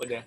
Udah. 0.00 0.22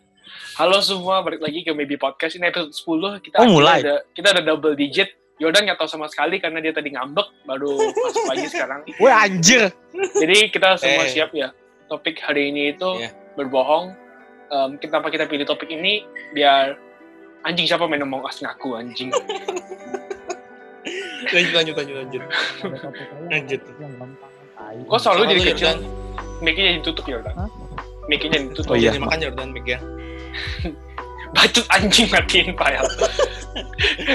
Halo 0.56 0.80
semua, 0.80 1.20
balik 1.22 1.42
lagi 1.42 1.66
ke 1.66 1.74
Maybe 1.74 1.98
Podcast. 1.98 2.38
Ini 2.38 2.50
episode 2.50 2.72
10. 2.72 3.20
Kita 3.20 3.36
Oh, 3.42 3.50
mulai? 3.52 3.82
Ada, 3.82 4.06
kita 4.14 4.28
ada 4.32 4.42
double 4.42 4.74
digit. 4.74 5.10
Yordan 5.42 5.66
nggak 5.66 5.76
tahu 5.76 5.90
sama 5.90 6.06
sekali 6.08 6.38
karena 6.38 6.62
dia 6.62 6.72
tadi 6.72 6.94
ngambek, 6.94 7.26
baru 7.44 7.74
masuk 7.76 8.24
lagi 8.30 8.46
sekarang. 8.48 8.86
Weh 9.02 9.10
anjir. 9.12 9.74
Jadi 10.14 10.38
kita 10.48 10.78
semua 10.78 11.04
Eh. 11.04 11.12
siap 11.12 11.34
ya. 11.34 11.50
Topik 11.90 12.22
hari 12.22 12.54
ini 12.54 12.72
itu 12.72 12.86
Iya. 12.96 13.12
berbohong. 13.36 13.92
Em, 14.48 14.78
kenapa 14.78 15.10
kita 15.10 15.26
pilih 15.26 15.44
topik 15.44 15.68
ini? 15.68 16.06
Biar 16.32 16.78
anjing 17.44 17.66
siapa 17.66 17.90
main 17.90 18.00
ngomong 18.00 18.24
as 18.24 18.38
ngaku 18.40 18.78
anjing. 18.78 19.10
Lanjut, 21.24 21.56
lanjut, 21.56 21.74
lanjut, 21.74 21.96
lanjut. 21.98 22.22
Lanjut. 23.26 23.62
Kok 24.86 25.00
selalu 25.02 25.22
jadi 25.34 25.42
kecil? 25.42 25.56
Jordan. 25.66 25.78
Mic-nya 26.40 26.64
jadi 26.70 26.82
tutup 26.84 27.06
Yordan. 27.08 27.34
Hah? 27.34 27.50
Mic-nya 28.12 28.30
jadi 28.36 28.48
tutup. 28.52 28.74
Oh, 28.74 28.78
iya. 28.78 28.92
Jadi 28.92 29.00
makan 29.00 29.18
Jordan 29.24 29.50
mic 29.56 29.66
ya. 29.66 29.80
Bacot 31.34 31.66
anjing 31.74 32.08
matiin 32.14 32.54
file. 32.54 32.86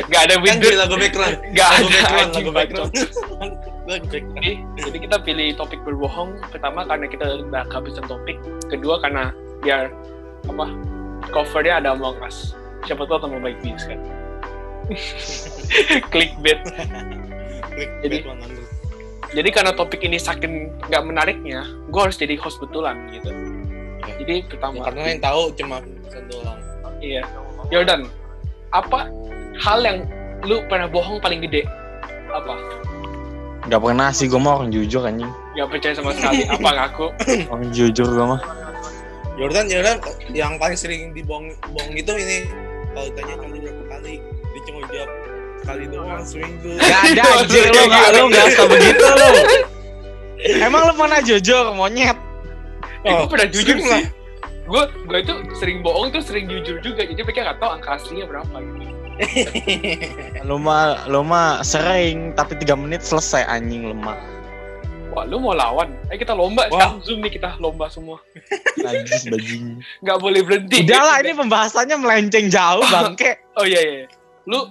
Gak 0.06 0.22
ada 0.30 0.38
Kan 0.38 0.44
window. 0.46 0.70
jadi 0.70 0.78
lagu 0.78 0.94
background. 0.94 1.36
Gak 1.50 1.66
Lagu 1.66 1.74
ada 1.74 1.88
background, 1.90 2.22
anjing 2.30 2.44
lagu 2.46 2.52
background. 2.54 2.92
Lagu 3.88 4.04
background. 4.06 4.36
Jadi, 4.38 4.52
jadi 4.86 4.98
kita 5.02 5.16
pilih 5.26 5.48
topik 5.58 5.80
berbohong. 5.82 6.30
Pertama 6.54 6.86
karena 6.86 7.06
kita 7.10 7.26
udah 7.48 7.64
kehabisan 7.66 8.04
topik. 8.06 8.38
Kedua 8.70 9.02
karena 9.02 9.34
biar 9.66 9.90
apa 10.46 10.66
covernya 11.34 11.82
ada 11.82 11.98
Among 11.98 12.22
Us. 12.22 12.54
Siapa 12.86 13.02
tahu 13.10 13.18
tambah 13.18 13.42
baik 13.42 13.58
views 13.66 13.82
kan. 13.82 13.98
Clickbait. 16.14 16.60
Jadi-. 18.06 18.22
Jadi 19.28 19.48
karena 19.52 19.76
topik 19.76 20.00
ini 20.06 20.16
saking 20.16 20.72
nggak 20.88 21.04
menariknya, 21.04 21.68
gue 21.92 22.00
harus 22.00 22.16
jadi 22.16 22.38
host 22.40 22.62
betulan 22.64 22.96
gitu. 23.12 23.28
Jadi 24.16 24.34
Ya, 24.40 24.48
pertama, 24.48 24.76
karena 24.82 25.00
yang 25.10 25.20
tahu 25.20 25.42
cuma 25.54 25.76
Vincent 25.82 26.26
doang. 26.30 26.58
iya. 26.98 27.22
Jordan, 27.68 28.00
apa 28.72 29.08
hal 29.60 29.78
yang 29.84 29.98
lu 30.42 30.64
pernah 30.66 30.88
bohong 30.88 31.20
paling 31.20 31.44
gede? 31.44 31.68
Apa? 32.32 32.54
Gak 33.68 33.80
pernah 33.84 34.08
sih 34.08 34.24
gue 34.26 34.40
mah 34.40 34.62
orang 34.62 34.72
jujur 34.72 35.04
anjing. 35.04 35.28
Gak 35.52 35.68
percaya 35.68 35.92
sama 35.92 36.16
sekali. 36.16 36.48
Apa 36.48 36.68
ngaku? 36.72 37.06
Orang 37.52 37.68
jujur 37.68 38.08
gue 38.08 38.24
mah. 38.24 38.40
Jordan, 39.36 39.68
Jordan 39.68 39.96
yang 40.32 40.56
paling 40.56 40.78
sering 40.78 41.12
dibohong 41.12 41.52
bohong 41.70 41.92
itu 41.92 42.10
ini 42.16 42.48
kalau 42.90 43.06
ditanya 43.12 43.34
kamu 43.38 43.54
berapa 43.60 43.82
kali, 43.86 44.14
dia 44.24 44.60
cuma 44.66 44.80
jawab 44.88 45.10
sekali 45.60 45.84
doang 45.92 46.22
seminggu. 46.24 46.70
Gak 46.80 47.02
ada 47.12 47.22
anjir 47.38 47.64
lu 47.76 47.82
gak 47.86 48.06
lu 48.16 48.22
gak 48.32 48.44
usah 48.50 48.66
begitu 48.66 49.04
lu. 49.04 49.30
Emang 50.66 50.82
lu 50.88 50.94
mana 50.96 51.18
jujur 51.20 51.74
monyet? 51.76 52.16
Eh, 53.00 53.10
gue 53.10 53.20
Oh, 53.20 53.28
pernah 53.28 53.46
jujur 53.46 53.76
lah. 53.78 54.00
sih. 54.00 54.04
Gue 54.64 54.82
gue 55.04 55.18
itu 55.18 55.34
sering 55.54 55.80
bohong 55.80 56.10
tuh 56.10 56.20
sering 56.20 56.44
jujur 56.44 56.76
juga. 56.78 57.02
Jadi 57.02 57.16
mereka 57.16 57.40
nggak 57.42 57.58
tahu 57.58 57.70
angka 57.72 57.90
aslinya 57.94 58.26
berapa 58.26 58.56
gitu. 58.58 58.84
Lu 60.46 60.56
mah 60.56 61.06
lu 61.06 61.22
mah 61.22 61.60
sering 61.62 62.30
tapi 62.32 62.54
3 62.54 62.76
menit 62.76 63.00
selesai 63.00 63.42
anjing 63.44 63.86
lemah. 63.86 64.14
Wah, 65.08 65.24
lu 65.24 65.40
mau 65.40 65.50
lawan? 65.50 65.88
Ayo 66.06 66.20
kita 66.20 66.30
lomba 66.30 66.68
Wah. 66.68 66.70
sekarang 66.70 67.00
zoom 67.00 67.18
nih 67.20 67.32
kita 67.32 67.56
lomba 67.58 67.88
semua. 67.88 68.20
Najis 68.84 69.26
bajing. 69.26 69.80
Nggak 69.98 70.18
boleh 70.20 70.40
berhenti. 70.44 70.84
Udahlah 70.84 71.16
ini 71.18 71.32
pembahasannya 71.32 71.96
melenceng 71.96 72.46
jauh 72.46 72.84
bangke. 72.92 73.40
Oh 73.56 73.64
iya 73.64 73.80
iya. 73.80 74.04
Lu 74.44 74.68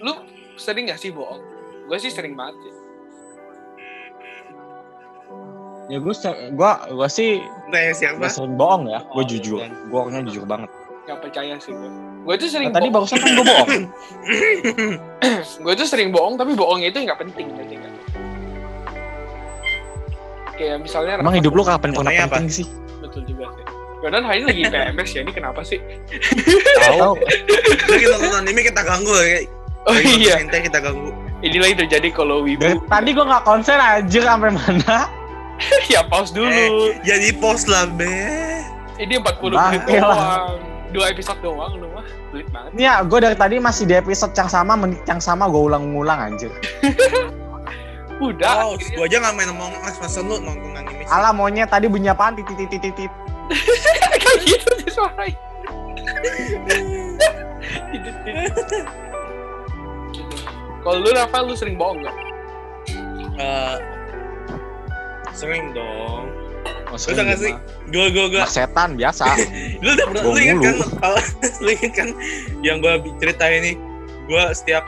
lu 0.00 0.12
sering 0.56 0.88
gak 0.88 0.98
sih 0.98 1.12
bohong? 1.12 1.38
Gue 1.86 1.98
sih 2.00 2.08
sering 2.08 2.34
banget. 2.34 2.58
Sih. 2.58 2.74
Ya 5.86 5.98
gue 5.98 6.14
gua 6.52 6.72
gua 6.88 7.08
sih 7.08 7.42
Tanya 7.68 7.92
siapa? 7.92 8.20
gak 8.20 8.32
sering 8.32 8.54
bohong 8.54 8.86
ya. 8.86 9.00
Gue 9.04 9.16
Oh, 9.16 9.24
jujur. 9.24 9.58
bukan. 9.58 9.70
Gue 9.86 9.98
orangnya 9.98 10.22
jujur 10.26 10.44
banget. 10.44 10.70
Gak 11.02 11.18
percaya 11.18 11.54
sih 11.58 11.72
gue. 11.72 11.90
Gue 12.22 12.34
tuh 12.36 12.48
sering 12.48 12.70
Nah, 12.70 12.76
tadi 12.76 12.88
barusan 12.88 13.18
kan 13.18 13.30
gue 13.32 13.44
bohong. 13.44 13.70
gue 15.64 15.74
tuh 15.74 15.86
sering 15.86 16.08
bohong 16.10 16.34
tapi 16.36 16.52
bohongnya 16.52 16.88
itu 16.88 17.02
nggak 17.02 17.18
penting 17.18 17.46
jadi 17.52 17.74
kan. 17.76 17.92
Kayak 20.52 20.76
misalnya 20.80 21.12
Emang 21.18 21.34
hidup 21.34 21.52
lu 21.52 21.62
kapan 21.62 21.90
pernah 21.90 21.98
Contohnya 22.06 22.24
apa? 22.24 22.36
penting 22.38 22.52
sih? 22.54 22.66
betul 23.00 23.22
juga 23.26 23.50
sih. 23.50 23.64
Jordan 23.98 24.22
hari 24.22 24.36
ini 24.38 24.46
lagi 24.48 24.62
PMS 24.68 25.10
ya 25.10 25.20
ini 25.20 25.32
kenapa 25.32 25.60
sih? 25.62 25.78
Tahu. 26.76 27.14
Kita 27.92 28.16
nonton 28.16 28.38
anime 28.40 28.62
kita 28.62 28.82
ganggu 28.82 29.14
ya. 29.14 29.46
Oh 29.82 29.94
Lagi 29.94 30.14
iya, 30.16 30.38
kita 30.38 30.78
ganggu. 30.78 31.10
inilah 31.40 31.66
yang 31.66 31.78
terjadi 31.80 32.08
kalau 32.12 32.42
wibu. 32.42 32.78
tadi 32.86 33.10
gue 33.10 33.24
gak 33.24 33.42
konsen 33.42 33.74
anjir 33.74 34.22
sampai 34.22 34.50
mana. 34.50 35.10
ya 35.94 36.00
pause 36.06 36.32
dulu. 36.34 36.48
Eh, 36.48 36.98
jadi 37.04 37.28
post 37.38 37.66
lah 37.70 37.86
be. 37.88 38.10
Ini 39.00 39.18
40 39.18 39.50
menit 39.50 39.82
Bangke 39.82 39.98
lah. 39.98 40.16
doang. 40.16 40.60
Dua 40.92 41.08
episode 41.08 41.40
doang 41.40 41.72
lu 41.80 41.88
mah. 41.96 42.04
Pelit 42.30 42.48
banget. 42.52 42.70
Nih 42.76 42.84
ya, 42.84 43.00
gue 43.00 43.18
dari 43.18 43.36
tadi 43.36 43.56
masih 43.56 43.88
di 43.88 43.94
episode 43.96 44.36
yang 44.36 44.50
sama, 44.52 44.76
menit 44.76 45.00
yang 45.08 45.20
sama 45.20 45.48
gue 45.48 45.62
ulang-ulang 45.62 46.20
anjir. 46.32 46.52
Udah. 48.22 48.70
Oh, 48.70 48.78
gua 48.78 49.04
aja 49.10 49.18
nggak 49.18 49.34
main 49.34 49.50
Among 49.50 49.74
Us 49.82 49.98
masa 49.98 50.22
lu 50.22 50.38
nonton 50.38 50.70
anime 50.78 51.02
sih? 51.02 51.10
Alah 51.10 51.34
monyet 51.34 51.66
tadi 51.66 51.90
bunyi 51.90 52.06
apaan? 52.14 52.38
Titit 52.38 52.54
titit 52.54 52.78
titit. 52.78 53.10
Kayak 54.22 54.38
gitu 54.46 54.70
sih 54.86 54.90
suaranya. 54.94 55.34
Kalau 60.82 60.98
lu 61.02 61.10
Rafa 61.14 61.38
lu 61.42 61.54
sering 61.58 61.74
bohong 61.74 61.98
nggak? 62.02 62.16
Eh, 63.42 63.74
sering 65.32 65.72
dong. 65.72 66.28
Oh, 66.86 66.94
Lu 66.94 67.12
tau 67.12 67.24
gak 67.24 67.40
sih? 67.40 67.52
Gue 67.88 68.06
gue 68.12 68.28
setan 68.44 68.94
biasa. 68.94 69.24
Lu 69.82 69.88
udah 69.90 70.06
pernah 70.06 70.22
lu 70.22 70.36
inget 70.36 70.58
kan? 70.60 70.76
Kalau 70.94 71.18
lu 71.58 71.70
inget 71.72 71.92
kan 71.92 72.08
yang 72.60 72.78
gue 72.78 72.92
ceritain 73.16 73.54
ini, 73.58 73.72
gue 74.26 74.42
setiap 74.52 74.84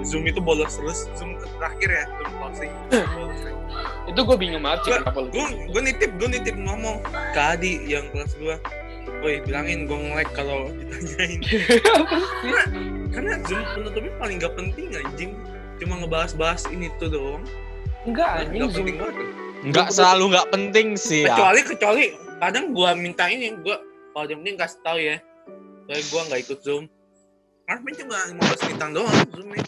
zoom 0.00 0.22
itu 0.24 0.38
bolos 0.38 0.70
terus 0.72 1.10
zoom 1.12 1.34
terakhir 1.56 1.88
ya 1.90 2.04
zoom 2.14 2.30
closing 2.36 2.72
Itu 4.10 4.20
gue 4.22 4.36
bingung 4.36 4.62
banget 4.62 4.80
sih 4.80 4.90
Gua- 4.90 5.00
kenapa 5.02 5.18
lu. 5.18 5.28
gue 5.30 5.46
gue 5.66 5.82
nitip 5.82 6.10
gue 6.14 6.28
nitip 6.30 6.56
ngomong 6.56 6.96
ke 7.32 7.40
Adi 7.40 7.72
yang 7.86 8.06
kelas 8.10 8.32
gue 8.36 8.56
Woi 9.20 9.40
bilangin 9.42 9.84
gue 9.84 9.96
nge-like 9.96 10.32
kalau 10.32 10.68
ditanyain 10.70 11.40
karena 12.40 12.62
karena 13.10 13.32
zoom 13.44 13.60
penutupnya 13.74 14.12
paling 14.16 14.36
gak 14.38 14.54
penting 14.54 14.86
anjing 14.94 15.32
cuma 15.76 15.96
ngebahas-bahas 15.98 16.68
ini 16.68 16.88
tuh 16.96 17.08
doang 17.08 17.42
Enggak 18.02 18.28
anjing 18.40 18.60
gak 18.62 18.72
zoom. 18.72 18.86
Enggak 19.60 19.88
selalu 19.92 20.24
nggak 20.32 20.48
penting 20.48 20.88
sih 20.96 21.22
ya. 21.22 21.36
kecuali 21.36 21.60
kecuali 21.62 22.04
kadang 22.40 22.72
gue 22.72 22.90
minta 22.96 23.24
ini 23.26 23.52
gue 23.54 23.76
kalau 24.10 24.24
yang 24.24 24.40
penting 24.40 24.56
kasih 24.56 24.80
tahu 24.80 24.98
ya 24.98 25.16
soalnya 25.84 26.00
gue 26.02 26.20
nggak 26.26 26.40
ikut 26.40 26.58
zoom 26.60 26.84
penting 27.66 27.96
cuma 28.00 28.16
15 28.34 28.40
menitan 28.66 28.90
doang 28.90 29.12
zoomnya 29.30 29.64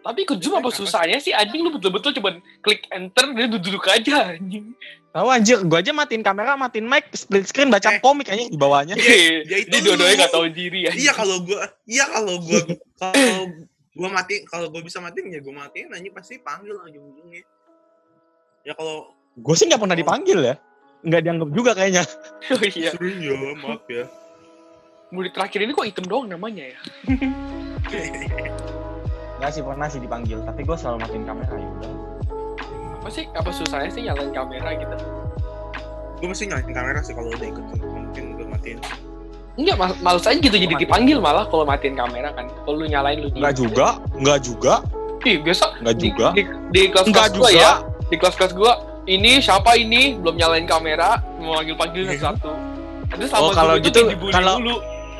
Tapi 0.00 0.22
ikut 0.22 0.38
zoom 0.38 0.54
apa 0.54 0.70
susahnya 0.70 1.18
sih 1.18 1.30
anjing 1.30 1.60
lu 1.60 1.70
betul-betul 1.70 2.14
cuman 2.14 2.34
klik 2.62 2.86
enter 2.88 3.26
dia 3.28 3.46
duduk 3.50 3.84
aja 3.84 4.32
anjing. 4.32 4.70
Tahu 5.10 5.26
anjir, 5.26 5.58
gue 5.60 5.74
aja 5.74 5.90
matiin 5.90 6.20
kamera, 6.20 6.54
matiin 6.54 6.84
mic, 6.84 7.10
split 7.10 7.42
screen 7.42 7.68
baca 7.68 7.90
Eh. 7.90 7.98
komik 7.98 8.28
anjing 8.28 8.46
di 8.46 8.54
bawahnya. 8.54 8.94
ya 8.94 9.56
itu 9.58 9.66
Dia 9.68 9.80
dua-duanya 9.82 10.14
lu. 10.14 10.22
gak 10.22 10.30
tahu 10.30 10.46
diri 10.48 10.80
anjing. 10.86 11.02
iya 11.02 11.12
kalau 11.12 11.42
gue 11.42 11.58
iya 11.86 12.04
kalau 12.06 12.36
gue 12.38 12.60
kalau 13.02 13.50
gue 13.92 14.08
mati 14.08 14.34
kalau 14.44 14.66
gue 14.68 14.78
bisa 14.80 14.98
matiin 14.98 15.26
ya 15.28 15.40
gue 15.40 15.50
matiin 15.52 15.88
anjing 15.90 16.14
pasti 16.14 16.38
panggil 16.38 16.78
ujung-ujungnya 16.78 17.42
ya 18.66 18.74
kalau 18.74 19.14
Gue 19.36 19.52
sih 19.52 19.68
nggak 19.68 19.84
pernah 19.84 19.92
dipanggil 19.94 20.38
ya. 20.40 20.54
Nggak 21.04 21.20
dianggap 21.22 21.48
juga 21.54 21.70
kayaknya. 21.76 22.02
Oh 22.50 22.62
iya. 22.62 22.90
ya 22.96 23.34
maaf 23.60 23.84
ya 23.86 24.08
Murid 25.14 25.32
terakhir 25.36 25.60
ini 25.62 25.70
kok 25.76 25.86
item 25.86 26.06
doang 26.10 26.26
namanya 26.26 26.74
ya? 26.74 26.78
Nggak 29.38 29.50
sih 29.52 29.62
pernah 29.62 29.86
sih 29.86 30.00
dipanggil, 30.02 30.40
tapi 30.42 30.64
gue 30.64 30.74
selalu 30.74 31.04
matiin 31.06 31.24
kamera 31.28 31.54
ya 31.54 31.68
udah. 31.78 31.92
Apa 32.98 33.08
sih? 33.12 33.24
Apa 33.36 33.50
susahnya 33.54 33.90
sih 33.92 34.02
nyalain 34.02 34.32
kamera 34.34 34.74
gitu? 34.74 34.96
gue 36.16 36.32
mesti 36.32 36.48
nyalain 36.48 36.72
kamera 36.72 37.04
sih 37.04 37.12
kalau 37.12 37.28
udah 37.28 37.44
ikut 37.44 37.64
mungkin 37.84 38.24
gue 38.40 38.46
matiin 38.48 38.80
Enggak, 39.60 39.76
mal 39.76 39.92
males 40.00 40.24
aja 40.24 40.36
gitu 40.40 40.56
jadi 40.56 40.74
dipanggil 40.80 41.20
malah 41.20 41.44
kalau 41.48 41.64
matiin 41.64 41.92
kamera 41.96 42.28
kan. 42.32 42.48
Kalau 42.64 42.76
lu 42.76 42.88
nyalain 42.88 43.20
lu 43.24 43.28
Nggak 43.32 43.56
juga, 43.56 44.00
nggak 44.16 44.40
juga, 44.44 44.74
Ih, 45.24 45.40
biasa 45.40 45.80
nggak 45.80 45.96
di, 45.96 46.08
juga. 46.12 46.26
di, 46.36 46.42
di 46.76 46.82
kelas 46.92 47.04
Nggak 47.08 47.26
kelas 47.32 47.36
gua 47.40 47.48
juga. 47.52 47.60
ya. 47.60 47.72
Di 48.06 48.16
kelas-kelas 48.16 48.52
gua 48.52 48.72
ini 49.04 49.38
siapa 49.38 49.74
ini 49.74 50.14
belum 50.14 50.34
nyalain 50.34 50.64
kamera 50.64 51.18
mau 51.38 51.56
panggil-panggil 51.56 52.02
Iya. 52.08 52.18
satu. 52.24 52.50
Itu 53.08 53.24
sama 53.24 53.40
Oh, 53.40 53.52
kalau 53.52 53.74
Zoom 53.74 53.80
itu 53.80 53.88
gitu, 53.88 54.00
kayak 54.00 54.12
dibully 54.12 54.32
kalau- 54.32 54.58
dulu. 54.58 54.76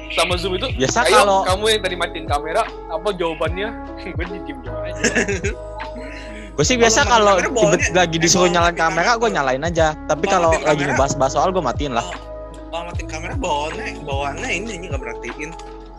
Sama 0.09 0.35
Zoom 0.39 0.55
itu 0.55 0.71
Biasa 0.73 1.03
Ayo 1.03 1.19
kalau 1.19 1.39
kamu 1.45 1.65
yang 1.69 1.81
tadi 1.83 1.97
matiin 1.97 2.27
kamera 2.27 2.63
apa 2.87 3.09
jawabannya? 3.11 3.69
gue 3.99 4.25
di 4.25 4.39
diem 4.41 4.59
aja. 4.63 5.03
gue 6.57 6.65
sih 6.65 6.79
biasa 6.79 7.03
Kalau 7.05 7.35
lagi 7.93 8.17
disuruh 8.17 8.47
kalau 8.47 8.55
nyalain 8.55 8.77
kamera, 8.77 9.03
kamera- 9.03 9.19
gue 9.19 9.31
nyalain 9.33 9.63
aja. 9.63 9.87
Tapi 10.07 10.25
Kalau 10.25 10.55
lagi 10.57 10.83
ngebahas-bahas 10.85 11.33
soal 11.33 11.51
gue 11.51 11.59
matiin 11.61 11.91
lah. 11.91 12.07
kalau 12.69 12.87
matiin 12.87 13.09
kamera 13.09 13.35
bawaannya 13.35 13.87
bawaannya 14.03 14.47
ini 14.47 14.59
anjing 14.61 14.81
nggak 14.85 15.01
merhatiin 15.01 15.51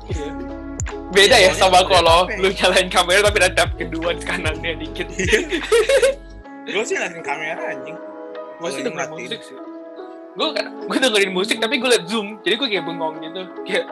Iya. 0.08 0.28
Beda 1.10 1.36
ya 1.36 1.52
Soalnya 1.52 1.60
sama 1.60 1.78
ada 1.78 1.88
kalau 1.90 2.20
lu 2.34 2.48
nyalain 2.50 2.88
kamera 2.88 3.20
tapi 3.22 3.38
ada 3.38 3.52
tab 3.54 3.70
kedua 3.76 4.10
di 4.14 4.24
kanannya 4.24 4.72
dikit. 4.78 5.08
gue 6.68 6.84
sih 6.84 6.96
ngeliatin 6.96 7.24
kamera 7.24 7.64
anjing 7.70 7.98
Gue 8.58 8.70
sih 8.70 8.82
Kalau 8.82 8.90
denger 8.90 9.06
matiin. 9.08 9.30
musik 9.30 9.42
sih. 9.44 9.58
gue 10.34 10.48
kan 10.52 10.66
gue 10.70 10.98
dengerin 11.00 11.32
musik 11.32 11.58
tapi 11.58 11.78
gue 11.78 11.90
liat 11.90 12.06
zoom 12.06 12.38
jadi 12.42 12.56
gue 12.56 12.68
kayak 12.68 12.86
bengong 12.86 13.16
gitu 13.20 13.42
kayak 13.64 13.86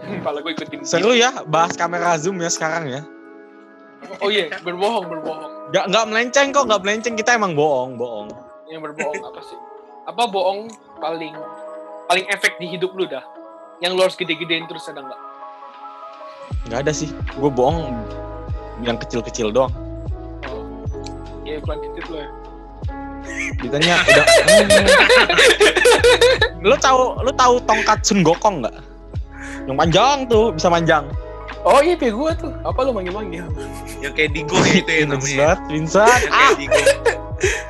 kepala 0.16 0.38
gue 0.40 0.52
ikutin 0.54 0.80
Seru 0.82 1.12
ya 1.12 1.44
bahas 1.44 1.74
kamera 1.74 2.16
zoom 2.16 2.38
ya 2.38 2.48
sekarang 2.48 2.88
ya. 2.88 3.02
oh 4.18 4.28
iya 4.28 4.48
berbohong 4.60 5.04
berbohong 5.06 5.52
Gak 5.70 5.86
nggak 5.86 6.04
melenceng 6.04 6.50
kok, 6.50 6.66
nggak 6.66 6.82
melenceng 6.82 7.14
kita 7.14 7.38
emang 7.38 7.54
bohong, 7.54 7.94
bohong. 7.94 8.26
yang 8.66 8.80
berbohong 8.80 9.20
apa 9.20 9.40
sih 9.40 9.58
apa 10.02 10.22
bohong 10.26 10.66
paling 10.98 11.36
paling 12.06 12.26
efek 12.28 12.56
di 12.56 12.66
hidup 12.66 12.90
lu 12.90 13.04
dah 13.04 13.22
yang 13.78 13.92
lu 13.92 14.00
harus 14.00 14.14
gede-gedein 14.14 14.64
terus 14.66 14.86
ada 14.86 15.00
nggak 15.00 15.20
Nggak 16.62 16.80
ada 16.82 16.92
sih, 16.92 17.08
gue 17.32 17.50
bohong 17.50 17.94
yang 18.80 18.94
kecil-kecil 18.96 19.48
doang. 19.48 19.70
Ya 21.56 21.58
lu 21.60 22.14
ya 22.16 22.28
Ditanya 23.60 24.00
udah. 24.00 24.26
Hmm. 24.48 24.86
lu 26.64 26.76
tahu 26.80 27.00
lu 27.20 27.32
tahu 27.36 27.54
tongkat 27.68 28.00
Sun 28.00 28.24
Gokong 28.24 28.64
nggak? 28.64 28.76
Yang 29.68 29.76
panjang 29.76 30.16
tuh 30.26 30.44
bisa 30.56 30.72
manjang. 30.72 31.04
oh 31.60 31.84
iya 31.84 31.92
gue 32.00 32.30
tuh 32.40 32.52
apa 32.64 32.80
lu 32.88 32.96
manggil-manggil 32.96 33.44
Yang 34.00 34.12
kayak 34.16 34.30
Digo 34.32 34.56
ya 34.64 34.74
itu 34.80 34.92
ya 34.96 35.04
namanya. 35.04 35.48
Vincent, 35.68 36.22
Ah, 36.32 36.56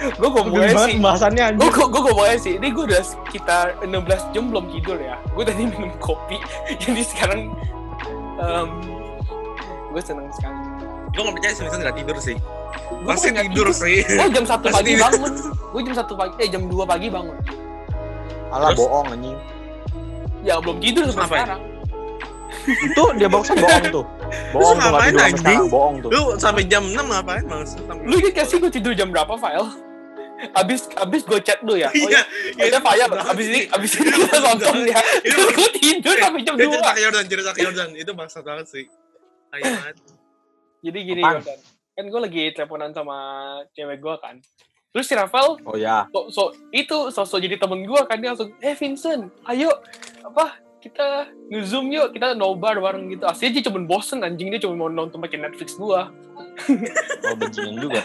gue 0.01 0.29
ngomongnya 0.31 0.75
banget 0.75 0.89
sih 0.91 0.95
pembahasannya 0.99 1.45
gue 1.59 1.71
gue 1.71 1.87
gue 1.87 2.03
ngomongnya 2.11 2.39
sih 2.39 2.53
ini 2.59 2.69
gue 2.75 2.85
udah 2.91 3.03
sekitar 3.07 3.79
16 3.83 4.35
jam 4.35 4.51
belum 4.51 4.67
tidur 4.75 4.99
ya 4.99 5.15
gue 5.35 5.45
tadi 5.47 5.63
minum 5.67 5.91
kopi 6.03 6.39
jadi 6.83 7.03
sekarang 7.07 7.55
em 8.39 8.69
gue 9.91 10.03
seneng 10.03 10.31
sekali 10.35 10.59
Gue 11.11 11.27
gak 11.27 11.35
percaya 11.43 11.53
sih 11.59 11.63
Vincent 11.67 11.83
gak 11.83 11.97
tidur 11.99 12.17
sih. 12.23 12.37
Gua 13.01 13.15
Pasti 13.15 13.29
tidur 13.33 13.67
sih. 13.71 14.03
gue 14.03 14.29
jam 14.31 14.45
satu 14.45 14.67
pagi 14.69 14.93
tidur. 14.93 15.03
bangun 15.09 15.33
gue 15.71 15.81
jam 15.83 15.95
satu 15.97 16.13
pagi 16.15 16.33
eh 16.39 16.49
jam 16.49 16.63
2 16.65 16.75
pagi 16.85 17.07
bangun 17.09 17.37
Alah 18.51 18.71
Terus? 18.71 18.79
bohong 18.83 19.07
anjing. 19.11 19.37
ya 20.41 20.55
belum 20.59 20.77
tidur 20.79 21.03
Terus 21.05 21.15
sampai 21.15 21.27
ngapain? 21.29 21.45
sekarang 21.47 21.63
Itu 22.61 23.03
dia 23.15 23.29
barusan 23.29 23.57
bohong 23.65 23.85
tuh. 23.89 24.05
Bohong 24.53 24.77
tuh 24.77 24.85
ngapain, 24.85 25.13
anjing? 25.17 25.39
sekarang, 25.39 25.67
bohong 25.69 25.95
tuh. 25.99 26.11
Lu 26.11 26.23
sampai 26.37 26.63
jam 26.67 26.83
6 26.85 26.99
ngapain 26.99 27.45
Mas? 27.45 27.71
lu 28.01 28.15
inget 28.17 28.33
gak 28.35 28.47
sih 28.47 28.57
gue 28.59 28.71
tidur 28.71 28.93
jam 28.93 29.09
berapa 29.09 29.35
file 29.35 29.71
abis 30.53 30.89
abis 30.97 31.21
gue 31.23 31.37
chat 31.41 31.61
lu 31.61 31.77
ya 31.77 31.89
oh 31.89 32.09
Iya, 32.09 32.23
iya 32.57 32.65
ada 32.71 32.81
file 32.81 33.05
abis 33.07 33.47
ini 33.47 33.61
abis 33.69 33.91
ini 33.95 34.09
kita 34.11 34.39
nonton 34.41 34.75
ya 34.85 35.01
Itu 35.21 35.41
gue 35.49 35.69
tidur 35.75 36.15
sampai 36.17 36.41
jam 36.43 36.55
Dia 36.55 36.65
2 36.65 36.73
cerita 36.73 36.91
ke 36.91 37.01
Jordan, 37.01 37.25
cerita 37.27 37.51
ke 37.51 37.61
Jordan. 37.61 37.89
Itu 37.95 38.11
bangsat 38.13 38.43
banget 38.43 38.67
sih. 38.67 38.85
Ayo 39.51 39.63
banget. 39.69 39.97
jadi 40.81 40.99
gini 40.99 41.21
Apaan? 41.21 41.35
Jordan 41.41 41.59
kan 41.93 42.05
gue 42.05 42.21
lagi 42.21 42.43
teleponan 42.51 42.91
sama 42.91 43.17
cewek 43.71 43.99
gue 43.99 44.15
kan. 44.19 44.37
Terus 44.91 45.07
si 45.07 45.15
Rafael 45.15 45.55
Oh 45.63 45.75
ya. 45.75 46.11
so, 46.11 46.27
so 46.29 46.43
itu 46.71 47.09
sosok 47.09 47.39
jadi 47.39 47.57
temen 47.57 47.83
gue 47.83 48.01
kan 48.03 48.17
dia 48.17 48.31
langsung 48.31 48.51
eh 48.59 48.75
Vincent 48.75 49.31
ayo 49.45 49.71
apa 50.21 50.55
kita 50.79 51.29
nge-zoom 51.47 51.91
yuk 51.91 52.11
kita 52.11 52.33
nobar 52.33 52.75
bareng 52.77 53.07
gitu. 53.09 53.23
Aslinya 53.23 53.53
dia 53.55 53.65
cuma 53.65 53.85
bosen 53.85 54.21
anjing 54.21 54.49
dia 54.49 54.59
cuma 54.59 54.75
mau 54.77 54.89
nonton 54.89 55.19
pakai 55.19 55.39
Netflix 55.39 55.75
gue 55.75 56.01
Oh 57.25 57.35
bajingan 57.35 57.77
juga. 57.81 58.03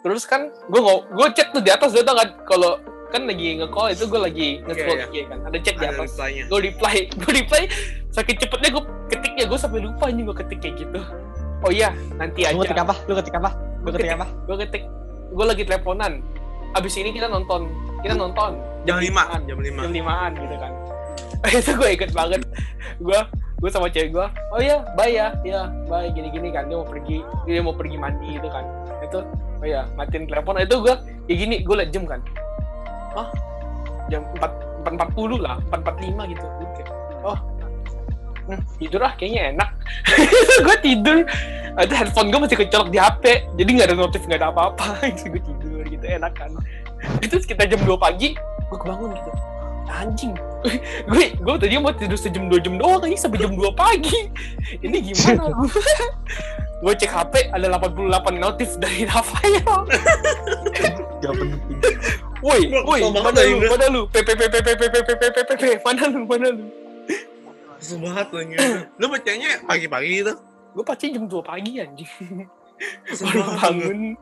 terus 0.00 0.24
kan 0.24 0.48
gue 0.48 0.80
gue 0.82 1.26
chat 1.32 1.48
tuh 1.50 1.60
di 1.60 1.70
atas 1.70 1.90
dia 1.90 2.02
tau 2.02 2.16
kan 2.16 2.28
kalau 2.44 2.74
kan 3.08 3.22
lagi 3.22 3.54
nge-call 3.54 3.92
itu 3.92 4.04
gue 4.04 4.18
lagi 4.18 4.48
nge-scroll 4.64 4.96
Iya, 4.96 5.06
IG 5.06 5.16
kan 5.26 5.38
ada 5.44 5.58
chat 5.60 5.76
di 5.76 5.86
atas. 5.86 6.10
gue 6.18 6.58
reply 6.60 6.96
gue 7.20 7.32
reply 7.36 7.62
sakit 8.08 8.34
cepetnya 8.36 8.68
gue 8.72 8.82
ketiknya 9.08 9.44
gue 9.46 9.54
sampai 9.56 9.78
lupa 9.78 10.08
anjing 10.08 10.24
gue 10.24 10.36
ketik 10.36 10.58
kayak 10.58 10.74
gitu 10.80 11.00
oh 11.62 11.70
iya 11.70 11.90
nanti 12.18 12.46
aja. 12.46 12.54
Lu 12.54 12.62
ketik 12.62 12.80
apa? 12.82 12.94
Lu 13.06 13.14
ketik 13.18 13.34
apa? 13.38 13.50
Lu 13.82 13.88
ketik 13.90 14.12
apa? 14.14 14.26
gue 14.46 14.56
ketik. 14.66 14.82
Gue 15.32 15.44
lagi 15.48 15.62
teleponan. 15.64 16.12
Abis 16.76 16.94
ini 17.00 17.10
kita 17.14 17.26
nonton. 17.30 17.70
Kita 18.04 18.14
nonton. 18.18 18.58
Jam 18.82 18.98
5, 18.98 19.06
limaan. 19.06 19.40
jam 19.46 19.58
5. 19.58 19.86
jam 19.86 19.92
limaan 19.94 20.32
gitu 20.34 20.56
kan. 20.58 20.72
Itu 21.58 21.72
gue 21.78 21.90
ikut 21.94 22.10
banget. 22.12 22.42
Gue 22.98 23.18
gue 23.62 23.70
sama 23.70 23.86
cewek 23.86 24.10
gue 24.10 24.26
oh 24.50 24.58
iya 24.58 24.82
bye 24.98 25.10
ya. 25.10 25.34
Ya 25.46 25.70
bye. 25.86 26.10
Gini 26.10 26.28
gini 26.30 26.50
kan. 26.50 26.66
Dia 26.66 26.76
mau 26.82 26.86
pergi 26.86 27.18
dia 27.46 27.62
mau 27.62 27.74
pergi 27.74 27.96
mandi 27.96 28.38
gitu 28.38 28.48
kan. 28.50 28.64
Itu 29.02 29.18
oh 29.62 29.66
iya 29.66 29.86
matiin 29.94 30.26
telepon. 30.26 30.58
Itu 30.60 30.82
gue 30.82 30.94
kayak 31.30 31.38
gini 31.38 31.56
gue 31.62 31.74
liat 31.78 31.90
jam 31.94 32.04
kan. 32.04 32.20
Oh 33.14 33.28
jam 34.10 34.26
empat 34.36 34.52
empat 34.82 34.92
empat 34.98 35.08
puluh 35.14 35.38
lah 35.38 35.56
empat 35.70 35.80
empat 35.86 35.96
lima 36.02 36.22
gitu. 36.26 36.42
Gua 36.42 36.68
kayak, 36.74 36.88
oh 37.22 37.38
tidur 38.78 39.00
ah 39.06 39.12
kayaknya 39.14 39.54
enak 39.54 39.70
gue 40.66 40.76
tidur 40.82 41.16
ada 41.72 41.94
handphone 41.96 42.28
gue 42.28 42.40
masih 42.42 42.58
kecolok 42.58 42.88
di 42.92 42.98
HP 43.00 43.24
jadi 43.56 43.70
nggak 43.70 43.88
ada 43.92 43.96
notif 43.96 44.20
nggak 44.26 44.40
ada 44.42 44.48
apa-apa 44.52 44.86
gitu 45.16 45.38
gue 45.38 45.42
tidur 45.42 45.82
gitu 45.86 46.04
enak 46.04 46.32
kan 46.36 46.50
itu 47.24 47.34
sekitar 47.40 47.66
jam 47.70 47.80
dua 47.86 47.96
pagi 47.96 48.34
gue 48.68 48.78
kebangun 48.78 49.14
gitu 49.16 49.30
anjing 49.92 50.32
gue 51.10 51.24
gue 51.36 51.54
tadi 51.60 51.74
mau 51.76 51.92
tidur 51.92 52.16
sejam 52.16 52.48
dua 52.48 52.58
jam 52.62 52.80
doang 52.80 53.04
ini 53.04 53.18
sampai 53.18 53.44
jam 53.44 53.52
2 53.52 53.60
pagi 53.76 54.30
ini 54.80 55.12
gimana 55.12 55.52
gue 56.82 56.92
cek 56.98 57.12
HP 57.12 57.34
ada 57.54 57.66
88 57.78 58.42
notif 58.42 58.68
dari 58.80 59.04
Rafael 59.06 59.62
gak 61.22 61.34
penting 61.38 61.78
woi 62.42 62.62
woi 62.82 63.00
mana 63.12 63.40
lu 63.46 63.56
mana 63.70 63.86
lu 63.86 64.02
pp 64.10 64.28
pp 64.34 64.54
pp 64.58 64.82
pp 64.90 65.10
pp 65.14 65.38
pp 65.46 65.62
mana 65.86 66.02
lu 66.10 66.20
mana 66.26 66.48
lu 66.50 66.64
Susah 67.82 67.98
banget 67.98 68.28
lagi. 68.30 68.54
Lu 69.02 69.10
bacanya 69.10 69.50
pagi-pagi 69.66 70.22
gitu. 70.22 70.34
gue 70.72 70.84
pasti 70.88 71.12
jam 71.12 71.28
2 71.28 71.36
pagi 71.44 71.84
anjing 71.84 72.48
baru 73.20 73.40
bangun 73.60 74.16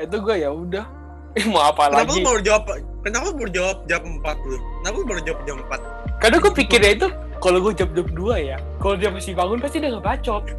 itu 0.00 0.16
gue 0.18 0.36
ya 0.40 0.50
udah 0.50 0.86
mau 1.50 1.68
apa 1.68 1.90
Kenapa 1.90 2.06
lagi 2.06 2.22
baru 2.22 2.40
jawab? 2.46 2.62
Kenapa 3.02 3.28
baru 3.34 3.50
jawab 3.50 3.78
jam 3.90 4.02
4 4.22 4.48
lu? 4.48 4.56
Kenapa 4.80 4.98
baru 5.02 5.20
jawab 5.26 5.40
jam 5.44 5.56
4? 5.66 6.22
Kadang 6.22 6.40
gue 6.40 6.52
pikirnya 6.54 6.90
itu 6.94 7.08
kalau 7.42 7.58
gue 7.60 7.72
jam 7.76 7.90
jam 7.92 8.06
dua 8.08 8.40
ya, 8.40 8.56
kalau 8.80 8.96
dia 8.96 9.10
masih 9.12 9.36
bangun 9.36 9.58
pasti 9.60 9.76
dia 9.82 9.92
nggak 9.92 10.06
bacot. 10.06 10.46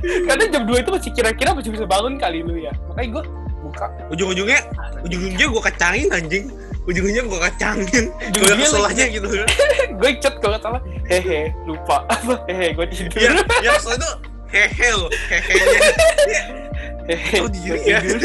Karena 0.00 0.44
jam 0.48 0.64
2 0.64 0.80
itu 0.80 0.90
masih 0.90 1.10
kira-kira 1.12 1.54
masih 1.54 1.70
bisa 1.70 1.84
bangun 1.86 2.16
kali 2.18 2.40
lu 2.42 2.56
ya. 2.56 2.72
Makanya 2.90 3.20
gue 3.20 3.24
buka. 3.68 3.86
Ujung-ujungnya, 4.10 4.64
ujung-ujungnya 5.06 5.46
gua 5.52 5.62
kacangin 5.68 6.08
anjing. 6.10 6.50
Ujung-ujungnya 6.90 7.22
gua 7.30 7.38
kacangin. 7.46 8.10
Ujung-ujungnya 8.34 8.66
kesel 8.66 8.82
aja 8.82 9.04
gitu 9.06 9.26
kan. 9.30 9.46
gue 9.94 10.10
chat 10.18 10.34
kalau 10.42 10.58
nggak 10.58 10.62
salah. 10.66 10.80
Hehe, 11.06 11.40
lupa. 11.62 12.02
Apa? 12.12 12.34
Hehe, 12.50 12.74
gue 12.74 12.86
tidur. 12.90 13.20
Ya, 13.22 13.30
ya 13.62 13.70
soalnya 13.78 14.02
itu 14.02 14.10
hehe 14.50 14.88
lo, 14.98 15.06
hehenya. 15.30 15.80
Hehe, 17.10 17.36
Oh, 17.42 17.46
gue 17.46 17.54
diri 17.54 17.78
ya. 17.86 17.98
tidur. 18.02 18.18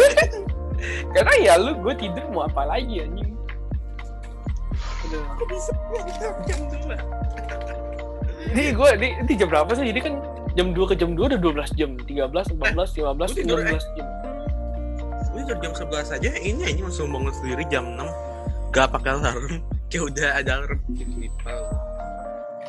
Karena 1.13 1.33
ya 1.41 1.53
lu 1.57 1.77
gue 1.77 1.93
tidur 1.93 2.25
mau 2.33 2.45
apa 2.45 2.65
lagi 2.65 3.05
anjing. 3.05 3.29
Kok 5.05 5.45
bisa 5.47 5.71
jam 6.49 6.59
2? 6.65 6.97
Ini 8.53 8.73
gue 8.73 8.89
ini, 8.97 9.07
ini 9.21 9.33
jam 9.37 9.47
berapa 9.49 9.69
sih? 9.73 9.85
Jadi 9.89 9.99
kan 10.01 10.13
jam 10.57 10.73
2 10.73 10.89
ke 10.89 10.95
jam 10.97 11.13
2 11.13 11.29
udah 11.33 11.39
12 11.39 11.77
jam. 11.77 11.93
13, 12.01 12.57
14, 12.57 12.57
15, 12.97 13.13
lu 13.13 13.35
tidur, 13.37 13.57
16 13.61 13.97
jam. 13.97 14.05
Ini 15.35 15.41
udah 15.45 15.57
jam 15.61 15.71
11 15.77 16.15
aja, 16.17 16.29
ini 16.41 16.61
aja 16.63 16.81
langsung 16.81 17.11
bangun 17.13 17.33
sendiri 17.37 17.63
jam 17.69 17.85
6 17.93 18.01
Gak 18.75 18.91
pakai 18.91 19.15
alarm 19.15 19.63
Kayak 19.87 20.03
udah 20.11 20.27
ada 20.35 20.51
alarm 20.59 20.79
gitu 20.91 21.31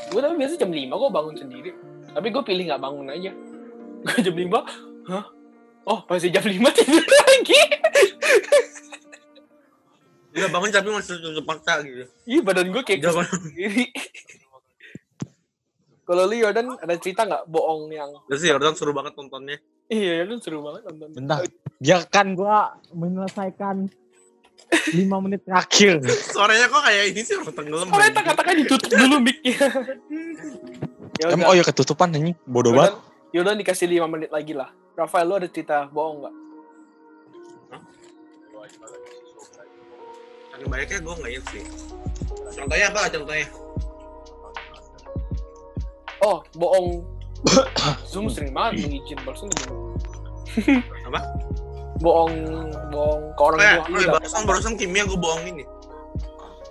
Gue 0.06 0.20
tapi 0.22 0.34
biasa 0.38 0.54
jam 0.54 0.70
5 0.70 0.86
gue 0.86 1.10
bangun 1.10 1.34
sendiri. 1.34 1.70
Tapi 2.14 2.30
gue 2.30 2.42
pilih 2.46 2.64
nggak 2.70 2.78
bangun 2.78 3.10
aja. 3.10 3.34
Gue 4.06 4.18
jam 4.22 4.36
5, 4.38 5.10
hah? 5.10 5.24
Oh, 5.82 5.98
masih 6.06 6.30
jam 6.30 6.46
5 6.46 6.54
tidur 6.78 7.02
lagi. 7.26 7.60
Udah 10.36 10.48
bangun 10.52 10.70
tapi 10.70 10.88
masih 10.94 11.16
tutup 11.18 11.48
mata 11.48 11.80
gitu 11.82 12.06
Ih, 12.28 12.38
badan 12.44 12.70
gue 12.70 12.82
kayak 12.86 13.02
sendiri. 13.26 13.90
Kalau 16.06 16.22
lu 16.30 16.38
Jordan 16.38 16.78
ada 16.78 16.94
cerita 17.02 17.26
nggak 17.26 17.50
bohong 17.50 17.90
yang 17.90 18.06
Udah 18.30 18.38
sih 18.38 18.46
Jordan 18.46 18.78
seru 18.78 18.94
banget 18.94 19.18
nontonnya 19.18 19.58
iya 19.90 20.22
Jordan 20.22 20.38
seru 20.38 20.62
banget 20.62 20.86
nonton. 20.86 21.08
Bentar. 21.18 21.42
Biarkan 21.82 22.26
gua 22.38 22.78
menyelesaikan 22.94 23.90
5 24.66 25.24
menit 25.24 25.40
terakhir. 25.46 26.02
Suaranya 26.34 26.66
kok 26.66 26.82
kayak 26.82 27.04
ini 27.14 27.20
sih 27.22 27.34
orang 27.38 27.54
tenggelam 27.54 27.86
Soalnya 27.90 28.12
kata-kata 28.18 28.50
ditutup 28.56 28.90
dulu 28.90 29.16
mic-nya. 29.22 29.58
ya 31.16 31.26
Emang 31.32 31.48
oh 31.50 31.54
ya 31.54 31.64
ketutupan 31.64 32.10
anjing. 32.12 32.36
Bodoh 32.44 32.74
banget. 32.74 32.98
Jordan 33.30 33.58
dikasih 33.60 33.86
5 33.86 34.12
menit 34.12 34.30
lagi 34.34 34.52
lah. 34.56 34.70
Rafael 34.96 35.28
lu 35.28 35.34
ada 35.36 35.48
cerita 35.50 35.86
bohong 35.92 36.24
nggak? 36.24 36.34
Saking 40.56 40.68
banyaknya 40.72 40.98
gue 41.04 41.14
nggak 41.20 41.30
inget 41.36 41.44
sih 41.52 41.62
Contohnya 42.56 42.86
apa 42.88 43.00
contohnya? 43.12 43.46
Oh, 46.24 46.40
bohong. 46.56 47.04
Zoom 48.10 48.32
sering 48.32 48.56
banget 48.56 48.88
lu 48.88 48.96
izin 48.96 49.20
barusan 49.20 49.52
gimana? 49.52 49.76
Apa? 51.12 51.20
Bohong, 51.96 52.34
bohong 52.90 53.22
ke 53.32 53.42
orang 53.42 53.58
tua. 53.58 53.88
oh 53.88 53.98
ya, 53.98 54.08
barusan 54.12 54.42
barusan 54.44 54.74
kimia 54.74 55.02
gue 55.02 55.16
bohongin 55.16 55.54
nih 55.58 55.68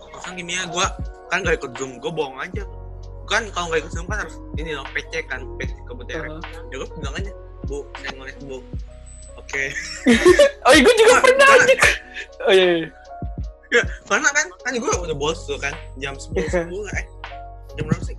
Barusan 0.06 0.34
kimia 0.36 0.62
gue 0.66 0.86
kan 1.28 1.42
gak 1.42 1.58
ikut 1.58 1.72
zoom, 1.76 1.98
gue 1.98 2.12
bohong 2.12 2.38
aja 2.38 2.64
Kan 3.26 3.50
kalau 3.50 3.70
gak 3.70 3.82
ikut 3.82 3.92
zoom 3.92 4.06
kan 4.06 4.22
harus 4.22 4.38
ini 4.56 4.72
loh, 4.72 4.86
PC 4.94 5.26
kan, 5.26 5.42
PC 5.58 5.74
komputer 5.84 6.22
Uh, 6.24 6.42
Ya 6.70 6.76
gue 6.78 6.88
bilang 6.92 7.16
aja, 7.16 7.32
bu, 7.66 7.82
saya 7.98 8.14
ngeliat 8.14 8.38
bu 8.44 8.58
oke. 9.36 9.64
Oh 10.66 10.72
iya, 10.72 10.82
gue 10.82 10.94
juga 10.96 11.12
Karena- 11.12 11.26
pernah 11.26 11.46
karena- 11.46 11.64
anjing. 11.66 11.82
Oh 12.40 12.54
iya, 12.54 12.66
iya. 12.78 12.88
Ya, 13.74 13.82
karena 14.06 14.30
kan 14.30 14.46
kan 14.62 14.72
gue 14.72 14.92
udah 14.94 15.18
bolos 15.18 15.42
tuh 15.44 15.58
kan 15.58 15.74
jam 15.98 16.14
10 16.16 16.38
10 16.38 16.70
eh 16.96 17.06
jam 17.76 17.84
berapa 17.84 18.04
sih? 18.06 18.16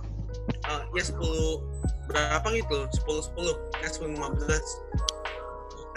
Eh, 0.67 0.81
ya 0.93 1.03
10 1.07 1.17
berapa 2.05 2.47
gitu 2.51 2.77
10 2.93 3.31
10 3.33 3.81
ya 3.81 3.89
10 3.89 4.11
15 4.11 5.16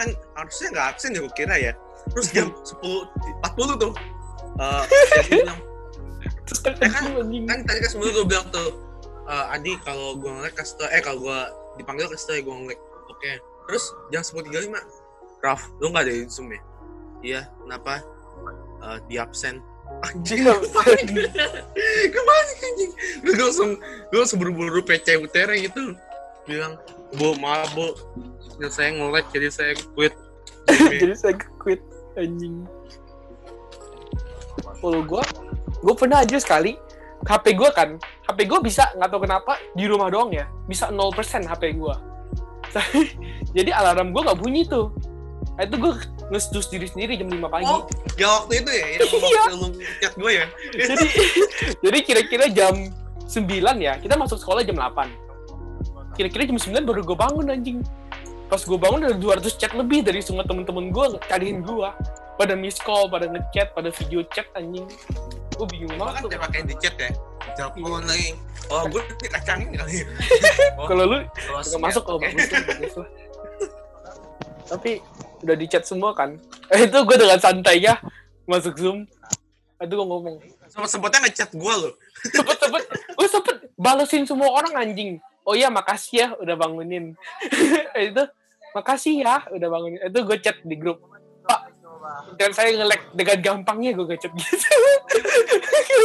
kan 0.00 0.08
harusnya 0.34 0.68
nggak 0.70 0.86
absen 0.90 1.12
ya 1.12 1.20
gue 1.20 1.34
kira 1.34 1.54
ya. 1.54 1.72
Terus 2.08 2.28
jam 2.32 2.48
10 2.80 2.80
40 2.80 3.76
tuh 3.78 3.92
eh 4.56 4.82
ya 5.12 5.20
gue 5.20 5.36
bilang 5.38 5.60
kan 6.50 6.72
Eh, 6.74 6.90
kan- 6.90 7.12
anjing. 7.14 7.44
kan 7.44 7.58
tadi 7.62 7.78
kan 7.78 7.90
sebelum 7.90 8.10
gue 8.12 8.26
bilang 8.26 8.46
tuh 8.48 8.68
eh, 9.24 9.54
Adi 9.54 9.72
kalau 9.80 10.16
gue 10.16 10.26
ngelek 10.28 10.54
kasih 10.54 10.74
tau 10.76 10.88
eh 10.88 10.98
kalau 10.98 11.18
gue 11.20 11.38
dipanggil 11.76 12.08
kasih 12.08 12.26
tau 12.26 12.34
ya 12.34 12.42
gue 12.42 12.54
ngelek 12.56 12.80
oke. 13.06 13.30
Terus 13.64 13.84
jam 14.10 14.22
10.35 14.24 14.74
Raf 15.40 15.60
lu 15.76 15.88
nggak 15.88 16.04
ada 16.04 16.12
zoom 16.26 16.50
ya? 16.50 16.60
Iya 17.20 17.40
kenapa? 17.58 18.00
Eh, 18.80 18.98
di 19.06 19.16
absen. 19.16 19.60
Anjing. 20.00 20.46
Ke 20.46 22.20
mana 22.20 22.52
anjing? 22.66 22.92
Gue 23.20 23.34
langsung 23.36 23.70
gue 23.78 24.18
langsung 24.18 24.38
buru-buru 24.38 24.80
PC 24.80 25.18
UTR 25.18 25.50
gitu 25.56 25.94
bilang 26.44 26.74
bu 27.14 27.36
maaf 27.36 27.72
bu 27.72 27.92
ya 28.58 28.68
saya 28.68 28.92
ngelek 28.92 29.26
jadi 29.30 29.48
saya 29.48 29.72
quit 29.94 30.14
Jadi 30.70 31.14
saya 31.14 31.34
quit 31.58 31.82
anjing. 32.14 32.62
Kalau 34.78 35.02
gue, 35.02 35.22
gue 35.82 35.94
pernah 35.94 36.22
aja 36.22 36.38
sekali 36.38 36.78
HP 37.20 37.52
gue 37.52 37.68
kan, 37.74 37.98
HP 38.24 38.46
gue 38.46 38.58
bisa 38.62 38.88
nggak 38.94 39.08
tahu 39.08 39.26
kenapa 39.26 39.58
di 39.74 39.84
rumah 39.84 40.08
doang 40.08 40.30
ya, 40.30 40.46
bisa 40.64 40.88
0% 40.88 41.10
HP 41.44 41.76
gue. 41.76 41.94
Jadi 43.52 43.70
alarm 43.74 44.14
gue 44.14 44.22
nggak 44.22 44.38
bunyi 44.38 44.62
tuh. 44.64 44.94
Nah, 45.58 45.66
itu 45.66 45.76
gue 45.76 45.92
ngestus 46.30 46.70
diri 46.70 46.86
sendiri 46.86 47.18
jam 47.18 47.28
5 47.28 47.36
pagi. 47.44 47.66
oh 47.66 47.84
ya 48.14 48.28
waktu 48.30 48.62
itu 48.62 48.70
ya 48.70 48.86
yang 48.86 49.00
Iya. 49.10 49.44
chat 49.98 50.14
gue 50.14 50.30
ya 50.30 50.46
jadi 50.72 51.06
jadi 51.84 51.98
kira-kira 52.00 52.44
jam 52.48 52.74
9 53.26 53.50
ya 53.76 53.98
kita 53.98 54.14
masuk 54.14 54.38
sekolah 54.38 54.62
jam 54.62 54.78
8 54.78 55.10
kira-kira 56.20 56.52
jam 56.52 56.60
9 56.60 56.84
baru 56.84 57.00
gue 57.00 57.16
bangun 57.16 57.46
anjing. 57.48 57.80
Pas 58.52 58.60
gue 58.60 58.76
bangun 58.76 59.00
ada 59.08 59.16
200 59.16 59.56
chat 59.56 59.72
lebih 59.72 60.04
dari 60.04 60.20
semua 60.20 60.44
temen-temen 60.44 60.92
gue 60.92 61.16
cariin 61.24 61.64
gue 61.64 61.88
pada 62.36 62.52
miss 62.52 62.76
call 62.76 63.08
pada 63.08 63.24
ngechat 63.24 63.72
pada 63.72 63.88
video 63.88 64.20
chat 64.28 64.44
anjing. 64.52 64.84
Gue 65.56 65.64
bingung 65.72 65.96
banget 65.96 66.28
dia 66.28 66.36
pakai 66.36 66.60
di 66.68 66.76
chat 66.76 66.92
ya. 67.00 67.08
Telepon 67.56 68.04
lagi. 68.04 68.36
Oh 68.68 68.84
gue 68.84 69.00
dikacangin 69.24 69.72
kali. 69.72 70.04
Oh, 70.76 70.84
kalau 70.92 71.04
lu 71.08 71.18
nggak 71.24 71.80
masuk 71.80 72.02
kalau 72.04 72.20
bagus 72.20 72.52
lah, 72.52 73.08
tapi 74.68 75.00
udah 75.40 75.56
di 75.56 75.66
chat 75.66 75.88
semua 75.88 76.12
kan? 76.12 76.36
Eh, 76.68 76.84
itu 76.86 76.98
gue 77.00 77.16
dengan 77.16 77.40
santainya 77.40 77.96
masuk 78.44 78.76
zoom. 78.76 79.08
Itu 79.80 79.96
gue 79.96 80.04
ngomong. 80.04 80.36
Sempet 80.68 80.90
sempetnya 80.92 81.18
ngechat 81.26 81.50
gue 81.56 81.74
loh. 81.80 81.92
Cepet 82.28 82.56
cepet 82.60 82.82
gue 82.92 83.28
sempet 83.32 83.56
balesin 83.80 84.28
semua 84.28 84.52
orang 84.52 84.76
anjing 84.76 85.16
oh 85.46 85.54
iya 85.56 85.68
makasih 85.68 86.14
ya 86.16 86.28
udah 86.38 86.54
bangunin. 86.56 87.16
Itu 88.10 88.24
makasih 88.76 89.24
ya 89.24 89.44
udah 89.50 89.68
bangunin. 89.68 90.00
Itu 90.06 90.18
gue 90.24 90.38
chat 90.40 90.56
di 90.64 90.76
grup. 90.76 91.00
Pak 91.46 91.80
dan 92.40 92.50
saya 92.56 92.72
ngelek 92.74 93.12
dengan 93.12 93.38
gampangnya 93.40 93.90
gue 93.92 94.06
ngechat 94.08 94.32
gitu. 94.32 94.56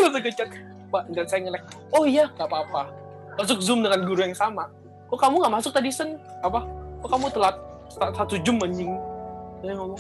Langsung 0.03 0.21
ngechat 0.21 0.49
pak 0.91 1.03
dan 1.11 1.25
saya 1.25 1.39
ngelek 1.47 1.63
oh 1.95 2.03
iya 2.03 2.27
nggak 2.35 2.47
apa-apa. 2.47 2.91
Masuk 3.35 3.59
zoom 3.59 3.83
dengan 3.83 4.03
guru 4.03 4.23
yang 4.23 4.35
sama. 4.35 4.67
Kok 5.11 5.19
kamu 5.19 5.43
nggak 5.43 5.53
masuk 5.59 5.71
tadi 5.75 5.91
sen? 5.91 6.19
Apa? 6.43 6.63
Kok 7.03 7.09
kamu 7.11 7.25
telat? 7.31 7.55
Sa- 7.91 8.11
satu 8.11 8.35
jam 8.41 8.59
anjing. 8.59 8.91
Saya 9.63 9.73
ngomong 9.79 9.99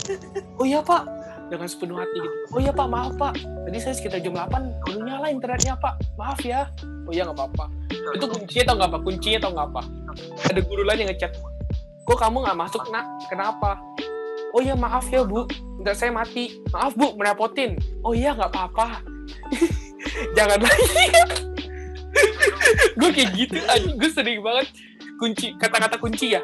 oh 0.59 0.65
iya 0.67 0.79
pak 0.83 1.03
dengan 1.49 1.67
sepenuh 1.69 1.97
hati 1.97 2.17
gitu. 2.17 2.35
Oh 2.53 2.61
iya 2.61 2.71
pak 2.73 2.87
maaf 2.89 3.13
pak. 3.17 3.33
Tadi 3.37 3.77
saya 3.81 3.93
sekitar 3.93 4.19
jam 4.21 4.33
8 4.33 4.85
baru 4.85 4.99
nyala 5.05 5.27
internetnya 5.29 5.77
pak. 5.77 5.93
Maaf 6.17 6.41
ya. 6.41 6.69
Oh 7.05 7.13
iya 7.13 7.29
nggak 7.29 7.37
apa-apa. 7.37 7.65
Itu 8.17 8.25
kuncinya 8.25 8.63
tau 8.65 8.75
nggak 8.81 8.89
apa 8.89 8.99
kuncinya 9.01 9.39
tau 9.41 9.51
nggak 9.53 9.67
apa 9.73 9.81
ada 10.47 10.59
guru 10.63 10.87
lain 10.87 11.05
yang 11.05 11.11
ngechat 11.11 11.31
kok 12.05 12.17
kamu 12.21 12.45
nggak 12.45 12.57
masuk 12.57 12.83
nak? 12.93 13.05
Kenapa? 13.27 13.81
Oh 14.53 14.61
iya 14.61 14.77
maaf 14.77 15.09
ya 15.09 15.25
bu. 15.25 15.49
Ntar 15.81 15.97
saya 15.97 16.13
mati. 16.13 16.61
Maaf 16.69 16.93
bu 16.93 17.17
merepotin. 17.17 17.81
Oh 18.05 18.13
iya 18.13 18.37
nggak 18.37 18.53
apa-apa. 18.53 19.01
Jangan 20.37 20.61
lagi. 20.61 20.85
Gue 22.99 23.09
kayak 23.11 23.35
gitu 23.35 23.59
aja 23.65 23.89
gue 23.89 24.09
sering 24.13 24.39
banget. 24.39 24.69
Kunci 25.19 25.57
kata-kata 25.57 25.99
kunci 25.99 26.37
ya 26.37 26.41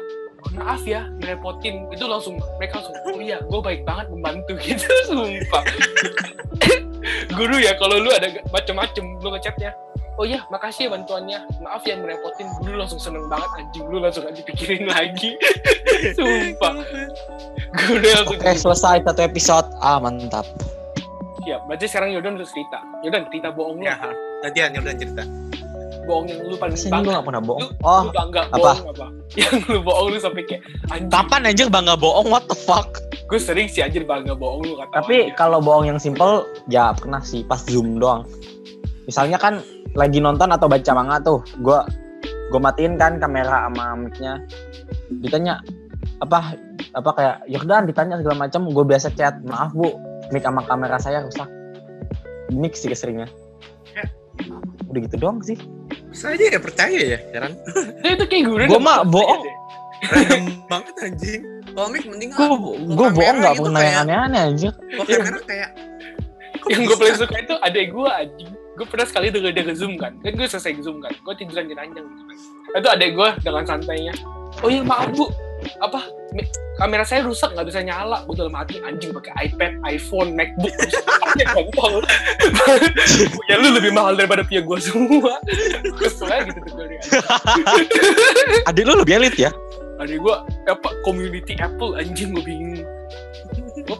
maaf 0.50 0.82
ya 0.82 1.06
merepotin 1.22 1.86
itu 1.94 2.04
langsung 2.04 2.42
mereka 2.58 2.82
langsung 2.82 2.96
oh 3.06 3.20
iya 3.22 3.38
gue 3.40 3.60
baik 3.62 3.86
banget 3.86 4.06
membantu. 4.10 4.52
Gitu 4.64 4.86
sumpah. 5.06 5.64
Guru 7.36 7.56
ya 7.58 7.74
kalau 7.78 7.98
lu 7.98 8.10
ada 8.14 8.30
macem-macem 8.50 9.18
lu 9.22 9.28
ngechatnya 9.34 9.74
oh 10.20 10.26
iya 10.26 10.42
makasih 10.50 10.90
ya 10.90 10.98
bantuannya. 10.98 11.38
Maaf 11.62 11.82
ya 11.86 11.94
merepotin 11.98 12.46
lu 12.66 12.74
langsung 12.74 12.98
seneng 12.98 13.26
banget 13.30 13.50
anjing. 13.62 13.84
Lu 13.86 13.98
langsung 14.02 14.26
aja 14.26 14.42
pikirin 14.42 14.90
lagi. 14.90 15.38
Sumpah. 16.18 16.74
Guru 17.86 18.06
langsung 18.06 18.38
Oke, 18.38 18.52
selesai 18.58 19.06
satu 19.06 19.20
episode. 19.22 19.66
Ah, 19.78 20.02
mantap. 20.02 20.44
siap 21.42 21.66
berarti 21.66 21.90
sekarang 21.90 22.14
Yodan 22.14 22.38
udah 22.38 22.46
cerita. 22.46 22.78
Yodan 23.02 23.26
cerita 23.26 23.50
bohong 23.50 23.82
lu 23.82 23.90
ya 23.90 23.98
gantian 24.42 24.74
udah 24.74 24.94
cerita 24.98 25.22
bohong 26.04 26.26
yang 26.28 26.40
lu 26.42 26.56
paling 26.58 26.76
gue 26.76 26.90
bangga 26.90 27.10
gak 27.20 27.26
pernah 27.26 27.42
bohong. 27.42 27.60
lu, 27.62 27.68
Oh, 27.82 28.02
lu 28.06 28.12
bangga 28.12 28.40
apa? 28.50 28.58
bohong 28.58 28.90
apa 28.92 29.06
yang 29.40 29.56
lu 29.70 29.78
bohong 29.80 30.08
lu 30.12 30.18
sampai 30.18 30.42
kayak 30.44 30.62
anjing 30.90 31.10
kapan 31.10 31.40
anjir 31.48 31.68
bangga 31.70 31.94
bohong? 31.96 32.26
What 32.28 32.44
the 32.50 32.56
fuck? 32.58 33.00
gue 33.32 33.40
sering 33.40 33.64
sih 33.64 33.80
anjir 33.80 34.04
bangga 34.04 34.36
bohong 34.36 34.60
lu 34.68 34.74
kata 34.76 34.92
Tapi 35.00 35.32
kalau 35.40 35.64
bohong 35.64 35.88
yang 35.88 35.96
simple, 35.96 36.44
ya 36.68 36.92
pernah 36.92 37.24
sih 37.24 37.40
pas 37.48 37.64
zoom 37.64 37.96
doang. 37.96 38.28
Misalnya 39.08 39.40
kan 39.40 39.64
lagi 39.96 40.20
nonton 40.20 40.52
atau 40.52 40.68
baca 40.68 40.92
manga 40.92 41.16
tuh, 41.24 41.40
gue 41.64 41.78
gue 42.52 42.60
matiin 42.60 43.00
kan 43.00 43.16
kamera 43.16 43.72
sama 43.72 43.96
mic-nya. 43.96 44.36
Ditanya 45.24 45.64
apa 46.20 46.54
apa 46.92 47.10
kayak 47.16 47.36
Yordan 47.48 47.88
ditanya 47.88 48.20
segala 48.20 48.46
macam, 48.46 48.68
gue 48.68 48.84
biasa 48.84 49.08
chat, 49.16 49.40
maaf 49.48 49.72
bu, 49.72 49.96
mic 50.28 50.44
sama 50.44 50.60
kamera 50.68 51.00
saya 51.00 51.24
rusak. 51.24 51.48
Mix 52.52 52.84
sih 52.84 52.92
keseringnya. 52.92 53.32
Udah 54.88 55.00
gitu 55.08 55.16
doang 55.20 55.38
sih. 55.44 55.56
bisa 56.12 56.32
aja 56.32 56.44
ya 56.56 56.60
percaya 56.60 57.00
ya 57.16 57.18
heran 57.32 57.52
Itu, 58.04 58.08
itu 58.20 58.24
kayak 58.28 58.44
guru 58.48 58.62
Gua 58.68 58.76
udah 58.76 58.80
mah 58.80 58.98
bohong. 59.08 59.42
random 60.02 60.44
banget 60.68 60.94
anjing 61.04 61.42
komik 61.72 62.04
mending 62.04 62.30
Gue 62.36 62.46
gue 62.92 63.08
bohong 63.16 63.36
nggak 63.40 63.54
gitu 63.56 63.64
pernah 63.68 63.82
yang 63.84 63.98
aneh-aneh 64.04 64.40
anjir. 64.52 64.72
Kok 64.76 65.04
kamera 65.08 65.40
kayak 65.48 65.70
yang 66.68 66.80
gue 66.86 66.96
paling 66.96 67.16
suka 67.18 67.36
itu 67.40 67.54
adek 67.64 67.86
gue 67.90 68.10
anjing 68.10 68.52
gue 68.72 68.86
pernah 68.88 69.04
sekali 69.04 69.28
denger 69.28 69.52
dia 69.52 69.64
nge-zoom 69.68 69.94
kan. 70.00 70.16
Kan 70.24 70.32
gue 70.32 70.48
selesai 70.48 70.80
zoom 70.80 71.04
kan. 71.04 71.12
Gue 71.20 71.34
tiduran 71.36 71.68
di 71.68 71.74
ranjang 71.76 72.04
gitu 72.08 72.22
kan. 72.24 72.36
Itu 72.80 72.88
adek 72.88 73.10
gue 73.12 73.28
dengan 73.44 73.64
santainya. 73.68 74.14
Oh 74.64 74.68
iya 74.72 74.80
maaf 74.80 75.12
bu. 75.12 75.28
Apa? 75.78 76.02
Kamera 76.80 77.04
saya 77.04 77.22
rusak 77.22 77.52
nggak 77.52 77.68
bisa 77.68 77.84
nyala. 77.84 78.24
Gue 78.24 78.34
dalam 78.34 78.56
hati 78.56 78.80
anjing 78.80 79.12
pakai 79.12 79.52
iPad 79.52 79.72
iPhone 79.84 80.32
MacBook. 80.32 80.72
Gampang 81.36 81.94
punya 83.36 83.54
lu 83.60 83.68
lebih 83.76 83.92
mahal 83.92 84.16
daripada 84.16 84.40
punya 84.44 84.64
gue 84.64 84.78
semua. 84.80 85.36
Kesel 86.00 86.48
gitu 86.48 86.58
tuh 86.64 86.72
gue 86.80 86.96
Adik 88.72 88.84
lu 88.88 88.96
lebih 88.96 89.20
elit 89.20 89.36
ya? 89.36 89.52
adek 90.00 90.18
gue 90.18 90.34
apa 90.66 90.88
community 91.04 91.54
Apple. 91.60 91.94
Anjing 91.94 92.32
gue 92.34 92.42
bingung 92.42 92.82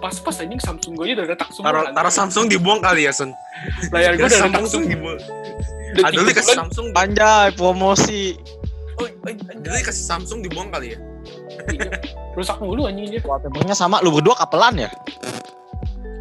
pas-pas 0.02 0.37
anjing 0.42 0.59
Samsung 0.59 0.92
gue 0.99 1.14
udah 1.14 1.26
retak 1.30 1.49
semua 1.54 1.66
taruh 1.71 1.85
taruh 1.94 2.11
Samsung 2.12 2.44
dibuang 2.50 2.82
kali 2.82 3.06
ya 3.06 3.12
Sun? 3.14 3.30
Layar 3.94 4.18
gue 4.18 4.26
udah 4.26 4.38
retak 4.42 4.59
Samsung 4.59 4.82
semua. 4.82 4.90
dibuang 4.90 5.18
dikasih 6.26 6.42
bulan. 6.42 6.59
Samsung 6.66 6.87
Anjay, 6.99 7.49
promosi. 7.54 8.23
Oh, 8.99 9.06
dulu 9.62 9.75
dikasih 9.78 10.04
Samsung 10.04 10.38
dibuang 10.42 10.68
kali 10.75 10.97
ya? 10.97 10.99
Rusak 12.35 12.59
mulu 12.59 12.88
anjing 12.90 13.12
dia. 13.12 13.21
Wallpapernya 13.23 13.76
sama, 13.76 14.02
lu 14.02 14.11
berdua 14.11 14.35
kapelan 14.35 14.88
ya? 14.88 14.90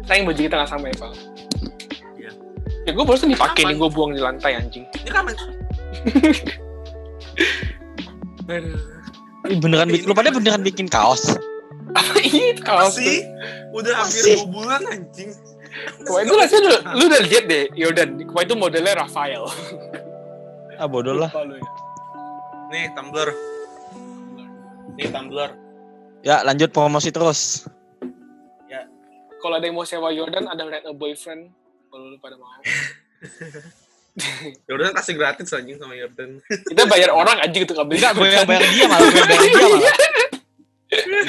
sayang 0.02 0.26
baju 0.26 0.40
kita 0.44 0.54
nggak 0.58 0.70
sama 0.70 0.86
ya 0.90 0.96
pak 0.98 1.12
Iya. 2.18 2.30
ya 2.84 2.90
gue 2.92 3.04
barusan 3.06 3.30
dipakai 3.30 3.62
nih 3.64 3.76
gue 3.78 3.88
buang 3.88 4.12
di 4.12 4.20
lantai 4.20 4.58
anjing. 4.58 4.84
Ini 4.98 5.10
kan 5.14 5.24
Ih, 9.42 9.58
beneran 9.58 9.88
bikin, 9.90 10.06
lu 10.06 10.14
pada 10.14 10.30
beneran 10.30 10.62
bikin 10.62 10.86
kaos? 10.90 11.34
Apa 11.92 12.16
ini? 12.24 12.56
Kaos 12.60 12.96
masih 12.96 13.20
udah 13.72 13.92
hampir 14.00 14.22
Masih. 14.22 14.34
dua 14.40 14.46
bulan 14.48 14.80
anjing. 14.88 15.30
Wah 16.04 16.20
itu 16.20 16.32
rasanya 16.36 16.62
lu, 16.68 16.76
lu 17.00 17.02
udah 17.08 17.20
lihat 17.24 17.44
deh 17.48 17.64
Yodan. 17.76 18.10
Wah 18.32 18.42
itu 18.44 18.54
modelnya 18.56 18.92
Rafael. 19.04 19.44
Ah, 20.76 20.88
bodoh 20.88 21.16
lah. 21.16 21.30
Ya. 21.32 21.44
nih 22.72 22.84
Tumblr. 22.96 23.28
Nih 24.98 25.08
Tumblr. 25.08 25.50
Ya, 26.22 26.40
lanjut 26.46 26.70
promosi 26.70 27.10
terus. 27.10 27.66
Kalau 29.42 29.58
ada 29.58 29.66
yang 29.66 29.74
mau 29.74 29.82
sewa 29.82 30.14
Yodan 30.14 30.46
Ada 30.46 30.62
rent 30.70 30.86
a 30.86 30.94
boyfriend. 30.94 31.50
Kalau 31.90 32.14
lu 32.14 32.16
pada 32.22 32.38
mau. 32.38 32.62
Jordan 34.68 34.92
kasih 34.92 35.16
gratis 35.16 35.48
anjing 35.56 35.80
sama 35.80 35.96
Jordan 35.96 36.36
Kita 36.44 36.84
bayar 36.84 37.16
orang 37.16 37.40
anjing 37.40 37.64
itu 37.64 37.72
nggak 37.72 37.88
bisa. 37.90 38.12
Enggak, 38.12 38.12
gue 38.12 38.28
yang 38.28 38.44
bayar 38.44 38.68
dia 38.68 38.84
malah, 38.84 39.08
gue 39.08 39.24
bayar 39.32 39.40
dia 39.40 39.64
malah. 39.72 40.11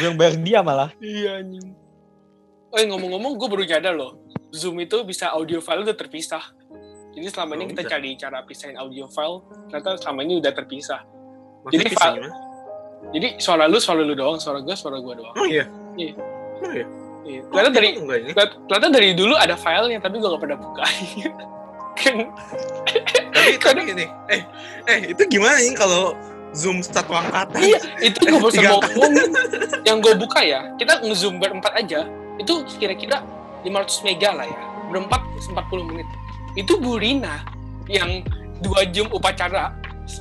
Gue 0.04 0.10
yang 0.12 0.20
bayar 0.20 0.36
dia 0.36 0.60
malah 0.60 0.90
Iya 1.00 1.40
anjing. 1.40 1.72
Oh 2.74 2.82
ngomong-ngomong, 2.82 3.38
gue 3.38 3.48
baru 3.48 3.64
nyadar 3.70 3.94
loh. 3.96 4.18
Zoom 4.52 4.82
itu 4.82 4.98
bisa 5.08 5.32
audio 5.32 5.62
file 5.64 5.86
udah 5.86 5.96
terpisah. 5.96 6.42
Jadi 7.14 7.30
selama 7.30 7.54
ini 7.56 7.64
Oh, 7.64 7.70
kita 7.70 7.84
bisa. 7.86 7.92
cari 7.94 8.10
cara 8.18 8.38
pisahin 8.42 8.76
audio 8.82 9.06
file, 9.06 9.46
ternyata 9.70 10.02
selama 10.02 10.20
ini 10.26 10.42
udah 10.42 10.52
terpisah. 10.52 11.02
Maksudnya 11.62 11.86
Jadi, 11.86 11.94
gimana? 11.94 12.30
Jadi 13.14 13.28
suara 13.38 13.64
lu 13.70 13.78
suara 13.78 14.02
lu 14.02 14.18
doang, 14.18 14.42
suara 14.42 14.60
gue 14.66 14.74
suara 14.74 14.98
gue 14.98 15.14
doang. 15.22 15.36
Oh 15.38 15.46
iya. 15.46 15.70
Iya. 15.94 16.14
Oh 16.66 16.72
iya. 16.74 16.86
Iya. 17.24 17.42
Ternyata 17.48 17.70
dari 17.72 17.90
ini. 17.94 18.34
ternyata 18.68 18.88
dari 18.90 19.10
dulu 19.14 19.34
ada 19.38 19.56
filenya, 19.56 20.00
tapi 20.02 20.18
gue 20.18 20.28
gak 20.34 20.42
pernah 20.42 20.58
buka. 20.58 20.84
kan 22.02 22.16
Tapi 23.34 23.52
tapi 23.62 23.82
ini, 23.94 24.06
eh 24.34 24.42
eh 24.90 25.00
itu 25.14 25.22
gimana 25.30 25.62
nih 25.62 25.78
kalau 25.78 26.18
zoom 26.54 26.80
satu 26.86 27.14
angkatan? 27.18 27.60
iya, 27.60 27.80
itu 28.00 28.18
gue 28.22 28.38
baru 28.40 28.54
mau 28.62 28.80
ngomongin. 28.82 29.30
Yang 29.84 29.98
gue 30.06 30.14
buka 30.22 30.40
ya, 30.46 30.70
kita 30.78 31.02
nge-zoom 31.02 31.42
berempat 31.42 31.74
aja, 31.76 32.06
itu 32.38 32.54
kira-kira 32.78 33.26
500 33.66 34.06
mega 34.06 34.30
lah 34.32 34.46
ya. 34.48 34.60
Berempat 34.94 35.22
40 35.42 35.90
menit. 35.90 36.08
Itu 36.54 36.78
Burina 36.78 37.42
yang 37.90 38.22
dua 38.64 38.88
jam 38.88 39.10
upacara 39.12 39.76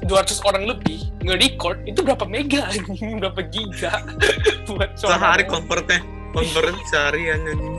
200 0.06 0.48
orang 0.48 0.64
lebih 0.66 1.10
nge-record 1.22 1.78
itu 1.86 2.00
berapa 2.02 2.26
mega 2.26 2.66
anjing 2.72 3.18
berapa 3.22 3.40
giga 3.50 4.02
buat 4.66 4.94
suara 4.98 5.18
Sehari 5.18 5.44
convertnya, 5.46 6.00
convert 6.34 6.74
seharian 6.90 7.40
anjing. 7.46 7.76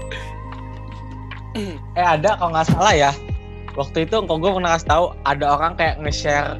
eh 1.93 2.07
ada 2.07 2.33
kalau 2.39 2.51
nggak 2.55 2.67
salah 2.71 2.93
ya 2.95 3.11
waktu 3.77 4.09
itu 4.09 4.15
kok 4.25 4.37
gue 4.41 4.51
pernah 4.51 4.73
kasih 4.77 4.89
tahu 4.89 5.05
ada 5.25 5.45
orang 5.53 5.73
kayak 5.77 5.95
nge-share 6.01 6.57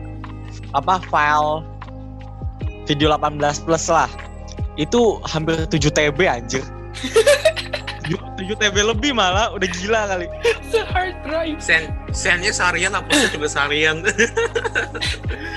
apa 0.73 1.01
file 1.09 1.65
video 2.85 3.11
18 3.13 3.39
plus 3.65 3.85
lah. 3.89 4.09
Itu 4.75 5.21
hampir 5.27 5.69
7 5.69 5.77
TB 5.93 6.19
anjir. 6.25 6.63
7, 8.03 8.19
7 8.35 8.59
TB 8.59 8.75
lebih 8.83 9.15
malah 9.15 9.53
udah 9.55 9.69
gila 9.79 10.01
kali. 10.11 10.27
Hard 10.91 11.15
drive. 11.23 11.59
Sen, 11.61 11.93
sennya 12.11 12.51
seharian, 12.51 12.91
hapusnya 12.91 13.29
juga 13.31 13.47
seharian. 13.47 14.03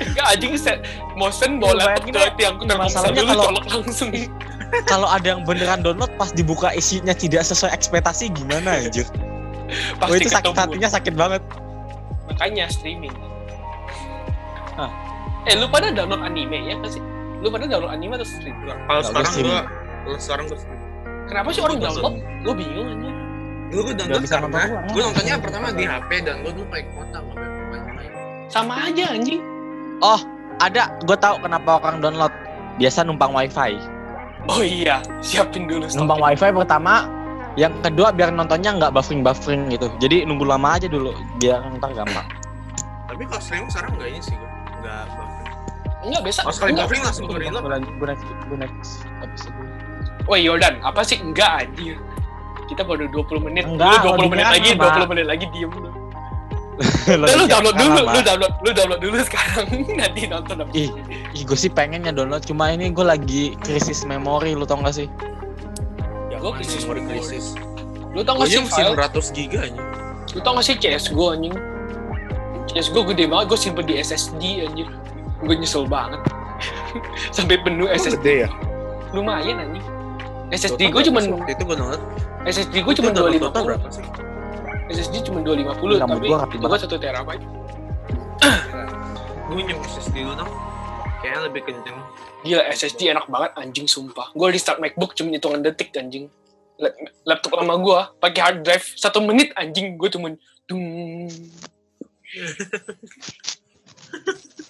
enggak 0.06 0.26
anjing 0.30 0.54
set 0.54 0.84
motion 1.18 1.58
bola 1.58 1.96
Bayangin 1.96 2.14
laptop 2.14 2.38
ya, 2.38 2.44
yang 2.46 2.78
masalahnya 2.78 3.22
kalau- 3.26 3.46
colok 3.50 3.66
langsung. 3.72 4.10
kalau 4.90 5.08
ada 5.10 5.26
yang 5.34 5.42
beneran 5.46 5.80
download 5.80 6.10
pas 6.18 6.30
dibuka 6.34 6.74
isinya 6.74 7.14
tidak 7.14 7.46
sesuai 7.46 7.70
ekspektasi 7.72 8.30
gimana 8.34 8.82
anjir? 8.84 9.06
Wah, 9.98 10.06
pasti 10.10 10.22
itu 10.22 10.30
sakit 10.30 10.52
ketemu. 10.52 10.62
hatinya 10.62 10.88
sakit 10.90 11.14
banget. 11.16 11.42
Makanya 12.30 12.64
streaming. 12.70 13.14
Hah. 14.76 14.90
eh 15.46 15.54
lu 15.56 15.70
pada 15.70 15.88
download 15.94 16.20
anime 16.20 16.58
ya 16.68 16.74
nggak 16.76 16.90
sih 16.90 17.02
lu 17.46 17.48
pada 17.54 17.70
download 17.70 17.94
anime 17.94 18.18
atau 18.18 18.26
streaming 18.26 18.66
Kalau 18.66 19.02
sekarang 19.06 19.30
gua 19.30 19.46
gua, 19.46 19.62
kalau 20.02 20.18
sekarang 20.18 20.44
gua 20.50 20.58
kenapa 21.30 21.48
sih 21.54 21.62
orang 21.62 21.78
Gua 21.78 21.86
download? 21.86 22.14
Gue 22.42 22.54
bingung 22.58 22.88
aja 22.90 23.10
Dulu 23.66 23.80
gue 23.82 23.94
download 23.98 24.22
bisa 24.22 24.38
karena 24.38 24.62
gue 24.94 25.02
nontonnya 25.02 25.34
pertama 25.42 25.66
di 25.74 25.84
HP 25.86 26.10
dan 26.22 26.34
gue 26.46 26.52
dulu 26.54 26.66
pakai 26.70 26.86
kuota 26.94 27.18
nggak 27.18 27.34
pakai 27.34 27.94
wifi. 27.98 28.06
sama 28.46 28.74
aja 28.86 29.04
anjing. 29.10 29.42
Ada. 30.62 30.82
Gue 31.02 31.18
tahu 31.18 31.36
kenapa 31.42 31.82
orang 31.82 31.98
download. 31.98 32.30
Biasa 32.78 33.02
numpang 33.02 33.34
wifi. 33.34 33.74
Oh 34.46 34.62
iya 34.62 35.02
siapin 35.18 35.66
dulu 35.66 35.90
numpang 35.98 36.22
stoknya. 36.22 36.38
wifi 36.38 36.48
pertama. 36.54 36.94
Yang 37.58 37.74
kedua 37.82 38.14
biar 38.14 38.30
nontonnya 38.30 38.70
nggak 38.78 38.94
buffering 38.94 39.26
buffering 39.26 39.66
gitu. 39.74 39.90
Jadi 39.98 40.22
nunggu 40.22 40.46
lama 40.46 40.78
aja 40.78 40.86
dulu 40.86 41.10
biar 41.42 41.66
ntar 41.82 41.90
gampang. 41.90 42.26
Tapi 43.10 43.22
kalau 43.26 43.42
streaming 43.42 43.70
sekarang 43.74 43.98
nggak 43.98 44.08
ini 44.14 44.20
sih 44.22 44.34
gue 44.38 44.50
nggak. 44.86 45.25
Enggak 46.06 46.22
biasa 46.22 46.38
Kalau 46.40 46.54
sekali 46.54 46.70
enggak. 46.72 46.86
buffering 46.86 47.02
langsung 47.04 47.24
gue 47.26 47.38
reload. 47.38 47.62
gue 47.66 48.06
next 48.06 48.24
gue 48.46 48.58
next 48.58 48.90
gue 49.02 49.18
episode. 49.22 49.54
Woi 50.26 50.40
Yordan, 50.42 50.74
apa 50.82 51.00
sih 51.02 51.18
enggak 51.18 51.66
anjir? 51.66 51.98
Kita 52.66 52.82
baru 52.82 53.06
20 53.06 53.46
menit, 53.46 53.62
Enggak, 53.62 54.02
lu 54.02 54.26
20 54.26 54.32
menit 54.34 54.46
lagi, 54.50 54.70
lama. 54.74 55.06
20 55.06 55.12
menit 55.14 55.26
lagi 55.26 55.44
diem 55.54 55.70
lu. 55.70 55.90
Lo 57.16 57.24
Nah, 57.24 57.34
lu 57.38 57.44
download 57.46 57.76
dulu, 57.78 58.00
lu 58.04 58.20
download, 58.20 58.52
lu 58.60 58.70
download 58.74 59.00
dulu 59.00 59.16
sekarang 59.22 59.64
nanti 60.02 60.20
nonton 60.26 60.60
apa. 60.60 60.70
Ih, 60.74 60.90
ih 61.32 61.42
gue 61.46 61.54
sih 61.54 61.70
pengennya 61.70 62.10
download 62.12 62.42
cuma 62.44 62.68
ini 62.68 62.90
gue 62.90 63.06
lagi 63.06 63.54
krisis 63.62 64.02
memori 64.04 64.52
lu 64.52 64.66
tau 64.66 64.82
gak 64.82 64.92
sih 64.92 65.08
Ya, 66.28 66.36
Gua 66.36 66.52
mana 66.52 66.60
krisis 66.60 66.84
memori 66.84 67.02
krisis. 67.06 67.56
Lu 68.12 68.20
tau 68.20 68.36
Gue 68.36 68.44
gak 68.44 68.50
sih 68.50 68.60
masih 68.60 68.82
file? 68.82 68.92
600 68.92 69.36
giga 69.38 69.58
aja. 69.62 69.82
Lu 70.34 70.38
tau 70.42 70.52
gak 70.58 70.66
sih 70.66 70.74
CS 70.76 71.04
gue 71.14 71.28
anjing? 71.32 71.54
CS 72.66 72.86
gue 72.92 73.02
gede 73.08 73.24
banget, 73.24 73.46
gue 73.46 73.58
simpen 73.62 73.84
di 73.86 73.94
SSD 73.96 74.42
anjir. 74.66 74.88
Gue 75.38 75.54
nyesel 75.54 75.84
banget. 75.84 76.20
Sampai 77.36 77.60
penuh 77.60 77.86
SSD. 77.86 78.16
gede 78.18 78.34
ya. 78.44 78.50
Lumayan 79.12 79.60
anjing. 79.60 79.84
SSD 80.46 80.88
gue 80.88 81.02
waktu 81.02 81.52
itu 81.52 81.62
gue 81.62 81.76
download. 81.76 82.02
SSD 82.46 82.74
gue 82.78 82.94
cuman 82.94 83.10
Itu 83.10 83.18
download 83.18 83.40
total 83.42 83.62
250. 83.62 83.68
berapa 83.68 83.88
sih? 83.90 84.04
SSD 84.86 85.14
cuma 85.26 85.38
250 85.42 85.98
Rambut 85.98 86.06
tapi 86.06 86.26
gua 86.26 86.38
rapi 86.40 86.54
itu 86.54 86.62
banget. 86.62 86.80
kan 86.80 86.88
1 86.88 87.02
terabyte. 87.02 87.44
Gue 89.46 89.60
nyem 89.60 89.78
SSD 89.84 90.16
dulu 90.16 90.34
dong. 90.36 90.50
Kayaknya 91.18 91.40
lebih 91.42 91.62
kenceng. 91.64 91.98
Gila 92.40 92.62
SSD 92.70 93.00
enak 93.10 93.26
banget 93.26 93.50
anjing 93.56 93.86
sumpah. 93.86 94.30
Gue 94.30 94.46
restart 94.48 94.78
MacBook 94.78 95.12
cuma 95.12 95.34
hitungan 95.34 95.60
detik 95.60 95.90
anjing. 95.92 96.30
Lap- 96.76 96.94
Laptop 97.24 97.56
lama 97.56 97.74
gue 97.76 97.98
pakai 98.20 98.40
hard 98.40 98.58
drive 98.62 98.86
satu 98.94 99.18
menit 99.18 99.50
anjing 99.54 99.98
gue 99.98 100.08
cuma 100.08 100.30
dung. 100.64 100.86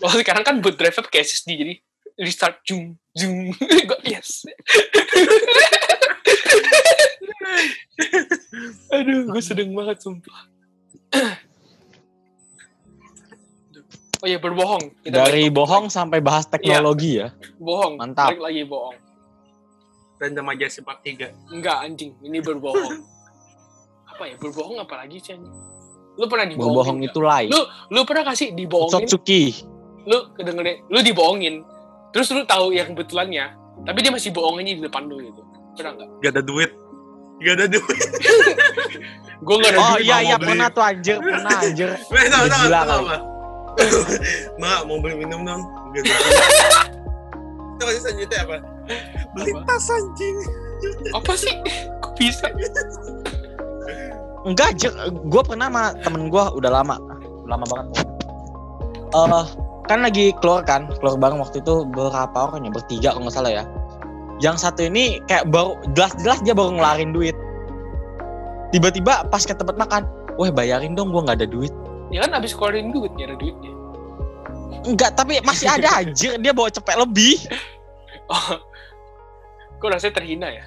Oh 0.05 0.13
sekarang 0.13 0.45
kan 0.45 0.61
boot 0.61 0.77
drive 0.77 0.93
pakai 0.93 1.25
SSD 1.25 1.57
jadi 1.57 1.75
restart 2.21 2.61
zoom 2.65 2.97
zoom. 3.17 3.53
gue 3.89 4.01
yes. 4.05 4.45
Aduh, 8.93 9.25
gue 9.33 9.43
sedeng 9.45 9.73
banget 9.73 10.01
sumpah. 10.05 10.41
Oh 14.25 14.25
iya 14.25 14.41
berbohong. 14.41 14.97
Kita 15.05 15.29
dari 15.29 15.53
bohong 15.53 15.93
sampai 15.93 16.25
bahas 16.25 16.49
teknologi 16.49 17.21
ya 17.21 17.29
bohong. 17.61 18.01
Mantap. 18.01 18.33
Balik 18.33 18.49
lagi 18.49 18.65
bohong. 18.65 18.97
Random 20.17 20.49
aja 20.57 20.73
sifat 20.73 21.05
tiga. 21.05 21.29
Enggak 21.53 21.85
anjing, 21.85 22.17
ini 22.25 22.41
berbohong. 22.41 22.97
apa 24.17 24.23
ya 24.33 24.41
berbohong 24.41 24.81
apa 24.81 25.05
lagi 25.05 25.21
sih 25.21 25.37
anjing? 25.37 25.53
Lu 26.17 26.25
pernah 26.33 26.49
dibohongin? 26.49 26.73
berbohong 26.73 26.99
itu 27.05 27.21
lie 27.21 27.53
Lu 27.53 27.61
lu 27.93 28.01
pernah 28.09 28.25
kasih 28.33 28.57
dibohongin? 28.57 29.05
Sotsuki 29.05 29.76
Lu 30.07 30.31
kedengerin, 30.39 30.87
lu 30.89 30.99
dibohongin. 31.03 31.67
Terus 32.15 32.31
lu 32.33 32.47
tahu 32.47 32.73
yang 32.73 32.95
kebetulannya, 32.95 33.53
tapi 33.85 33.99
dia 34.01 34.13
masih 34.15 34.31
bohonginnya 34.33 34.79
di 34.79 34.83
depan 34.87 35.05
lu 35.11 35.21
gitu. 35.21 35.43
Pernah 35.77 35.93
nggak? 35.99 36.09
Gak 36.23 36.31
ada 36.33 36.43
duit. 36.43 36.71
Gak 37.45 37.55
ada 37.61 37.67
duit. 37.69 38.09
Gue 39.45 39.55
nggak 39.61 39.73
ada 39.77 39.81
oh 39.85 39.95
duit. 40.01 40.09
iya 40.09 40.17
iya 40.33 40.37
pernah 40.41 40.73
tuh 40.73 40.81
anjir 40.81 41.21
pernah 41.21 41.61
anjir 41.61 41.93
Weh, 42.17 42.25
tau, 42.33 42.49
tau, 42.49 42.65
gila 42.65 42.81
tau? 42.89 43.03
Mak, 44.65 44.89
mau 44.89 44.97
beli 45.05 45.21
minum 45.21 45.45
dong. 45.45 45.61
Gak 45.93 46.09
ada. 46.09 46.17
Itu 47.77 47.83
kasih 47.85 48.01
selanjutnya 48.01 48.39
apa? 48.49 48.57
Beli 49.37 49.53
Apa? 49.53 49.61
tas 49.69 49.93
anjing. 49.93 50.37
Apa 51.13 51.33
sih? 51.37 51.53
Kok 52.01 52.13
bisa? 52.17 52.49
enggak 54.47 54.79
gue 55.27 55.43
pernah 55.43 55.67
sama 55.67 55.85
temen 56.07 56.31
gue 56.31 56.45
udah 56.55 56.71
lama 56.71 56.97
lama 57.51 57.65
banget 57.67 57.87
eh 59.11 59.47
kan 59.87 60.03
lagi 60.03 60.35
keluar 60.39 60.63
kan 60.63 60.91
keluar 60.99 61.15
bareng 61.17 61.39
waktu 61.39 61.63
itu 61.63 61.87
berapa 61.87 62.35
orang 62.35 62.67
ya 62.67 62.71
bertiga 62.71 63.09
kalau 63.15 63.27
nggak 63.27 63.35
salah 63.35 63.53
ya 63.53 63.65
yang 64.39 64.55
satu 64.55 64.85
ini 64.85 65.23
kayak 65.25 65.49
baru 65.49 65.79
jelas-jelas 65.95 66.43
dia 66.43 66.53
baru 66.53 66.75
ngelarin 66.75 67.11
duit 67.11 67.37
tiba-tiba 68.71 69.25
pas 69.27 69.41
ke 69.41 69.55
tempat 69.55 69.79
makan 69.79 70.03
wah 70.37 70.51
bayarin 70.51 70.93
dong 70.93 71.11
gue 71.11 71.23
nggak 71.23 71.39
ada 71.41 71.49
duit 71.49 71.73
Ya 72.07 72.23
kan 72.23 72.39
abis 72.39 72.55
keluarin 72.55 72.95
duit, 72.95 73.11
ya 73.19 73.27
ada 73.27 73.35
duitnya. 73.35 73.73
enggak 74.87 75.11
tapi 75.19 75.43
masih 75.43 75.67
ada 75.67 75.91
anjir 75.99 76.39
dia 76.39 76.55
bawa 76.55 76.71
cepet 76.71 76.95
lebih 76.95 77.35
Oh, 78.27 78.59
kok 79.79 79.87
rasanya 79.87 80.15
terhina 80.15 80.49
ya? 80.51 80.65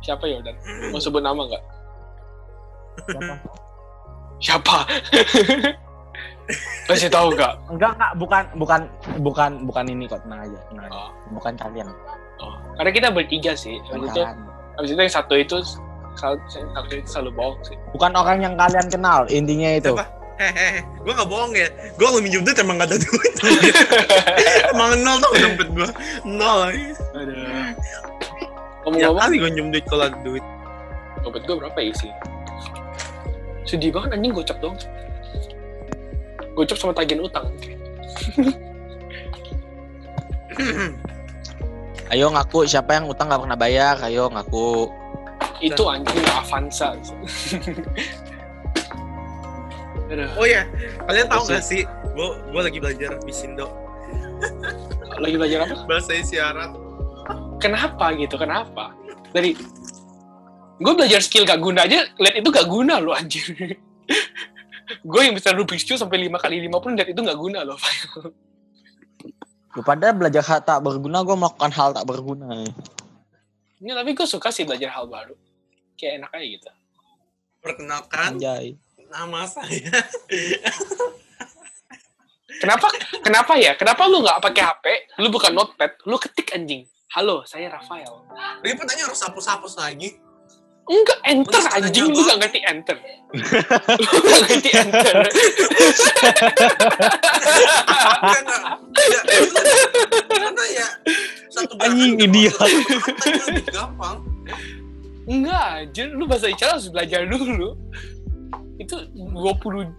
Siapa 0.00 0.24
ya 0.24 0.36
udah? 0.38 0.52
Mau 0.92 1.00
sebut 1.00 1.20
nama 1.20 1.48
nggak? 1.48 1.64
Siapa? 3.08 3.34
Siapa? 4.38 4.86
Masih 6.88 7.06
tahu 7.06 7.36
nggak? 7.36 7.52
enggak 7.68 7.90
enggak 7.92 8.12
bukan 8.16 8.42
bukan 8.56 8.80
bukan 9.20 9.50
bukan 9.62 9.84
ini 9.84 10.08
kok 10.08 10.24
tenang 10.24 10.40
aja 10.42 10.58
tenang 10.66 10.84
aja 10.88 10.96
Oh. 10.96 11.10
bukan 11.30 11.54
kalian 11.54 11.86
Oh, 12.38 12.54
karena 12.78 12.90
kita 12.94 13.08
bertiga 13.10 13.52
sih. 13.52 13.76
bukan 13.84 13.98
Habis 13.98 14.08
itu, 14.08 14.22
habis 14.78 14.90
itu 14.94 15.00
yang 15.02 15.12
satu 15.12 15.34
itu 15.34 15.56
selalu, 16.14 16.38
yang 16.54 16.70
satu 16.72 16.92
itu 16.94 17.04
selalu 17.04 17.30
bohong 17.34 17.58
sih. 17.60 17.76
bukan 17.90 18.10
orang 18.14 18.38
yang 18.40 18.54
kalian 18.54 18.86
kenal 18.86 19.26
intinya 19.28 19.70
itu 19.74 19.90
Siapa? 19.92 20.06
Hehehe, 20.38 20.86
gue 21.02 21.12
gak 21.12 21.26
bohong 21.26 21.50
ya. 21.50 21.66
Gue 21.98 22.06
kalau 22.06 22.22
minjem 22.22 22.40
duit 22.40 22.54
emang 22.54 22.78
gak 22.78 22.86
ada 22.86 22.96
duit. 22.96 23.32
emang 24.70 24.94
nol 25.02 25.18
tuh 25.18 25.30
dompet 25.34 25.68
gue. 25.68 25.88
Nol. 26.22 26.70
Aduh. 27.10 27.34
Ya 27.34 27.74
Ngomong-ngomong, 28.86 29.18
kali 29.18 29.34
gue 29.34 29.50
minjem 29.50 29.68
duit 29.74 29.84
kalau 29.84 30.06
ada 30.06 30.18
duit. 30.22 30.44
dompet 31.20 31.42
gue 31.42 31.56
berapa 31.58 31.78
ya 31.82 31.92
sih? 31.92 32.10
Sedih 33.68 33.92
banget 33.92 34.16
anjing 34.16 34.32
gocap 34.32 34.56
dong. 34.64 34.76
Gocap 36.56 36.80
sama 36.80 36.96
tagihan 36.96 37.20
utang. 37.20 37.52
Ayo 42.08 42.32
ngaku 42.32 42.64
siapa 42.64 42.96
yang 42.96 43.04
utang 43.12 43.28
nggak 43.28 43.44
pernah 43.44 43.58
bayar? 43.60 44.00
Ayo 44.00 44.32
ngaku. 44.32 44.88
Itu 45.60 45.84
anjing 45.86 46.24
Avanza. 46.32 46.96
Oh 50.40 50.48
ya, 50.48 50.64
kalian 51.04 51.28
tahu 51.28 51.44
Apa 51.52 51.60
gak 51.60 51.68
sih? 51.68 51.84
Gue 52.16 52.32
gue 52.48 52.62
lagi 52.64 52.80
belajar 52.80 53.20
Bisindo 53.28 53.68
lagi 55.18 55.36
belajar 55.36 55.58
apa? 55.66 55.76
bahasa 55.84 56.12
isyarat. 56.14 56.70
Kenapa 57.58 58.14
gitu? 58.14 58.38
Kenapa? 58.38 58.94
Dari 59.34 59.52
gue 60.78 60.92
belajar 60.94 61.20
skill 61.20 61.42
gak 61.42 61.58
guna 61.58 61.84
aja, 61.84 62.06
lihat 62.18 62.34
itu 62.38 62.48
gak 62.48 62.68
guna 62.70 63.02
loh 63.02 63.14
anjir. 63.14 63.44
gue 65.10 65.20
yang 65.20 65.34
bisa 65.34 65.52
Rubik's 65.52 65.84
Cube 65.84 66.00
sampai 66.00 66.30
5 66.30 66.38
kali 66.38 66.64
5 66.70 66.82
pun 66.82 66.92
lihat 66.94 67.08
itu 67.10 67.20
gak 67.20 67.38
guna 67.38 67.66
loh. 67.66 67.78
Lu 69.76 69.82
pada 69.84 70.14
belajar 70.14 70.42
hal 70.46 70.60
tak 70.64 70.80
berguna, 70.80 71.26
gue 71.26 71.36
melakukan 71.36 71.70
hal 71.74 71.90
tak 71.92 72.06
berguna. 72.06 72.66
Ya, 73.78 73.94
tapi 73.94 74.10
gue 74.14 74.26
suka 74.26 74.50
sih 74.50 74.66
belajar 74.66 74.90
hal 74.94 75.06
baru. 75.06 75.34
Kayak 75.98 76.22
enak 76.22 76.30
aja 76.34 76.46
gitu. 76.46 76.68
Perkenalkan 77.58 78.38
Anjay. 78.38 78.78
nama 79.10 79.46
saya. 79.46 79.90
Kenapa? 82.58 82.86
Kenapa 83.22 83.52
ya? 83.54 83.78
Kenapa 83.78 84.02
lu 84.10 84.22
nggak 84.22 84.42
pakai 84.42 84.62
HP? 84.66 84.84
Lu 85.22 85.30
bukan 85.30 85.54
notepad, 85.54 85.94
lu 86.06 86.18
ketik 86.18 86.50
anjing. 86.54 86.86
Halo, 87.14 87.46
saya 87.46 87.70
Rafael. 87.70 88.26
Ribet 88.60 88.84
aja 88.84 89.08
harus 89.08 89.20
hapus-hapus 89.22 89.78
lagi. 89.78 90.18
Enggak, 90.88 91.18
enter 91.22 91.62
anjing. 91.68 92.08
Lu 92.08 92.20
nggak 92.24 92.38
ngerti 92.40 92.60
enter. 92.64 92.96
lu 94.00 94.18
nggak 94.24 94.40
ngerti 94.48 94.70
enter. 94.72 95.14
Karena 100.28 100.64
ya, 100.72 100.86
satu 101.52 101.74
Anjing, 101.82 102.14
idiot. 102.18 102.56
gampang. 103.68 104.18
Enggak, 105.28 105.64
anjir. 105.84 106.08
Lu 106.14 106.24
bahasa 106.24 106.48
isyarat 106.48 106.80
harus 106.80 106.88
belajar 106.88 107.20
dulu. 107.28 107.76
Itu 108.78 108.94
20 109.12 109.34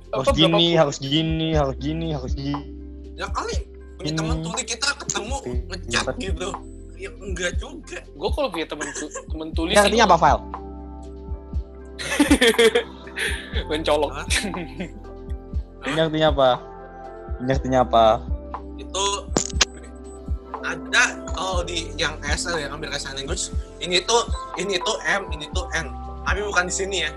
Harus 0.10 0.26
apa 0.26 0.32
gini, 0.34 0.74
berapa? 0.74 0.80
harus 0.88 0.98
gini, 0.98 1.48
harus 1.54 1.76
gini, 1.78 2.08
harus 2.16 2.34
gini. 2.34 2.64
Ya 3.14 3.28
kali 3.30 3.68
punya 4.00 4.16
teman 4.16 4.40
tuli 4.40 4.64
kita 4.64 4.88
ketemu 4.96 5.36
ngechat 5.68 6.16
gitu. 6.18 6.50
Ya 6.96 7.12
enggak 7.14 7.52
juga. 7.60 8.00
Gue 8.10 8.30
kalau 8.32 8.48
punya 8.50 8.66
temen 8.66 8.88
tu- 8.96 9.12
temen 9.28 9.50
tulis 9.52 9.76
Ini 9.76 9.84
artinya 9.84 10.06
apa, 10.08 10.18
file? 10.18 10.42
mencolok. 13.70 14.12
Ini 15.86 16.00
artinya 16.00 16.28
apa? 16.32 16.50
Ini 17.40 17.52
artinya 17.52 17.80
apa? 17.84 18.06
Itu 18.80 19.06
ada 20.60 21.04
kalau 21.32 21.64
di 21.64 21.88
yang 21.96 22.20
SL 22.22 22.60
ya 22.60 22.68
ambil 22.68 22.92
sign 23.00 23.16
language 23.16 23.48
ini 23.80 24.04
tuh 24.04 24.28
ini 24.60 24.76
tuh 24.84 25.00
M 25.08 25.32
ini 25.32 25.48
tuh 25.56 25.64
N 25.72 25.88
tapi 26.28 26.44
bukan 26.44 26.68
di 26.68 26.74
sini 26.76 26.98
ya 27.08 27.12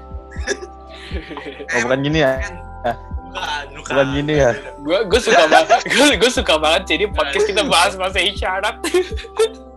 Oh, 1.75 1.79
bukan 1.85 1.99
gini 2.07 2.23
ya? 2.23 2.39
N 2.39 2.55
Eh. 2.83 2.97
bukan 3.35 3.65
bukan 3.75 3.93
Bukan 3.99 4.07
gini 4.15 4.35
ya? 4.39 4.51
gue 4.79 4.99
gue 5.11 5.21
suka 5.21 5.43
banget 5.51 5.83
gue 5.95 6.07
gue 6.23 6.31
suka 6.31 6.55
banget 6.55 6.83
jadi 6.87 7.05
podcast 7.11 7.47
kita 7.51 7.63
bahas 7.67 7.93
bahasa 7.99 8.19
isyarat 8.23 8.79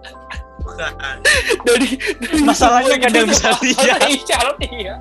bukan. 0.77 1.17
Dari, 1.61 1.89
dari 2.15 2.39
Masalahnya 2.41 2.93
nggak 2.95 3.09
ada 3.09 3.17
yang 3.17 3.25
itu 3.25 3.33
bisa 3.33 3.47
bahasa 3.49 3.63
lihat. 3.63 3.99
isyarat 4.07 4.57
iya 4.61 4.95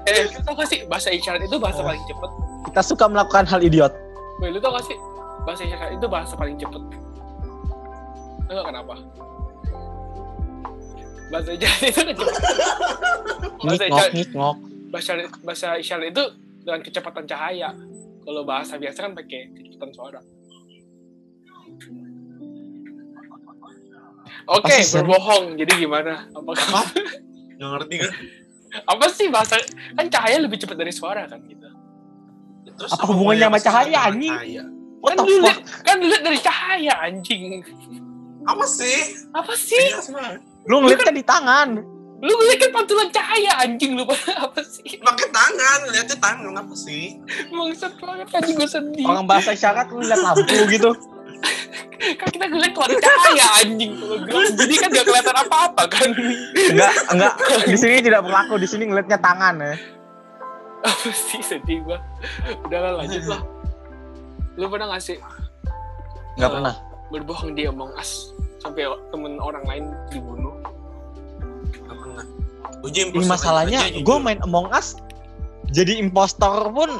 eh 0.08 0.24
lu 0.26 0.40
tau 0.40 0.54
gak 0.54 0.66
sih 0.66 0.80
bahasa 0.84 1.08
isyarat 1.10 1.42
itu 1.42 1.56
bahasa 1.56 1.80
paling 1.80 2.00
cepet? 2.02 2.30
Kita 2.66 2.80
suka 2.82 3.04
melakukan 3.06 3.44
hal 3.44 3.60
idiot. 3.60 3.92
Woi, 4.38 4.48
lu 4.48 4.58
tau 4.58 4.72
gak 4.72 4.84
sih 4.84 4.96
bahasa 5.42 5.62
isyarat 5.62 5.92
itu 5.92 6.06
bahasa 6.06 6.34
paling 6.34 6.56
cepet? 6.56 6.82
Tau 8.42 8.54
gak 8.54 8.66
kenapa? 8.66 8.94
Bahasa 11.28 11.50
isyarat 11.52 11.80
itu 11.84 11.94
kan 11.94 12.06
cepet. 12.10 12.34
Bahasa 13.60 13.76
Ngik 13.76 13.84
ngok, 13.84 13.92
isyarat 13.92 14.12
ngik 14.12 14.30
ngok. 14.32 14.56
bahasa 14.90 15.12
bahasa 15.42 15.68
isyarat 15.76 16.06
itu 16.08 16.24
dengan 16.60 16.80
kecepatan 16.80 17.24
cahaya. 17.24 17.70
Kalau 18.20 18.42
bahasa 18.42 18.74
biasa 18.76 18.98
kan 19.00 19.12
pakai 19.12 19.40
kecepatan 19.52 19.90
suara 19.92 20.20
Oke, 24.50 24.74
Sen? 24.80 25.00
berbohong. 25.00 25.54
Jadi 25.54 25.72
gimana? 25.78 26.26
Apakah 26.30 26.82
apa 26.82 26.98
nggak 27.54 27.70
ngerti 27.70 27.94
kan 27.98 28.12
apa 28.82 29.04
sih 29.10 29.26
bahasa 29.28 29.58
kan 29.92 30.06
cahaya 30.06 30.38
lebih 30.38 30.56
cepat 30.56 30.74
dari 30.74 30.90
suara 30.90 31.26
kan 31.26 31.42
gitu. 31.44 31.66
Terus 32.72 32.90
Apa 32.92 33.04
hubungannya 33.04 33.46
sama 33.46 33.58
cahaya, 33.60 33.98
anjing? 34.06 34.30
cahaya? 34.30 34.62
What 34.98 35.10
kan 35.10 35.16
the 35.16 35.24
lu 35.24 35.34
fuck? 35.34 35.44
lihat 35.44 35.58
kan 35.82 35.94
lu 35.96 36.06
lihat 36.06 36.22
dari 36.22 36.38
cahaya 36.38 36.92
anjing. 37.00 37.60
apa 38.42 38.64
sih 38.64 38.98
Apa 39.30 39.52
sih? 39.52 39.84
Banget. 40.08 40.40
Lu 40.64 40.80
ngeliatnya 40.80 41.12
di 41.12 41.24
tangan. 41.24 41.68
Lu 42.20 42.32
ngeliat 42.32 42.58
kan 42.58 42.70
pantulan 42.72 43.08
cahaya 43.10 43.52
anjing 43.58 43.92
lu 43.92 44.04
apa 44.44 44.60
sih? 44.62 44.96
pakai 44.96 45.28
tangan 45.28 45.78
lihatnya 45.88 46.16
tangan 46.16 46.54
apa 46.54 46.74
sih 46.74 47.16
Bangsat 47.48 47.92
banget 47.98 48.28
anjing 48.30 48.56
gue 48.56 48.70
sedih. 48.70 49.04
Orang 49.04 49.26
bahasa 49.26 49.52
isyarat 49.52 49.90
lu 49.90 50.00
lihat 50.00 50.22
lampu 50.22 50.56
gitu. 50.66 50.90
Kan 52.00 52.28
kita 52.28 52.44
ngeliat 52.46 52.72
keluar 52.72 52.90
cahaya 52.94 53.46
anjing. 53.58 53.92
Jadi 54.54 54.74
kan 54.74 54.88
gak 54.90 55.04
kelihatan 55.04 55.36
apa-apa 55.38 55.82
kan. 55.86 56.08
Enggak, 56.54 56.92
enggak. 57.08 57.34
Di 57.62 57.76
sini 57.76 58.00
tidak 58.00 58.24
berlaku. 58.24 58.56
Di 58.56 58.64
sini 58.64 58.84
ngeliatnya 58.84 59.16
tangan 59.16 59.54
ya. 59.56 59.74
apa 60.80 61.08
sih 61.10 61.40
sedih 61.40 61.84
gua. 61.84 62.00
Udahlah 62.64 62.92
lanjut 62.98 63.24
lah. 63.26 63.40
Lu 64.56 64.66
pernah 64.66 64.90
gak 64.90 65.02
sih 65.02 65.20
Enggak 66.34 66.48
Eh, 66.48 66.54
pernah. 66.54 66.74
berbohong 67.08 67.52
di 67.52 67.64
Among 67.64 67.92
Us 67.94 68.32
sampai 68.56 68.84
temen 69.10 69.36
orang 69.36 69.60
lain 69.62 69.84
dibunuh? 70.08 70.56
nggak 71.80 71.96
pernah 71.96 72.24
Uji 72.80 73.00
Ini 73.08 73.24
masalahnya 73.24 73.80
gue 73.94 74.16
main 74.18 74.40
Among 74.40 74.68
Us 74.70 74.96
jadi 75.68 75.96
impostor 75.96 76.66
pun 76.68 76.90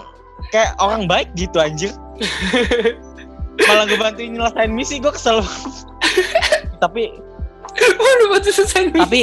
kayak 0.49 0.77
orang 0.77 1.05
baik 1.05 1.27
gitu 1.35 1.57
anjir. 1.57 1.91
Malah 3.63 3.85
gue 3.85 3.97
bantuin 3.97 4.31
nyelesain 4.31 4.71
misi 4.71 4.97
gue 4.97 5.11
kesel. 5.11 5.41
tapi 6.79 7.13
Waduh, 7.71 8.27
batu 8.31 8.51
selesai 8.51 8.89
nih. 8.89 8.99
tapi 8.99 9.23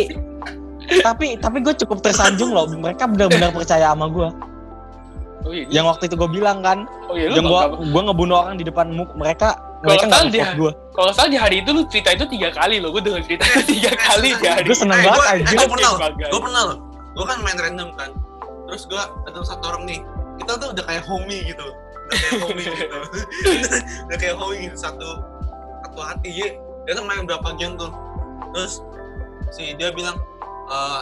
tapi 1.04 1.26
tapi 1.36 1.58
gue 1.60 1.74
cukup 1.78 2.00
tersanjung 2.00 2.50
loh. 2.50 2.66
Mereka 2.66 3.08
benar-benar 3.08 3.52
percaya 3.52 3.92
sama 3.92 4.08
gue. 4.08 4.30
Oh 5.40 5.52
iya, 5.52 5.64
Yang 5.70 5.86
waktu 5.88 6.04
itu 6.08 6.16
gue 6.18 6.30
bilang 6.30 6.60
kan, 6.60 6.84
oh 7.08 7.16
iya 7.16 7.28
yang 7.30 7.44
gue 7.44 7.62
gue 7.86 8.02
ngebunuh 8.04 8.38
orang 8.42 8.56
di 8.56 8.64
depan 8.64 8.90
muk 8.90 9.12
mereka 9.14 9.56
Kalau 9.78 9.84
mereka 9.86 10.06
salah 10.06 10.24
nggak 10.24 10.34
dia. 10.34 10.48
gue. 10.54 10.72
kalau 10.92 11.12
salah 11.14 11.30
di 11.30 11.38
hari 11.38 11.56
itu 11.62 11.70
lu 11.70 11.82
cerita 11.86 12.10
itu 12.12 12.26
tiga 12.28 12.50
kali 12.50 12.82
loh, 12.82 12.90
gue 12.90 13.00
denger 13.00 13.22
cerita 13.24 13.44
itu 13.46 13.78
tiga 13.78 13.92
kali 13.96 14.30
di 14.34 14.44
hari. 14.44 14.66
Gue 14.66 14.76
seneng 14.76 14.98
Eh, 14.98 15.04
banget 15.06 15.18
gua- 15.18 15.30
eh, 15.30 15.40
gua 15.46 15.68
pernah 15.70 15.92
gue 16.28 16.42
pernah 16.42 16.62
loh 16.66 16.78
gue 17.14 17.26
kan 17.26 17.38
main 17.40 17.58
random 17.58 17.90
kan 17.94 18.10
terus 18.66 18.84
gue 18.86 19.02
ketemu 19.24 19.46
satu 19.46 19.64
orang 19.68 19.84
nih 19.86 20.00
kita 20.38 20.52
tuh 20.56 20.68
udah 20.70 20.84
kayak 20.84 21.04
homie 21.04 21.42
gitu 21.46 21.66
udah 22.08 22.18
kayak 22.18 22.40
homie 22.40 22.66
gitu. 22.72 23.00
Udah 24.08 24.18
kayak 24.18 24.36
homie 24.40 24.60
gitu 24.68 24.78
satu 24.80 25.10
satu 25.84 26.00
hati. 26.02 26.30
Ya 26.32 26.50
dia 26.88 26.94
tuh 26.96 27.04
main 27.04 27.28
berapa 27.28 27.52
game 27.60 27.76
tuh? 27.76 27.92
Terus 28.56 28.80
si 29.52 29.76
dia 29.76 29.92
bilang 29.92 30.16
eh 30.72 31.02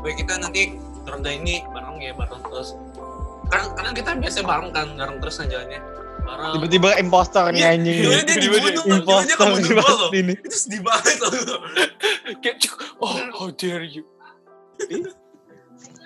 gue 0.00 0.12
kita 0.16 0.40
nanti 0.40 0.74
ronda 1.06 1.30
ini 1.30 1.62
bareng 1.70 2.02
ya 2.02 2.12
bareng 2.18 2.42
terus. 2.50 2.74
Karena 3.50 3.66
karena 3.74 3.90
kita 3.94 4.10
biasa 4.18 4.38
bareng 4.46 4.70
kan 4.74 4.86
bareng 4.98 5.16
terus 5.22 5.36
kan 5.38 5.46
jalannya. 5.50 5.80
Bareng. 6.20 6.52
Tiba-tiba 6.58 6.88
impostor 7.00 7.48
nih 7.50 7.64
Iya, 7.64 7.68
anjing. 7.74 7.96
tiba-tiba 8.28 8.68
dia 9.24 9.36
kamu 9.40 9.56
di 9.64 9.70
loh. 9.72 10.10
ini. 10.12 10.34
itu 10.36 10.56
sedih 10.56 10.82
banget 10.84 11.16
loh. 11.24 11.32
Kayak, 12.44 12.56
oh 13.00 13.16
how 13.34 13.48
dare 13.56 13.82
you. 13.88 14.04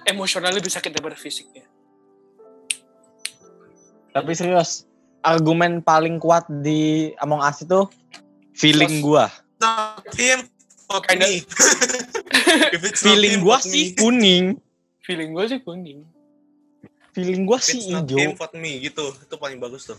Emosionalnya 0.04 0.60
bisa 0.60 0.78
kita 0.80 1.00
berfisiknya. 1.00 1.66
Tapi 4.14 4.30
serius, 4.30 4.86
argumen 5.26 5.82
paling 5.82 6.22
kuat 6.22 6.46
di 6.62 7.10
Among 7.18 7.42
Us 7.42 7.66
itu 7.66 7.82
feeling 8.54 9.02
gua. 9.02 9.26
him 10.18 10.46
not 10.86 11.02
Feeling 12.94 13.42
gua 13.42 13.58
sih 13.58 13.90
kuning. 13.98 14.54
Feeling 15.02 15.34
gue 15.34 15.44
sih 15.50 15.60
kuning. 15.60 16.06
Feeling 17.10 17.42
gua 17.42 17.58
sih 17.58 17.82
it's 17.82 17.90
not 17.90 18.06
hijau. 18.06 18.18
him 18.18 18.32
fuck 18.38 18.54
me 18.54 18.78
gitu 18.82 19.10
itu 19.10 19.34
paling 19.38 19.58
bagus 19.62 19.86
tuh 19.86 19.98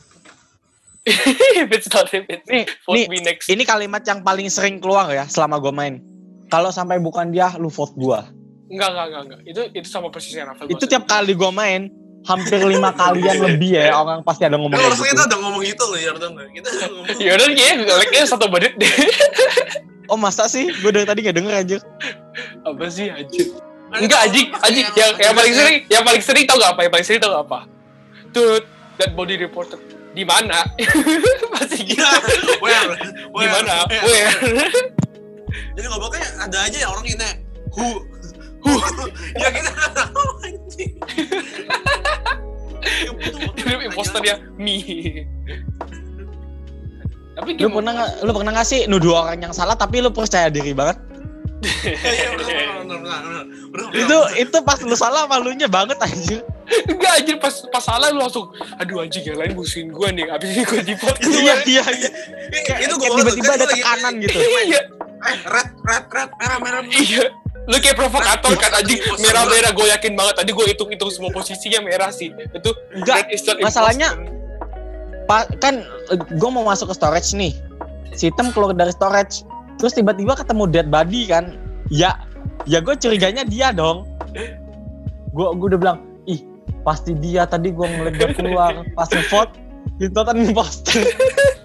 If 1.61 1.69
it's 1.69 1.87
not 1.93 2.09
him, 2.09 2.25
Nih, 2.25 2.65
vote 2.81 2.97
nih, 2.97 3.05
me 3.07 3.17
next. 3.21 3.45
ini 3.53 3.61
kalimat 3.61 4.01
yang 4.09 4.25
paling 4.25 4.49
sering 4.49 4.81
keluar 4.81 5.05
ya 5.13 5.29
selama 5.29 5.61
gua 5.61 5.69
main. 5.69 6.01
Kalau 6.49 6.73
sampai 6.73 6.97
bukan 6.97 7.29
dia, 7.29 7.53
lu 7.61 7.69
vote 7.69 7.93
gua. 7.93 8.25
Enggak, 8.73 8.89
enggak, 8.89 9.05
enggak, 9.05 9.21
enggak. 9.21 9.39
Itu 9.45 9.61
itu 9.77 9.87
sama 9.91 10.09
persisnya 10.09 10.49
Rafael. 10.49 10.65
Itu 10.73 10.89
tiap 10.89 11.05
kali 11.05 11.37
gua 11.37 11.53
main, 11.53 11.93
hampir 12.25 12.59
lima 12.61 12.89
kalian 12.99 13.37
lebih 13.39 13.77
ya 13.77 13.93
orang 13.93 14.25
pasti 14.25 14.43
ada 14.43 14.57
ngomong 14.57 14.73
Nah, 14.73 14.89
gitu. 14.91 15.05
kita 15.05 15.21
udah 15.29 15.39
ngomong 15.39 15.61
gitu 15.61 15.83
loh 15.85 15.99
ya 16.01 16.11
udah 16.11 16.27
nggak? 16.33 16.47
kita 16.53 16.67
udah 16.69 16.87
ngomong 16.89 17.15
Ya 17.25 17.31
udah 17.37 17.47
kayaknya 17.47 17.93
like-nya 17.95 18.23
satu 18.25 18.45
menit 18.49 18.73
deh. 18.75 18.89
Oh 20.05 20.21
masa 20.21 20.45
sih? 20.45 20.69
Gue 20.85 20.93
dari 20.93 21.01
tadi 21.01 21.25
gak 21.25 21.33
denger 21.33 21.53
aja. 21.65 21.77
apa 22.61 22.85
sih 22.89 23.09
anjir? 23.09 23.57
Enggak 23.89 24.29
anjing, 24.29 24.53
pasti 24.53 24.65
anjing 24.69 24.85
yang 24.93 25.11
yang 25.17 25.33
paling 25.33 25.53
sering, 25.57 25.77
yang 25.89 26.03
paling 26.05 26.21
sering 26.21 26.45
tau 26.45 26.61
gak 26.61 26.77
apa? 26.77 26.81
Yang 26.85 26.93
paling 26.93 27.07
sering 27.09 27.21
tau 27.25 27.31
gak 27.33 27.43
apa? 27.49 27.59
Dude, 28.29 28.65
that 28.97 29.17
body 29.17 29.33
reported 29.35 29.81
di 30.13 30.21
mana 30.23 30.61
pasti 31.57 31.89
gitu 31.89 31.99
Iya, 31.99 32.61
where, 32.61 32.85
di 33.33 33.47
mana 33.49 33.83
Where? 33.89 34.05
where 34.05 34.31
Jadi 35.73 35.87
gobloknya 35.89 36.23
ada 36.37 36.57
aja 36.63 36.77
ya 36.77 36.87
orang 36.87 37.03
ini 37.03 37.29
who 37.73 38.05
who 38.61 38.73
ya 39.35 39.49
kita 39.49 39.69
nggak 39.69 39.91
tahu 39.91 40.23
anjing. 40.45 40.91
Ya. 42.85 43.11
Terus 43.57 43.81
imposternya 43.89 44.35
me 44.55 44.77
tapi 47.35 47.59
Lu 47.59 47.67
pernah 47.67 47.91
nggak 47.91 48.11
lu 48.23 48.31
pernah 48.31 48.51
nggak 48.55 48.63
sih 48.63 48.79
nuduh 48.87 49.11
orang 49.19 49.43
yang 49.43 49.51
salah 49.51 49.75
tapi 49.75 49.99
lu 49.99 50.07
percaya 50.07 50.47
diri 50.47 50.71
banget? 50.71 50.95
Iya, 51.65 52.29
iya, 52.47 52.69
Itu 53.91 54.17
itu 54.39 54.57
pas 54.63 54.79
lu 54.79 54.95
salah 54.95 55.27
malunya 55.27 55.67
banget 55.67 55.99
anjir. 55.99 56.39
enggak 56.65 57.11
anjir 57.21 57.37
pas 57.37 57.53
pas 57.69 57.83
salah 57.83 58.09
lu 58.09 58.17
langsung 58.17 58.49
aduh 58.79 59.03
anjing 59.03 59.21
yang 59.21 59.37
lain 59.37 59.53
musuhin 59.53 59.91
gua 59.91 60.09
nih 60.09 60.25
abis 60.25 60.49
ini 60.49 60.63
gua 60.63 60.81
di 60.81 60.95
pot 60.97 61.15
Iya 61.21 61.55
iya 61.67 61.83
iya. 61.85 62.09
Kayak, 62.65 62.79
itu 62.87 62.93
gua 62.97 63.09
tiba-tiba 63.13 63.51
ada 63.53 63.65
tekanan 63.67 64.13
gitu. 64.17 64.37
iya 64.65 64.81
Eh, 65.25 65.37
red, 65.43 65.69
red, 65.81 66.05
red, 66.07 66.29
merah, 66.37 66.57
merah. 66.61 66.81
iya 66.85 67.25
lu 67.65 67.75
kayak 67.81 67.97
provokator 67.97 68.53
kan 68.61 68.71
anjing 68.77 69.01
itu 69.01 69.17
merah 69.25 69.43
merah 69.49 69.71
gue 69.73 69.87
yakin 69.89 70.13
banget 70.13 70.35
tadi 70.37 70.51
gue 70.53 70.65
hitung 70.69 70.89
hitung 70.93 71.09
semua 71.09 71.33
posisinya 71.33 71.81
merah 71.81 72.13
sih 72.13 72.29
itu 72.29 72.69
Enggak, 72.93 73.25
masalahnya-. 73.59 74.13
Pa- 75.25 75.49
kan 75.57 75.81
gue 76.13 76.49
mau 76.53 76.61
masuk 76.61 76.93
ke 76.93 76.95
storage 76.95 77.33
nih. 77.33 77.57
Si 78.13 78.29
Tem 78.37 78.53
keluar 78.53 78.77
dari 78.77 78.93
storage. 78.93 79.41
Terus 79.81 79.97
tiba-tiba 79.97 80.37
ketemu 80.37 80.69
dead 80.69 80.87
body 80.87 81.25
kan. 81.25 81.57
Ya, 81.89 82.21
ya 82.69 82.77
gue 82.79 82.93
curiganya 82.93 83.41
dia 83.41 83.73
dong. 83.73 84.05
Gue 85.33 85.47
gue 85.57 85.67
udah 85.73 85.79
bilang, 85.81 85.97
ih 86.29 86.45
pasti 86.85 87.17
dia 87.17 87.49
tadi 87.49 87.73
gue 87.73 87.81
ngeliat 87.81 88.15
dia 88.15 88.29
keluar 88.37 88.85
pas 88.93 89.09
ngevote 89.09 89.57
itu 89.97 90.13
kan 90.13 90.35
imposter. 90.37 91.01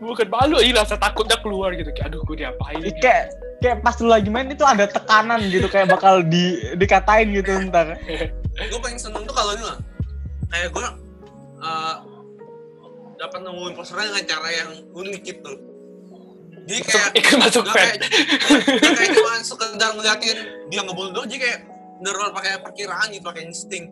bukan 0.00 0.28
malu 0.28 0.58
ini 0.60 0.76
rasa 0.76 1.00
takutnya 1.00 1.40
keluar 1.40 1.72
gitu. 1.72 1.90
Kayak 1.96 2.12
aduh 2.12 2.20
gue 2.24 2.36
diapain 2.44 2.80
Ih, 2.84 2.94
kayak 3.00 3.32
kayak 3.60 3.76
pas 3.84 3.96
lu 4.00 4.08
lagi 4.08 4.28
main 4.28 4.48
itu 4.48 4.64
ada 4.64 4.84
tekanan 4.88 5.40
gitu 5.48 5.66
kayak 5.68 5.88
bakal 5.92 6.20
di 6.24 6.60
dikatain 6.76 7.32
gitu 7.32 7.50
ntar. 7.68 7.96
gue 8.56 8.80
paling 8.80 9.00
seneng 9.00 9.24
tuh 9.24 9.34
kalau 9.34 9.52
ini 9.56 9.64
lah. 9.64 9.78
Kayak 10.50 10.68
gue 10.74 10.86
uh, 11.62 11.96
dapat 13.16 13.38
nemuin 13.44 13.72
posternya 13.76 14.06
dengan 14.12 14.24
cara 14.28 14.48
yang 14.52 14.70
unik 14.92 15.22
gitu. 15.24 15.52
Jadi 16.68 16.80
kayak 16.84 17.10
ikut 17.16 17.36
masuk 17.44 17.62
nggak 17.64 17.74
fan. 17.76 17.84
kayak 17.88 17.98
nggak 18.80 18.92
kayak 18.96 19.10
cuma 19.16 19.32
sekedar 19.40 19.90
ngeliatin 19.96 20.38
dia 20.68 20.80
ngebunuh 20.84 21.10
doang 21.12 21.28
jadi 21.28 21.40
kayak 21.40 21.58
bener 22.00 22.14
pakai 22.32 22.52
perkiraan 22.64 23.06
gitu 23.12 23.24
pakai 23.24 23.42
insting. 23.48 23.84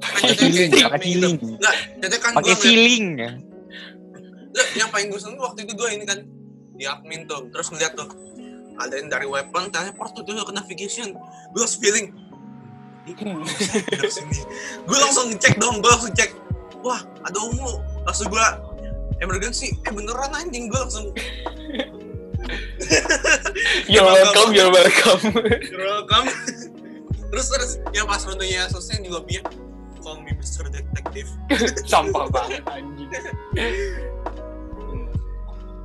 Kan 0.00 0.16
Pakai 0.16 0.32
feeling, 0.32 0.70
pakai 0.72 1.00
feeling. 1.04 1.36
nggak 1.60 1.74
jadi 2.00 2.16
kan 2.24 2.32
Pakai 2.40 2.54
gue 2.56 2.62
feeling 2.64 3.06
ya. 3.20 3.30
Nggak, 4.50 4.66
yang 4.74 4.88
paling 4.90 5.08
gue 5.10 5.20
seneng 5.20 5.40
waktu 5.40 5.66
itu 5.66 5.72
gue 5.74 5.88
ini 5.94 6.04
kan 6.06 6.18
di 6.74 6.84
admin 6.86 7.26
tuh. 7.30 7.46
Terus 7.50 7.70
ngeliat 7.70 7.94
tuh 7.94 8.08
ada 8.80 8.94
yang 8.96 9.08
dari 9.12 9.26
weapon 9.28 9.68
teleport 9.68 10.16
tuh 10.16 10.24
ke 10.24 10.52
navigation 10.56 11.12
gue 11.52 11.60
langsung 11.60 11.84
feeling 11.84 12.16
gue 14.86 14.98
langsung 15.00 15.32
ngecek 15.32 15.56
dong 15.56 15.80
gue 15.80 15.90
langsung 15.90 16.12
cek. 16.14 16.30
Wah 16.84 17.00
ada 17.24 17.38
ungu. 17.40 17.80
Langsung 18.04 18.28
gue 18.28 18.46
emergency. 19.20 19.76
Eh 19.88 19.92
beneran 19.92 20.32
anjing 20.36 20.68
gue 20.68 20.78
langsung. 20.78 21.06
You're 23.90 24.04
welcome 24.04 24.50
you're 24.56 24.72
welcome. 24.72 25.22
Welcome. 25.76 26.26
Terus 27.30 27.46
terus 27.52 27.70
yang 27.94 28.08
pas 28.10 28.24
rundenya 28.26 28.66
selesai 28.66 29.04
juga 29.04 29.22
punya 29.22 29.42
call 30.02 30.24
me 30.24 30.34
Mr. 30.34 30.66
Detective. 30.72 31.28
Sampah 31.90 32.26
banget 32.32 32.64
anjing 32.66 33.10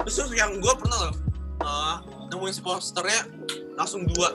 terus 0.06 0.15
terus 0.22 0.32
yang 0.38 0.62
gue 0.62 0.74
pernah 0.78 1.10
loh 1.10 1.13
uh, 1.65 1.98
nemuin 2.30 2.62
posternya 2.62 3.26
langsung 3.76 4.08
dua. 4.08 4.34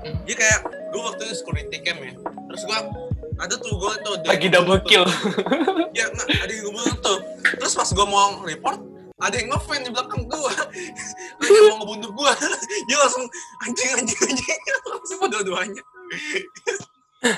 Jadi 0.00 0.34
kayak 0.34 0.60
gue 0.94 1.00
waktu 1.00 1.22
itu 1.28 1.34
security 1.42 1.78
cam 1.84 1.98
ya. 2.00 2.12
Terus 2.50 2.62
gue 2.64 2.78
ada 3.40 3.54
tuh 3.56 3.74
gue 3.76 3.92
tuh 4.04 4.14
lagi 4.24 4.48
double 4.48 4.80
kill. 4.86 5.04
Ya 5.90 6.06
nah, 6.14 6.22
ada 6.22 6.52
yang 6.54 6.70
gue 6.70 6.84
tuh. 7.02 7.18
Terus 7.58 7.74
pas 7.74 7.90
gue 7.90 8.06
mau 8.06 8.46
report 8.46 8.78
ada 9.20 9.36
yang 9.36 9.52
ngefan 9.52 9.84
di 9.84 9.90
belakang 9.92 10.24
gue 10.24 10.52
ada 11.42 11.50
yang 11.50 11.66
mau 11.76 11.84
ngebunuh 11.84 12.10
gue 12.14 12.32
dia 12.88 12.96
langsung 12.96 13.26
anjing 13.66 13.90
anjing 13.98 14.20
anjing. 14.22 14.60
Langsung 14.86 15.18
dua-duanya. 15.28 15.82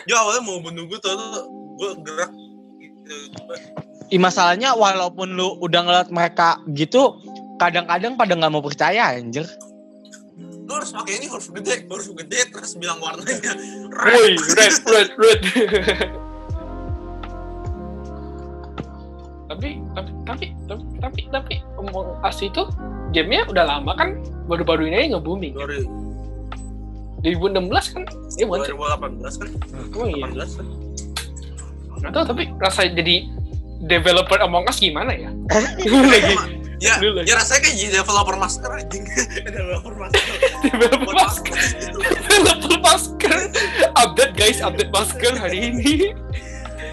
Dia 0.07 0.17
awalnya 0.21 0.43
mau 0.45 0.61
bunuh 0.63 0.85
gue 0.87 1.01
tuh 1.01 1.17
gue 1.81 1.91
gerak. 2.05 2.33
gitu. 2.79 3.17
Ih, 4.13 4.21
masalahnya 4.21 4.77
walaupun 4.77 5.33
lu 5.33 5.57
udah 5.65 5.89
ngeliat 5.89 6.13
mereka 6.13 6.61
gitu, 6.77 7.17
kadang-kadang 7.57 8.13
pada 8.13 8.37
nggak 8.37 8.53
mau 8.53 8.61
percaya 8.61 9.17
anjir. 9.17 9.49
lu 10.63 10.71
harus 10.79 10.93
pakai 10.95 11.21
ini 11.21 11.27
huruf 11.29 11.51
gede 11.53 11.85
huruf 11.91 12.13
gede 12.17 12.49
terus 12.49 12.79
bilang 12.79 12.97
warnanya 13.03 13.53
woi 13.93 14.39
red 14.57 14.77
red 14.89 15.11
red. 15.17 15.43
Tapi 19.53 19.69
tapi 19.93 20.11
tapi 20.25 20.47
tapi 20.65 20.85
tapi 20.97 21.21
tapi 21.29 21.55
omong 21.77 22.17
as 22.25 22.41
itu 22.41 22.65
gamenya 23.13 23.45
udah 23.53 23.69
lama 23.69 23.93
kan 23.93 24.17
baru-baru 24.49 24.89
ini 24.89 24.97
aja 24.97 25.09
nge-booming 25.21 25.53
dari 25.61 25.85
2016 27.21 27.69
kan? 27.93 28.03
Iya 28.41 28.45
bukan 28.49 28.65
sih? 28.65 28.73
2018 28.73 29.41
kan? 29.45 29.49
Oh 29.93 30.09
iya. 30.09 30.25
18 30.25 30.57
kan? 30.57 30.67
Nggak 32.01 32.13
tahu 32.17 32.25
tapi 32.33 32.43
rasa 32.65 32.89
jadi 32.89 33.29
developer 33.83 34.39
Among 34.43 34.71
Us 34.71 34.79
gimana 34.79 35.13
ya? 35.15 35.31
Lagi 36.13 36.63
ya 36.83 36.99
Dulu 36.99 37.23
ya 37.23 37.39
rasanya 37.39 37.61
kayak 37.63 37.77
jadi 37.79 37.91
developer 38.03 38.35
masker 38.35 38.71
anjing. 38.75 39.05
Developer 39.47 39.95
masker. 39.95 40.35
Developer 40.67 41.15
masker. 41.15 41.55
developer 42.11 42.77
masker. 42.83 43.39
Update 43.95 44.35
guys 44.35 44.59
update 44.59 44.91
masker 44.91 45.33
hari 45.39 45.71
ini. 45.71 46.11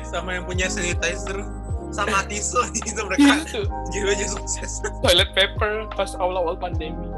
Sama 0.06 0.38
yang 0.38 0.46
punya 0.46 0.70
sanitizer. 0.70 1.42
Sama 1.90 2.22
tisu 2.30 2.62
itu 2.86 3.02
mereka 3.02 3.42
itu. 3.50 3.62
jiwa 3.90 4.14
aja 4.14 4.26
sukses. 4.30 4.78
Toilet 5.02 5.34
paper 5.34 5.90
pas 5.98 6.14
awal-awal 6.22 6.54
pandemi. 6.54 7.10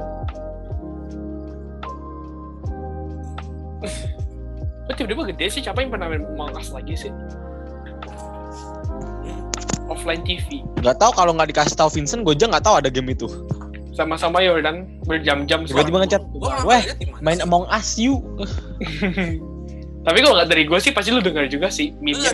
Kok 4.88 4.96
tiba-tiba 4.96 5.24
gede 5.36 5.46
sih? 5.52 5.60
Siapa 5.60 5.84
yang 5.84 5.92
pernah 5.92 6.08
main 6.08 6.24
Among 6.24 6.56
Us 6.56 6.72
lagi 6.72 6.96
sih? 6.96 7.12
Offline 9.92 10.24
TV. 10.24 10.64
Gak 10.80 10.98
tahu 11.04 11.12
kalau 11.12 11.36
nggak 11.36 11.52
dikasih 11.52 11.76
tahu 11.76 11.92
Vincent, 11.92 12.24
gue 12.24 12.32
aja 12.32 12.48
nggak 12.48 12.64
tahu 12.64 12.76
ada 12.80 12.88
game 12.88 13.12
itu. 13.12 13.28
Sama-sama 13.92 14.40
Yordan 14.40 14.88
berjam-jam. 15.04 15.68
Tiba-tiba 15.68 16.08
ngechat, 16.08 16.24
Weh, 16.64 16.84
main? 17.20 17.44
Among 17.44 17.68
Us 17.68 18.00
you. 18.00 18.24
Tapi 20.08 20.18
kalau 20.24 20.34
nggak 20.40 20.50
dari 20.50 20.64
gue 20.66 20.80
sih 20.82 20.90
pasti 20.96 21.12
lu 21.12 21.20
denger 21.20 21.52
juga 21.52 21.68
sih. 21.68 21.92
Meme-nya 22.00 22.32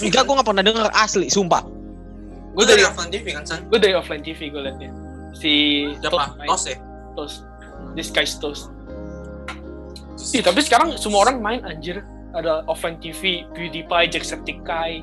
Enggak, 0.00 0.22
gue 0.24 0.34
nggak 0.38 0.48
pernah 0.48 0.64
denger 0.64 0.86
asli, 0.94 1.26
sumpah. 1.28 1.66
gue 2.50 2.66
dari 2.66 2.82
dari 2.82 2.90
offline 2.90 3.14
TV 3.14 3.26
kan 3.30 3.46
san 3.46 3.62
gue 3.70 3.78
dari 3.78 3.94
offline 3.94 4.26
TV 4.26 4.50
gue 4.50 4.58
liatnya. 4.58 4.90
Si 5.38 5.52
siapa 6.02 6.34
tos 6.50 6.66
ya 6.66 6.76
Toast. 7.14 7.46
This 7.94 8.10
guy's 8.10 8.34
Toast. 8.38 8.70
Ih, 10.34 10.42
tapi 10.44 10.60
sekarang 10.62 10.94
semua 11.00 11.26
orang 11.26 11.40
main 11.40 11.60
anjir. 11.64 12.04
Ada 12.30 12.62
offline 12.70 12.98
TV, 13.02 13.42
PewDiePie, 13.54 14.06
Jacksepticeye. 14.10 15.02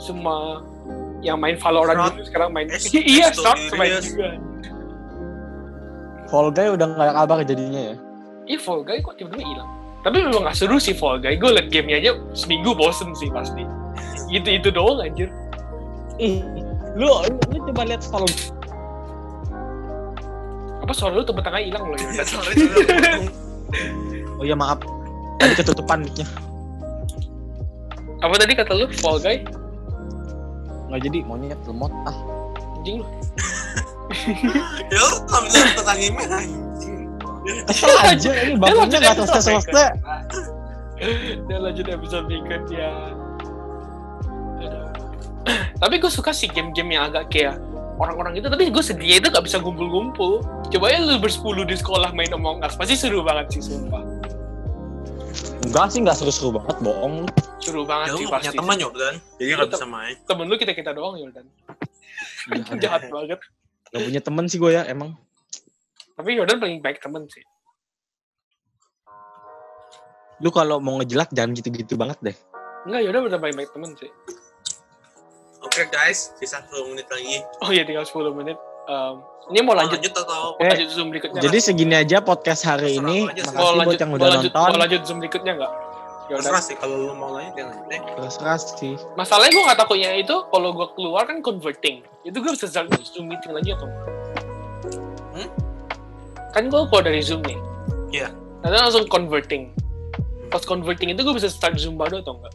Semua 0.00 0.64
yang 1.24 1.40
main 1.40 1.56
Valorant 1.56 2.12
dulu 2.12 2.24
sekarang 2.26 2.50
main. 2.52 2.68
Eh, 2.68 2.80
iya, 3.16 3.32
Shroud 3.32 3.56
Shroud 3.56 3.78
main 3.80 3.92
juga. 4.00 4.28
Fall 6.26 6.50
Guy 6.50 6.68
udah 6.74 6.86
nggak 6.90 7.06
ada 7.06 7.14
kabar 7.14 7.38
jadinya 7.46 7.80
ya. 7.92 7.96
Ih, 8.50 8.58
Fall 8.58 8.82
Guy 8.82 8.98
kok 9.02 9.14
tiba-tiba 9.18 9.42
hilang. 9.42 9.70
Tapi 10.06 10.22
memang 10.22 10.46
gak 10.46 10.54
seru 10.58 10.78
sih 10.78 10.94
Fall 10.94 11.18
Guy. 11.18 11.34
Gue 11.34 11.50
liat 11.50 11.66
gamenya 11.70 11.98
aja 11.98 12.12
seminggu 12.34 12.74
bosen 12.74 13.10
sih 13.18 13.26
pasti. 13.30 13.66
Gitu-itu 14.30 14.70
doang 14.70 15.02
anjir. 15.02 15.30
Ih, 16.22 16.42
lu, 16.94 17.10
lu, 17.10 17.34
lu 17.50 17.58
coba 17.70 17.82
lihat 17.86 18.02
Fall 18.06 18.26
Apa 20.86 20.92
suara 20.94 21.18
lu 21.18 21.26
tengah 21.26 21.62
hilang 21.62 21.90
loh 21.90 21.98
ya? 21.98 22.22
Oh 24.36 24.44
iya 24.44 24.52
maaf. 24.52 24.78
Tadi 25.42 25.54
ketutupan 25.58 26.04
mic-nya. 26.04 26.28
Apa 28.22 28.36
tadi 28.36 28.52
kata 28.54 28.72
lu 28.76 28.86
Fall 29.00 29.18
Guy? 29.18 29.42
Nggak 30.90 31.00
jadi, 31.10 31.18
monyet 31.26 31.60
lemot 31.66 31.92
ah. 32.06 32.16
Anjing 32.78 33.02
lu. 33.02 33.06
ya 34.94 34.98
lu 35.02 35.18
sambil 35.26 35.50
nonton 35.50 35.86
anime 35.90 36.24
anjing 36.30 37.00
Kesel 37.66 37.94
aja, 38.02 38.30
ini 38.42 38.54
bangunnya 38.58 38.98
nggak 38.98 39.16
selesai-selesai. 39.22 39.90
Dan 41.46 41.58
lanjut 41.66 41.86
episode 41.86 42.24
berikutnya. 42.26 42.90
Aduh. 44.62 44.90
Tapi 45.78 45.94
gue 46.02 46.10
suka 46.10 46.34
sih 46.34 46.50
game-game 46.50 46.98
yang 46.98 47.06
agak 47.06 47.30
kayak 47.30 47.62
orang-orang 48.02 48.42
itu. 48.42 48.50
Tapi 48.50 48.74
gue 48.74 48.82
sedihnya 48.82 49.22
itu 49.22 49.28
gak 49.30 49.44
bisa 49.46 49.62
ngumpul-ngumpul. 49.62 50.42
Coba 50.74 50.86
ya 50.90 50.98
lu 51.06 51.22
bersepuluh 51.22 51.62
di 51.62 51.78
sekolah 51.78 52.10
main 52.12 52.34
Among 52.34 52.66
Us. 52.66 52.74
Pasti 52.74 52.98
seru 52.98 53.22
banget 53.22 53.54
sih, 53.54 53.62
sumpah. 53.62 54.02
Enggak 55.66 55.86
sih, 55.90 55.98
enggak 55.98 56.16
seru-seru 56.22 56.54
banget, 56.54 56.76
bohong 56.78 57.26
lu. 57.26 57.28
Seru 57.58 57.82
Ya 57.82 57.88
banget 57.90 58.06
lu 58.14 58.18
sih 58.22 58.24
nggak 58.30 58.38
punya 58.38 58.50
pasti. 58.54 58.58
teman 58.62 58.76
Jordan. 58.78 59.14
Jadi 59.34 59.50
nggak 59.50 59.68
bisa 59.74 59.86
main. 59.90 60.14
Temen 60.22 60.44
lu 60.46 60.54
kita 60.54 60.72
kita 60.78 60.90
doang 60.94 61.14
Jordan. 61.18 61.46
Jahat 62.82 63.02
banget. 63.10 63.40
Gak 63.90 64.02
punya 64.02 64.22
temen 64.22 64.44
sih 64.46 64.58
gue 64.62 64.70
ya, 64.70 64.82
emang. 64.86 65.18
Tapi 66.14 66.38
Jordan 66.38 66.62
paling 66.62 66.78
baik 66.78 67.02
temen 67.02 67.26
sih. 67.26 67.42
Lu 70.38 70.54
kalau 70.54 70.78
mau 70.78 71.02
ngejelak 71.02 71.34
jangan 71.34 71.50
gitu-gitu 71.56 71.98
banget 71.98 72.18
deh. 72.22 72.36
Enggak, 72.86 73.00
Jordan 73.02 73.22
bener 73.26 73.40
paling 73.42 73.56
baik 73.58 73.70
temen 73.74 73.90
sih. 73.98 74.10
Oke 75.66 75.82
guys, 75.90 76.30
sisa 76.38 76.62
10 76.62 76.94
menit 76.94 77.10
lagi. 77.10 77.42
Oh 77.58 77.74
iya 77.74 77.82
tinggal 77.82 78.06
10 78.06 78.30
menit. 78.38 78.54
Um, 78.86 79.14
ini 79.50 79.62
mau 79.62 79.74
Mau 79.74 79.82
lanjut, 79.82 79.98
lanjut 79.98 80.14
atau 80.14 80.42
Eh, 80.58 80.70
lanjut 80.70 80.88
zoom 80.94 81.06
berikutnya. 81.10 81.40
Jadi 81.42 81.58
segini 81.58 81.94
aja 81.94 82.18
podcast 82.22 82.62
hari 82.66 82.98
Terserah 82.98 83.10
ini. 83.10 83.18
mau 83.22 83.30
Makasih 83.30 83.54
buat 83.54 83.74
lanjut, 83.78 83.98
yang 83.98 84.10
mau 84.10 84.18
udah 84.18 84.28
lanjut, 84.30 84.52
nonton. 84.54 84.70
mau 84.70 84.78
lanjut 84.82 85.00
zoom 85.06 85.18
berikutnya 85.22 85.52
nggak? 85.58 85.72
Terserah 86.26 86.62
sih 86.62 86.74
kalau 86.74 86.96
lu 86.98 87.14
mau 87.14 87.30
lanjut 87.38 87.54
ya 87.54 87.64
lanjut 87.70 87.86
deh. 87.86 88.00
Terserah 88.18 88.58
sih. 88.58 88.94
Masalahnya 89.14 89.52
gue 89.54 89.64
nggak 89.70 89.78
takutnya 89.78 90.10
itu 90.18 90.36
kalau 90.50 90.68
gue 90.74 90.86
keluar 90.98 91.22
kan 91.26 91.38
converting. 91.42 92.02
Itu 92.26 92.36
gue 92.42 92.50
bisa 92.54 92.66
start 92.66 92.90
zoom 93.06 93.30
meeting 93.30 93.54
lagi 93.54 93.70
atau 93.74 93.86
enggak? 93.86 94.06
Hmm? 95.34 95.48
Kan 96.50 96.62
gue 96.66 96.80
keluar 96.90 97.04
dari 97.06 97.22
zoom 97.22 97.42
nih. 97.46 97.58
Iya. 98.10 98.28
Nanti 98.66 98.74
langsung 98.74 99.06
converting. 99.06 99.70
Pas 100.50 100.62
converting 100.62 101.14
itu 101.14 101.22
gue 101.22 101.34
bisa 101.34 101.46
start 101.46 101.78
zoom 101.78 101.94
baru 101.94 102.22
atau 102.22 102.38
enggak? 102.42 102.54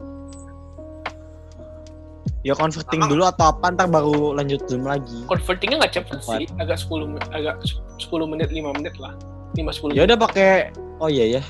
Ya 2.42 2.52
converting 2.52 3.06
dulu 3.06 3.22
atau 3.22 3.50
apa 3.50 3.70
ntar 3.70 3.86
baru 3.86 4.34
lanjut 4.34 4.66
zoom 4.66 4.82
lagi. 4.82 5.22
Convertingnya 5.24 5.78
nggak 5.78 5.94
cepet 5.94 6.18
Cepat. 6.18 6.36
sih, 6.36 6.46
agak 6.56 6.76
10 6.76 7.06
men- 7.06 7.30
agak 7.30 7.54
10 7.96 8.26
menit 8.26 8.48
5 8.50 8.70
menit 8.72 8.94
lah. 8.98 9.14
5 9.52 9.70
10 9.70 9.94
Ya 9.94 10.02
udah 10.04 10.18
pakai 10.18 10.74
Oh 10.98 11.06
iya 11.06 11.38
ya. 11.38 11.42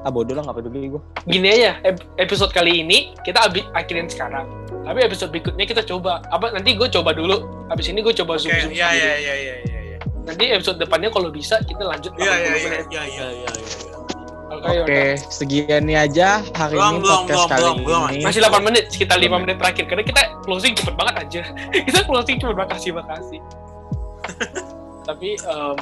Ah 0.00 0.10
bodoh 0.10 0.32
lah 0.32 0.42
nggak 0.42 0.58
peduli 0.58 0.90
gue. 0.90 1.02
gini 1.24 1.46
aja 1.48 1.78
ep- 1.84 2.02
episode 2.16 2.50
kali 2.50 2.82
ini 2.82 3.14
kita 3.22 3.38
abi- 3.40 3.66
akhirin 3.70 4.06
sekarang 4.06 4.50
tapi 4.82 4.98
episode 5.00 5.30
berikutnya 5.30 5.62
kita 5.62 5.78
coba 5.80 6.18
apa 6.26 6.50
nanti 6.50 6.74
gue 6.74 6.90
coba 6.90 7.14
dulu 7.14 7.38
habis 7.68 7.86
ini 7.86 8.02
gue 8.02 8.10
coba 8.12 8.34
zoom 8.34 8.50
Oke, 8.50 8.66
zoom 8.66 8.74
iya 8.74 8.90
iya 8.90 9.12
iya 9.16 9.34
iya 9.36 9.54
iya 9.62 9.80
iya. 9.86 9.98
nanti 10.20 10.50
episode 10.50 10.74
depannya 10.76 11.06
kalau 11.06 11.30
bisa 11.30 11.62
kita 11.62 11.86
lanjut 11.86 12.10
Iya 12.16 12.34
80 12.34 12.34
iya 12.34 12.34
iya 12.34 12.50
menit 12.66 12.86
iya 12.90 13.02
iya 13.06 13.26
iya. 13.30 13.50
iya. 13.54 13.94
Oke, 14.52 15.16
sekian 15.32 15.88
ini 15.88 15.96
aja 15.96 16.44
hari 16.52 16.76
Belum, 16.76 17.00
ini 17.00 17.00
belum, 17.00 17.12
podcast 17.24 17.32
belum, 17.32 17.48
kali 17.48 17.62
belum, 17.62 17.78
belum. 17.88 18.02
ini. 18.12 18.24
masih 18.24 18.40
8 18.44 18.68
menit 18.68 18.84
sekitar 18.92 19.16
5 19.16 19.24
Belum. 19.24 19.40
menit 19.48 19.56
terakhir 19.56 19.84
karena 19.88 20.04
kita 20.04 20.22
closing 20.44 20.72
cepet 20.76 20.94
banget 20.94 21.14
aja 21.24 21.42
kita 21.88 22.00
closing 22.04 22.36
cepet 22.36 22.56
makasih 22.56 22.90
makasih 22.92 23.40
tapi 25.08 25.28
em, 25.40 25.76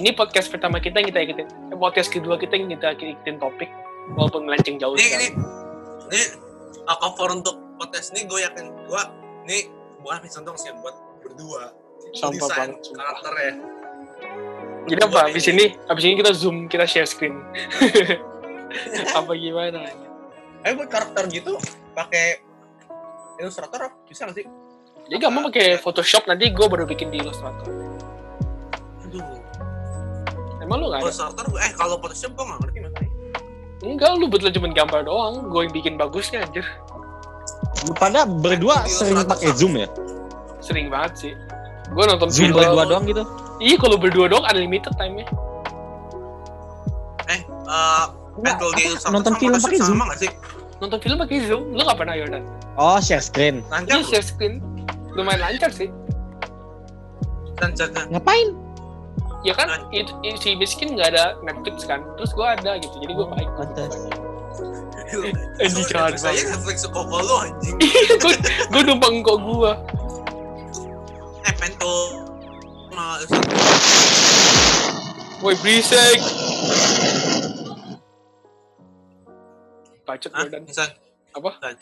ini 0.00 0.10
podcast 0.16 0.48
pertama 0.48 0.80
kita 0.80 1.04
yang 1.04 1.08
kita 1.12 1.20
ikutin 1.20 1.46
eh, 1.46 1.78
podcast 1.78 2.08
kedua 2.08 2.40
kita 2.40 2.56
yang 2.56 2.72
kita 2.72 2.96
ikutin 2.96 3.36
topik 3.36 3.68
walaupun 4.16 4.48
melenceng 4.48 4.80
jauh 4.80 4.96
Ini 4.96 5.08
ini 5.20 5.28
ini 6.10 6.20
uh, 6.88 6.96
cover 7.00 7.36
untuk 7.36 7.60
podcast 7.76 8.16
ini 8.16 8.24
gue 8.24 8.40
yakin 8.40 8.66
gue 8.88 9.02
ini 9.44 9.58
bukan 10.04 10.44
dong 10.44 10.56
sih 10.60 10.72
buat 10.80 10.96
berdua. 11.24 11.72
Sampah 12.12 12.46
Desain 12.46 12.68
banget, 12.76 12.92
karakternya. 12.92 13.52
Jadi 14.84 15.00
apa? 15.00 15.32
Abis 15.32 15.44
ini, 15.48 15.64
abis 15.88 16.02
ini 16.04 16.14
kita 16.20 16.32
zoom, 16.36 16.68
kita 16.68 16.84
share 16.84 17.08
screen. 17.08 17.40
apa 19.18 19.32
gimana? 19.32 19.88
Eh 20.64 20.72
buat 20.76 20.88
karakter 20.88 21.28
gitu 21.32 21.56
pakai 21.94 22.40
ilustrator 23.40 23.92
bisa 24.08 24.28
nggak 24.28 24.36
sih? 24.44 24.46
Jadi 25.08 25.18
gampang 25.20 25.52
pakai 25.52 25.76
Photoshop 25.80 26.24
nanti 26.24 26.48
gue 26.48 26.66
baru 26.66 26.88
bikin 26.88 27.12
di 27.12 27.20
Illustrator. 27.20 27.68
Aduh. 29.04 29.20
Emang 30.64 30.80
lu 30.80 30.88
nggak 30.88 31.04
ada? 31.04 31.06
Ilustrator 31.08 31.44
eh 31.60 31.72
kalau 31.76 31.96
Photoshop 32.00 32.32
gue 32.32 32.44
nggak 32.44 32.60
ngerti 32.64 32.78
masalahnya. 32.80 33.12
Enggak, 33.84 34.10
lu 34.16 34.26
betul 34.32 34.48
cuma 34.56 34.68
gambar 34.72 35.00
doang. 35.04 35.34
Gue 35.52 35.68
yang 35.68 35.74
bikin 35.76 35.94
bagusnya 36.00 36.48
anjir. 36.48 36.64
Lu 37.84 37.92
pada 37.92 38.24
berdua 38.24 38.88
sering 38.88 39.20
pakai 39.28 39.52
zoom 39.52 39.76
ya? 39.76 39.88
Sering 40.64 40.88
banget 40.88 41.12
sih. 41.20 41.32
Gue 41.92 42.04
nonton 42.08 42.32
Zoom 42.32 42.56
film. 42.56 42.64
berdua 42.64 42.84
doang 42.88 43.04
gitu? 43.04 43.24
Iya, 43.56 43.76
kalau 43.76 43.96
berdua 43.96 44.26
doang 44.26 44.44
unlimited 44.44 44.92
time-nya. 44.94 45.26
Eh, 47.26 47.40
uh, 47.64 48.10
di 48.36 48.50
apa, 48.50 48.66
Illustrator 48.66 49.10
nonton 49.10 49.32
film 49.38 49.56
pakai 49.56 49.78
zoom? 49.78 49.90
sama 49.90 50.04
nggak 50.06 50.20
sih? 50.20 50.30
Nonton 50.74 50.98
film 50.98 51.16
pakai 51.16 51.38
Zoom, 51.40 51.62
lu 51.70 51.80
nggak 51.80 51.96
pernah 51.96 52.14
Yordan? 52.14 52.42
Oh, 52.74 52.98
share 52.98 53.22
screen. 53.22 53.62
Lancar 53.70 53.94
Iya, 53.94 54.04
share 54.04 54.26
screen. 54.26 54.58
Lumayan 55.12 55.40
lancar 55.40 55.70
sih. 55.70 55.88
lancarnya. 57.54 58.10
Ngapain? 58.10 58.48
Ya 59.46 59.54
kan, 59.54 59.70
itu, 59.88 60.10
i- 60.20 60.34
si 60.34 60.58
miskin 60.58 60.98
nggak 60.98 61.14
ada 61.14 61.38
Netflix 61.40 61.86
kan. 61.86 62.02
Terus 62.18 62.34
gue 62.34 62.42
ada 62.44 62.76
gitu, 62.76 62.90
jadi 62.98 63.12
gue 63.14 63.26
baik. 63.30 63.48
Pantes. 63.54 63.94
Anjing 65.62 65.86
jahat 65.86 66.18
Saya 66.18 66.34
banget. 66.34 66.50
Netflix 66.50 66.78
koko 66.84 67.16
lu 67.22 67.34
anjing. 67.38 67.76
gue 68.18 68.34
gue 68.68 68.82
numpang 68.82 69.22
kok 69.22 69.38
gue. 69.38 69.72
Eh 71.44 71.54
pentul 71.54 72.23
sama. 72.94 73.18
Woi 75.42 75.54
berisik. 75.60 76.18
Hah? 80.04 80.16
Jordan 80.20 80.62
Misal 80.62 80.88
Apa? 81.34 81.50
Dan 81.58 81.74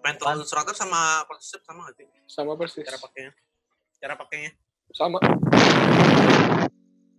pentul 0.00 0.26
Illustrator 0.32 0.72
sama 0.72 1.20
Photoshop 1.28 1.62
sama 1.68 1.80
nggak 1.84 1.94
sih? 2.00 2.06
sama 2.24 2.52
persis. 2.56 2.84
Cara 2.86 2.96
pakainya. 2.96 3.32
Cara 4.00 4.14
pakainya. 4.16 4.50
Sama. 4.96 5.18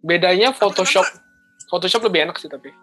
Bedanya 0.01 0.49
Photoshop 0.55 1.05
Kenapa- 1.05 1.27
Photoshop 1.69 2.01
lebih 2.09 2.19
enak 2.25 2.41
sih 2.41 2.49
tapi. 2.49 2.73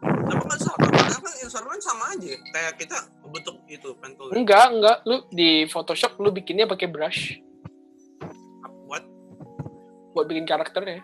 Kenapa 0.00 0.44
nggak? 0.48 0.60
Karena 0.72 1.18
kan 1.20 1.32
Illustrator 1.36 1.68
kan 1.68 1.82
sama 1.84 2.04
aja. 2.16 2.32
Kayak 2.32 2.72
kita 2.80 2.96
bentuk 3.28 3.56
itu 3.68 3.88
pentul. 4.00 4.32
Enggak, 4.32 4.66
enggak. 4.72 4.96
Lu 5.04 5.28
di 5.28 5.68
Photoshop 5.68 6.16
lu 6.16 6.32
bikinnya 6.32 6.64
pakai 6.64 6.88
brush 6.88 7.36
buat 10.12 10.26
bikin 10.28 10.44
karakternya. 10.44 11.00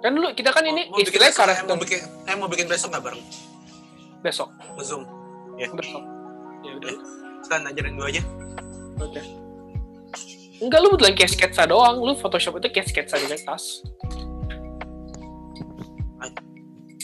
Kan 0.00 0.16
lu 0.16 0.32
kita 0.32 0.50
kan 0.50 0.64
ini 0.64 0.88
mau 0.88 0.96
bikin 0.96 1.12
istilahnya 1.12 1.32
besok, 1.32 1.42
karakter 1.44 1.64
mau 1.68 1.78
bikin 1.80 2.00
eh 2.24 2.36
mau 2.36 2.48
bikin 2.48 2.66
besok 2.66 2.88
nggak 2.92 3.04
bareng? 3.04 3.22
besok. 4.20 4.48
Nge-zoom. 4.76 5.02
Besok. 5.56 6.04
Ya 6.64 6.72
udah. 6.76 6.92
Sekarang 7.44 7.64
ajarin 7.72 7.96
gue 7.96 8.06
aja. 8.16 8.22
Oke. 9.00 9.20
Enggak, 10.60 10.78
lu 10.84 10.88
betulan 10.92 11.14
kayak 11.16 11.32
sketsa 11.32 11.64
doang. 11.64 12.04
Lu 12.04 12.12
Photoshop 12.12 12.60
itu 12.60 12.68
kayak 12.68 12.88
sketsa 12.92 13.16
di 13.16 13.26
kertas. 13.32 13.80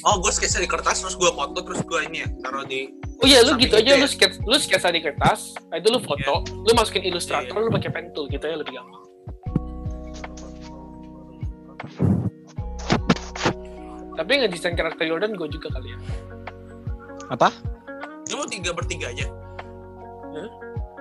Oh, 0.07 0.23
gue 0.23 0.31
sketsa 0.31 0.63
di 0.63 0.71
kertas 0.71 1.03
terus 1.03 1.19
gue 1.19 1.27
foto 1.35 1.59
terus 1.67 1.83
gue 1.83 2.01
ini 2.07 2.23
ya 2.23 2.29
taruh 2.45 2.63
di 2.63 2.95
Oh 3.17 3.25
iya, 3.25 3.41
lu 3.41 3.57
gitu 3.57 3.81
itu 3.81 3.81
aja, 3.81 3.93
ya? 3.97 3.99
lu 3.99 4.07
sketsa, 4.07 4.39
lu 4.45 4.57
sketsa 4.61 4.89
di 4.93 5.01
kertas, 5.01 5.57
nah 5.73 5.81
itu 5.81 5.89
lu 5.89 5.97
foto, 6.05 6.45
lu 6.53 6.71
masukin 6.77 7.01
ilustrator, 7.01 7.57
lu 7.57 7.73
pakai 7.73 7.89
pentul 7.89 8.29
gitu 8.29 8.45
ya 8.45 8.61
lebih 8.61 8.77
gampang. 8.77 9.06
Tapi 14.17 14.31
ngedesain 14.41 14.73
karakter 14.73 15.05
Jordan 15.05 15.37
gue 15.37 15.49
juga 15.51 15.69
kali 15.71 15.93
ya. 15.93 15.99
Apa? 17.29 17.53
Ini 18.27 18.35
mau 18.35 18.49
tiga 18.49 18.71
bertiga 18.73 19.13
aja. 19.13 19.27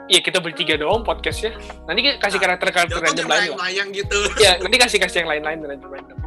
Iya 0.06 0.22
kita 0.22 0.38
bertiga 0.38 0.78
doang 0.78 1.02
podcastnya. 1.02 1.58
Nanti 1.90 2.06
kita 2.06 2.22
kasih 2.22 2.38
Nah, 2.38 2.44
karakter-karakter 2.46 3.00
random 3.02 3.26
lain 3.26 3.26
lah. 3.26 3.40
layang-layang 3.42 3.90
gitu. 3.90 4.20
Iya, 4.38 4.62
nanti 4.62 4.78
kasih 4.78 5.00
kasih 5.02 5.18
yang 5.26 5.30
lain-lain 5.34 5.58
random 5.66 5.90
random. 5.90 6.18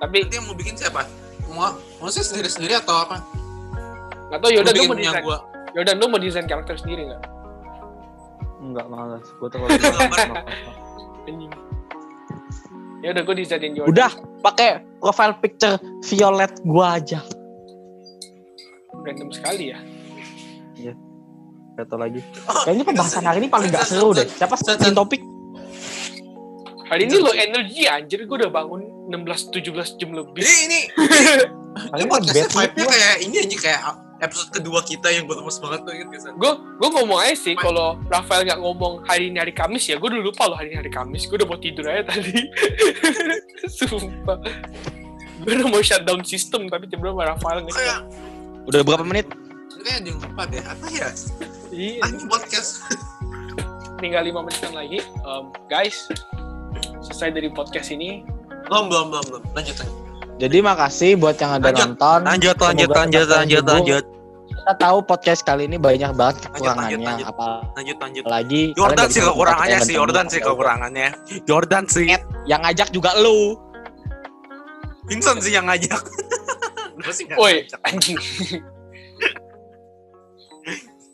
Tapi 0.00 0.16
Nanti 0.24 0.34
yang 0.40 0.46
mau 0.48 0.56
bikin 0.56 0.74
siapa? 0.74 1.04
Mau 1.52 1.76
mau 2.00 2.08
sih 2.08 2.24
sendiri-sendiri 2.24 2.80
atau 2.80 3.04
apa? 3.04 3.20
nggak 4.32 4.40
tahu 4.40 4.50
Jordan 4.56 4.72
lu 4.72 4.84
mau 4.88 4.96
desain. 4.96 5.20
gua. 5.20 5.38
Jordan 5.76 5.96
lu 6.00 6.06
mau 6.08 6.16
desain 6.16 6.46
karakter 6.48 6.74
sendiri 6.80 7.02
nggak? 7.04 7.22
Enggak 8.64 8.86
malas. 8.88 9.26
Gue 9.36 9.48
terlalu. 9.52 9.76
Anjing. 11.28 11.52
Ya 13.02 13.10
udah 13.10 13.22
gue 13.26 13.34
desainin 13.34 13.74
Jordan. 13.74 13.90
Udah, 13.90 14.10
pakai 14.46 14.86
profile 15.02 15.34
picture 15.42 15.74
violet 16.06 16.54
gua 16.62 17.02
aja. 17.02 17.18
Random 19.02 19.30
sekali 19.34 19.74
ya. 19.74 19.78
Gak 21.72 21.88
tau 21.88 21.98
lagi. 21.98 22.20
Oh, 22.46 22.62
Kayaknya 22.62 22.84
pembahasan 22.84 23.24
hari 23.24 23.38
ini 23.42 23.48
paling 23.48 23.72
gak 23.72 23.88
seru 23.88 24.12
deh. 24.14 24.28
Siapa 24.28 24.54
sih 24.60 24.92
topik? 24.92 25.24
Hari 26.92 27.08
ini 27.08 27.16
lo 27.24 27.32
energi 27.32 27.88
anjir, 27.88 28.28
gue 28.28 28.36
udah 28.36 28.52
bangun 28.52 29.08
16-17 29.08 29.96
jam 29.96 30.12
lebih. 30.12 30.44
Ini 30.44 30.56
ini 30.68 30.80
Paling 31.72 32.04
ini 32.04 32.12
podcastnya 32.12 32.46
bad 32.52 32.52
mood 32.52 32.68
vibe-nya 32.68 32.86
kayak 32.92 33.16
ini 33.24 33.36
aja 33.40 33.56
kayak 33.56 33.80
episode 34.22 34.50
kedua 34.52 34.80
kita 34.80 35.10
yang 35.10 35.26
gue 35.26 35.34
lemes 35.34 35.58
banget 35.58 35.80
tuh 35.82 35.92
gitu 35.92 36.14
kan. 36.14 36.32
gue 36.32 36.52
gue 36.78 36.88
ngomong 36.94 37.18
aja 37.18 37.34
sih 37.36 37.54
kalau 37.54 37.98
Rafael 38.06 38.42
nggak 38.42 38.56
ngomong 38.56 39.02
hari 39.02 39.28
ini 39.28 39.36
hari 39.36 39.50
Kamis 39.50 39.82
ya 39.84 39.98
gue 39.98 40.06
udah 40.06 40.22
lupa 40.22 40.46
loh 40.46 40.54
hari 40.54 40.70
ini 40.70 40.78
hari 40.78 40.90
Kamis 40.90 41.26
gue 41.26 41.36
udah 41.36 41.44
mau 41.44 41.58
tidur 41.58 41.84
aja 41.84 42.06
tadi 42.06 42.30
sumpah 43.76 44.38
gue 45.42 45.52
udah 45.52 45.66
mau 45.66 45.82
shutdown 45.82 46.22
sistem 46.22 46.66
tapi 46.66 46.86
tiba-tiba 46.86 47.26
Rafael 47.28 47.60
nggak 47.60 47.74
Kayak 47.74 48.00
Udah 48.62 48.80
berapa 48.80 49.02
menit? 49.02 49.26
kayak 49.74 49.98
ada 49.98 50.06
yang 50.06 50.18
lupa 50.22 50.42
deh 50.46 50.62
apa 50.62 50.84
ya? 50.86 51.08
iya 51.74 51.98
Anjing 52.00 52.30
podcast. 52.30 52.86
tinggal 53.98 54.22
lima 54.22 54.40
menitan 54.40 54.70
lagi 54.72 55.02
Um, 55.22 55.50
guys 55.66 56.06
selesai 57.02 57.30
dari 57.32 57.50
podcast 57.50 57.90
ini 57.90 58.22
Belum 58.62 58.86
belum 58.86 59.10
belum 59.10 59.24
belum. 59.26 59.42
Lanjut 59.52 59.74
lanjut. 59.76 60.01
Jadi 60.40 60.58
makasih 60.64 61.20
buat 61.20 61.36
yang 61.36 61.60
ada 61.60 61.68
Lanjut, 61.70 61.86
nonton. 61.92 62.20
Lanjut, 62.24 62.56
lanjut, 62.56 62.88
Semoga 62.88 63.00
lanjut, 63.04 63.26
lanjut, 63.28 63.64
lanjut, 63.68 64.04
Kita 64.52 64.72
tahu 64.78 64.98
podcast 65.02 65.42
kali 65.42 65.64
ini 65.66 65.76
banyak 65.76 66.12
banget 66.14 66.36
kekurangannya. 66.48 66.98
lanjut. 67.02 67.26
Apalagi 67.28 67.72
lanjut, 67.74 67.96
lanjut. 67.98 68.24
kalian 68.30 68.64
Jordan 68.78 69.08
sih 69.10 69.20
kekurangannya 69.20 69.78
sih, 69.82 69.94
Jordan 69.94 70.26
sih 70.30 70.40
kekurangannya. 70.40 71.08
Jordan 71.44 71.84
sih. 71.90 72.06
Yang 72.46 72.60
ngajak 72.68 72.88
juga 72.94 73.10
lu. 73.18 73.58
Vincent 75.10 75.42
sih 75.42 75.52
yang 75.52 75.66
ngajak. 75.66 75.98
Woi, 77.40 77.66
anjing. 77.82 78.18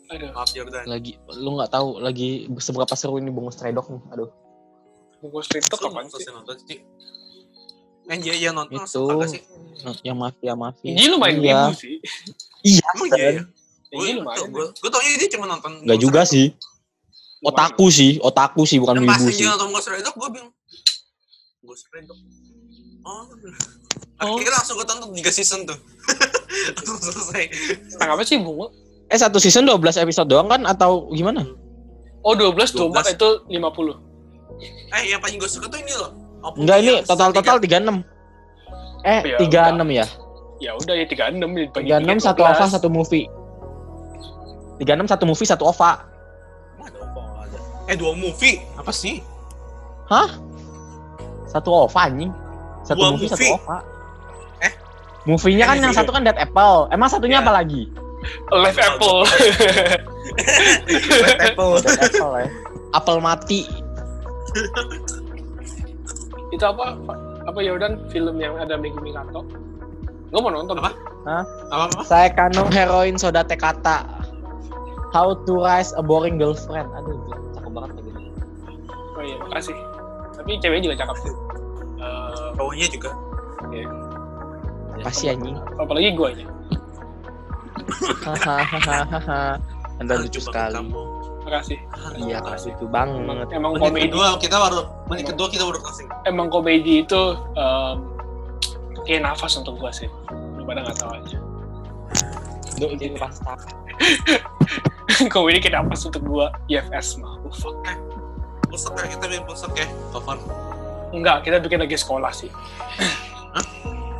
Aduh, 0.09 0.29
Maaf 0.33 0.49
Jordan. 0.53 0.85
Lagi 0.89 1.21
lu 1.37 1.57
nggak 1.57 1.69
tahu 1.69 2.01
lagi 2.01 2.49
seberapa 2.57 2.93
seru 2.97 3.21
ini 3.21 3.29
bunga 3.29 3.53
stray 3.53 3.73
dog 3.73 3.85
nih. 3.93 4.01
Aduh. 4.13 4.29
Talk 5.19 5.81
Lu 5.83 5.91
kapan 5.91 6.07
sih 6.09 6.31
nonton 6.31 6.55
sih. 6.65 6.79
Anjay 8.09 8.41
ya 8.41 8.49
nonton 8.49 8.81
Itu. 8.81 9.05
sih? 9.29 9.41
Yang 10.01 10.17
mafia 10.17 10.53
mafia. 10.57 10.91
Ini 10.97 11.13
lu 11.13 11.21
main 11.21 11.37
iya. 11.37 11.69
wibu 11.69 11.77
sih. 11.77 11.95
Iya. 12.65 12.83
Emang 12.97 13.07
iya 13.13 13.27
ya? 13.29 13.43
Ini 13.89 14.11
lumayan. 14.21 14.49
Gue 14.49 14.65
gue 14.73 14.89
taunya 14.89 15.17
dia 15.21 15.29
cuma 15.37 15.45
nonton. 15.45 15.85
Enggak 15.85 15.99
juga 16.01 16.21
sih. 16.25 16.57
Otaku 17.39 17.87
sih, 17.87 18.19
otaku 18.19 18.67
sih 18.67 18.81
bukan 18.81 18.99
Yang 18.99 19.05
wibu 19.05 19.13
pas 19.13 19.21
sih. 19.31 19.37
dia 19.37 19.47
nonton 19.53 19.69
Ghost 19.71 19.87
Rider 19.87 20.11
gue 20.11 20.29
bilang 20.33 20.49
Ghost 21.63 21.85
Rider. 21.93 22.17
Oh. 23.05 23.23
Oh. 24.19 24.35
Akhirnya 24.35 24.53
langsung 24.57 24.75
gue 24.75 24.87
tonton 24.89 25.09
3 25.15 25.29
season 25.31 25.59
tuh. 25.63 25.77
langsung 26.75 26.97
selesai. 26.99 27.43
Tentang 27.95 28.09
apa 28.17 28.23
sih 28.27 28.35
Bungo? 28.41 28.73
Eh 29.07 29.15
satu 29.15 29.39
season 29.39 29.63
12 29.63 30.03
episode 30.03 30.27
doang 30.27 30.51
kan 30.51 30.65
atau 30.67 31.07
gimana? 31.15 31.47
Oh 32.25 32.35
12, 32.35 32.75
24 32.75 33.15
12. 33.15 33.15
itu 33.15 33.29
50. 33.47 34.97
Eh 34.99 35.03
yang 35.07 35.23
paling 35.23 35.39
gue 35.39 35.47
suka 35.47 35.71
tuh 35.71 35.79
ini 35.79 35.93
loh. 35.95 36.18
Opung 36.39 36.63
Enggak 36.63 36.77
ini 36.81 36.93
total-total 37.03 37.57
tiga. 37.59 37.79
36. 37.83 38.03
Eh, 39.03 39.21
Ya, 39.23 39.37
36 39.39 39.87
ya? 39.91 40.05
Ya 40.59 40.71
udah 40.75 40.95
ya 40.95 41.05
36 41.07 41.55
dibagi 41.55 41.87
36 41.87 42.19
satu 42.19 42.41
OVA 42.43 42.65
satu 42.67 42.87
movie. 42.91 43.25
36 44.79 45.07
satu 45.07 45.23
movie 45.23 45.47
satu 45.47 45.63
OVA. 45.67 45.91
Eh 47.89 47.95
dua 47.97 48.13
movie 48.13 48.61
apa 48.75 48.91
sih? 48.91 49.23
Satu 51.47 51.69
OVA 51.87 52.01
anjing. 52.05 52.31
Satu 52.83 52.99
Dua 52.99 53.11
movie, 53.13 53.29
satu? 53.29 53.45
OVA. 53.55 53.77
Eh? 54.61 54.71
Movie-nya 55.25 55.65
kan 55.65 55.75
Eh, 55.77 55.83
yang 55.83 55.93
iya. 55.93 55.99
satu 55.99 56.09
kan 56.11 56.21
Dead 56.23 56.37
Apple. 56.37 56.87
Emang 56.89 57.09
satunya 57.09 57.39
Iya. 57.39 57.45
apa 57.45 57.51
lagi? 57.55 57.81
Live 58.51 58.79
Apple. 58.79 59.19
Red 61.23 61.39
Apple. 61.39 61.71
Dead 61.79 61.99
Apple 62.03 62.31
ya. 62.35 62.47
Apple 62.93 63.19
mati. 63.19 63.59
itu 66.49 66.63
apa? 66.65 66.97
Apa 67.45 67.59
Jordan 67.61 68.05
film 68.09 68.37
yang 68.37 68.57
ada 68.57 68.77
Megi 68.77 68.97
Mikato? 69.01 69.41
Gue 70.29 70.39
mau 70.41 70.53
nonton. 70.53 70.77
Apa? 70.77 70.91
Apa 71.69 71.83
apa? 71.89 71.99
Saya 72.05 72.29
kanong 72.29 72.69
heroin 72.69 73.17
soda 73.17 73.41
tekata. 73.41 74.05
How 75.09 75.33
to 75.49 75.53
raise 75.57 75.89
a 75.97 76.05
boring 76.05 76.37
girlfriend. 76.37 76.85
Aduh, 76.93 77.17
cakep 77.57 77.71
banget 77.73 77.89
lagi. 77.97 78.11
Oh 79.17 79.23
iya, 79.25 79.35
makasih. 79.41 79.73
Tapi 80.37 80.61
ceweknya 80.61 80.83
juga 80.85 80.97
cakep 81.01 81.17
sih. 81.25 81.33
Eh, 81.99 82.47
Cowoknya 82.55 82.87
juga. 82.93 83.11
Kasih 84.99 85.33
anjing. 85.33 85.57
apalagi 85.81 86.13
gue 86.13 86.27
aja. 86.37 86.45
Hahaha. 88.23 89.57
Anda 89.99 90.13
lucu 90.21 90.39
sekali. 90.39 90.77
kamu. 90.77 90.93
Makasih. 91.49 91.77
Iya, 92.19 92.37
Makasih. 92.39 92.71
itu 92.77 92.85
Emang, 92.85 93.09
banget. 93.25 93.47
emang 93.51 93.71
Menit 93.73 93.83
komedi, 93.83 94.05
kedua 94.07 94.25
kita 94.37 94.55
baru 94.55 94.79
menit 95.09 95.25
kedua 95.25 95.47
kita 95.49 95.63
baru 95.65 95.79
kasih. 95.81 96.05
emang 96.23 96.47
komedi 96.47 97.01
itu 97.01 97.21
em, 97.57 97.95
kayak 99.03 99.21
nafas 99.25 99.57
untuk 99.57 99.75
gue 99.75 99.89
sih. 99.89 100.09
Lu 100.29 100.61
pada 100.63 100.85
nggak 100.85 100.97
tahu 100.97 101.11
aja. 101.11 101.37
Duh, 102.77 102.89
ini 102.93 103.17
pasta. 103.17 103.57
komedi 105.27 105.57
kayak 105.59 105.81
nafas 105.81 106.05
untuk 106.05 106.21
gue. 106.21 106.45
IFS 106.69 107.17
mah. 107.17 107.33
Oh, 107.41 107.49
fuck. 107.49 107.75
Pusat 108.69 108.93
ya 108.95 109.05
kita 109.17 109.25
bikin 109.25 109.43
pusat 109.43 109.71
ya. 109.73 109.87
Cover. 110.13 110.37
Enggak, 111.09 111.41
kita 111.41 111.57
bikin 111.57 111.81
lagi 111.81 111.97
sekolah 111.97 112.29
sih. 112.29 112.53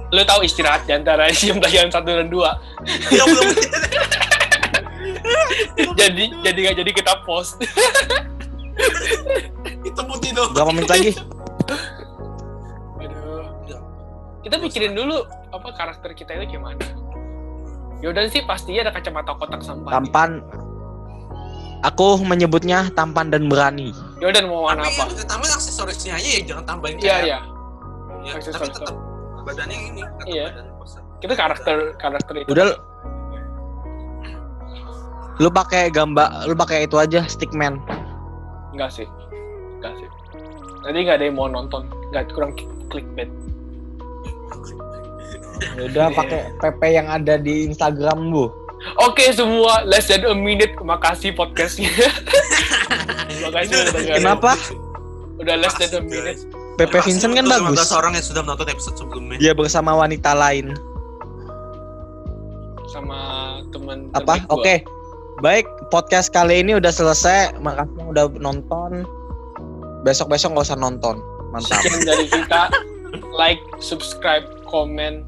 Lu 0.09 0.25
tahu 0.25 0.41
istirahat 0.41 0.89
di 0.89 0.97
antara 0.97 1.30
jam 1.38 1.61
tayangan 1.61 2.01
satu 2.01 2.09
dan 2.17 2.27
dua. 2.27 2.57
Ya 3.13 3.21
belum. 3.23 3.45
jadi 5.95 6.24
jadi 6.41 6.60
nggak 6.60 6.78
jadi 6.78 6.91
kita 6.93 7.14
post. 7.24 7.60
Itu 9.82 10.02
putih 10.02 10.32
dong. 10.32 10.52
Berapa 10.52 10.72
menit 10.72 10.88
lagi? 10.88 11.12
Aduh. 12.97 13.43
Kita 14.39 14.56
pikirin 14.58 14.93
dulu 14.93 15.24
apa 15.50 15.68
karakter 15.74 16.12
kita 16.14 16.36
itu 16.36 16.56
gimana. 16.56 16.80
Yaudah 18.00 18.28
sih 18.28 18.41
pastinya 18.41 18.88
ada 18.88 18.93
kacamata 18.93 19.36
kotak 19.36 19.60
sampah. 19.60 19.91
Tampan. 19.91 20.39
Aku 21.82 22.20
menyebutnya 22.20 22.91
tampan 22.91 23.28
dan 23.28 23.47
berani. 23.47 23.91
Yaudah 24.20 24.43
mau 24.43 24.68
warna 24.68 24.84
Tapi 24.84 25.00
apa? 25.00 25.12
yang 25.14 25.28
tambahin 25.28 25.54
aksesorisnya 25.54 26.14
aja 26.16 26.30
ya 26.30 26.41
jangan 26.45 26.64
tambahin 26.66 26.95
Iya 26.97 27.08
kayak- 27.10 27.26
iya. 27.26 27.39
Ya, 28.20 28.34
tapi 28.36 28.68
tetap 28.68 28.95
badannya 29.41 29.78
ini. 29.86 30.02
tetap 30.04 30.28
Iya. 30.28 30.45
badan. 30.52 30.66
Kita 31.20 31.34
karakter 31.36 31.76
karakter 31.95 32.34
itu. 32.38 32.50
Udah 32.52 32.68
lu 35.39 35.47
pakai 35.47 35.87
gambar, 35.87 36.51
lu 36.51 36.53
pakai 36.53 36.83
itu 36.83 36.99
aja 36.99 37.23
stickman. 37.25 37.79
Enggak 38.75 38.91
sih. 38.91 39.07
Enggak 39.79 39.95
sih. 40.03 40.07
Nanti 40.83 40.99
nggak 41.07 41.17
ada 41.19 41.25
yang 41.31 41.37
mau 41.39 41.47
nonton. 41.47 41.87
Nggak 42.11 42.35
kurang 42.35 42.51
clickbait. 42.91 43.31
Ya 45.75 45.91
Udah 45.91 46.07
pakai 46.11 46.55
PP 46.59 46.81
yang 46.91 47.07
ada 47.07 47.35
di 47.39 47.67
Instagram 47.71 48.31
lu. 48.31 48.51
Oke 49.03 49.27
semua, 49.35 49.83
less 49.83 50.07
than 50.07 50.23
a 50.23 50.35
minute. 50.35 50.75
Makasih 50.79 51.35
podcastnya. 51.35 51.91
Makasih 53.43 53.75
udah 53.75 53.91
dengerin. 53.95 54.19
Kenapa? 54.23 54.51
Udah 55.39 55.55
less 55.59 55.75
than 55.75 55.91
a 55.91 55.99
Makasih, 55.99 56.07
minute. 56.07 56.39
PP 56.79 56.95
Makasih 56.95 57.03
Vincent 57.11 57.33
kan 57.35 57.45
bagus. 57.47 57.79
15 57.91 57.99
orang 57.99 58.11
yang 58.15 58.25
sudah 58.27 58.41
menonton 58.43 58.67
episode 58.71 58.95
sebelumnya. 58.95 59.35
Dia 59.39 59.51
bersama 59.51 59.91
wanita 59.99 60.31
lain. 60.31 60.75
Sama 62.87 63.19
teman 63.71 64.07
Apa? 64.15 64.39
terbaik 64.39 64.43
gua. 64.47 64.99
Baik, 65.39 65.71
podcast 65.87 66.35
kali 66.35 66.59
ini 66.59 66.75
udah 66.75 66.91
selesai. 66.91 67.55
Makasih 67.63 68.11
udah 68.11 68.27
nonton. 68.43 69.07
Besok-besok 70.03 70.51
nggak 70.51 70.67
usah 70.67 70.79
nonton. 70.79 71.15
Mantap. 71.55 71.79
Sekian 71.79 72.03
dari 72.03 72.27
kita. 72.27 72.67
like, 73.39 73.63
subscribe, 73.79 74.43
komen. 74.67 75.23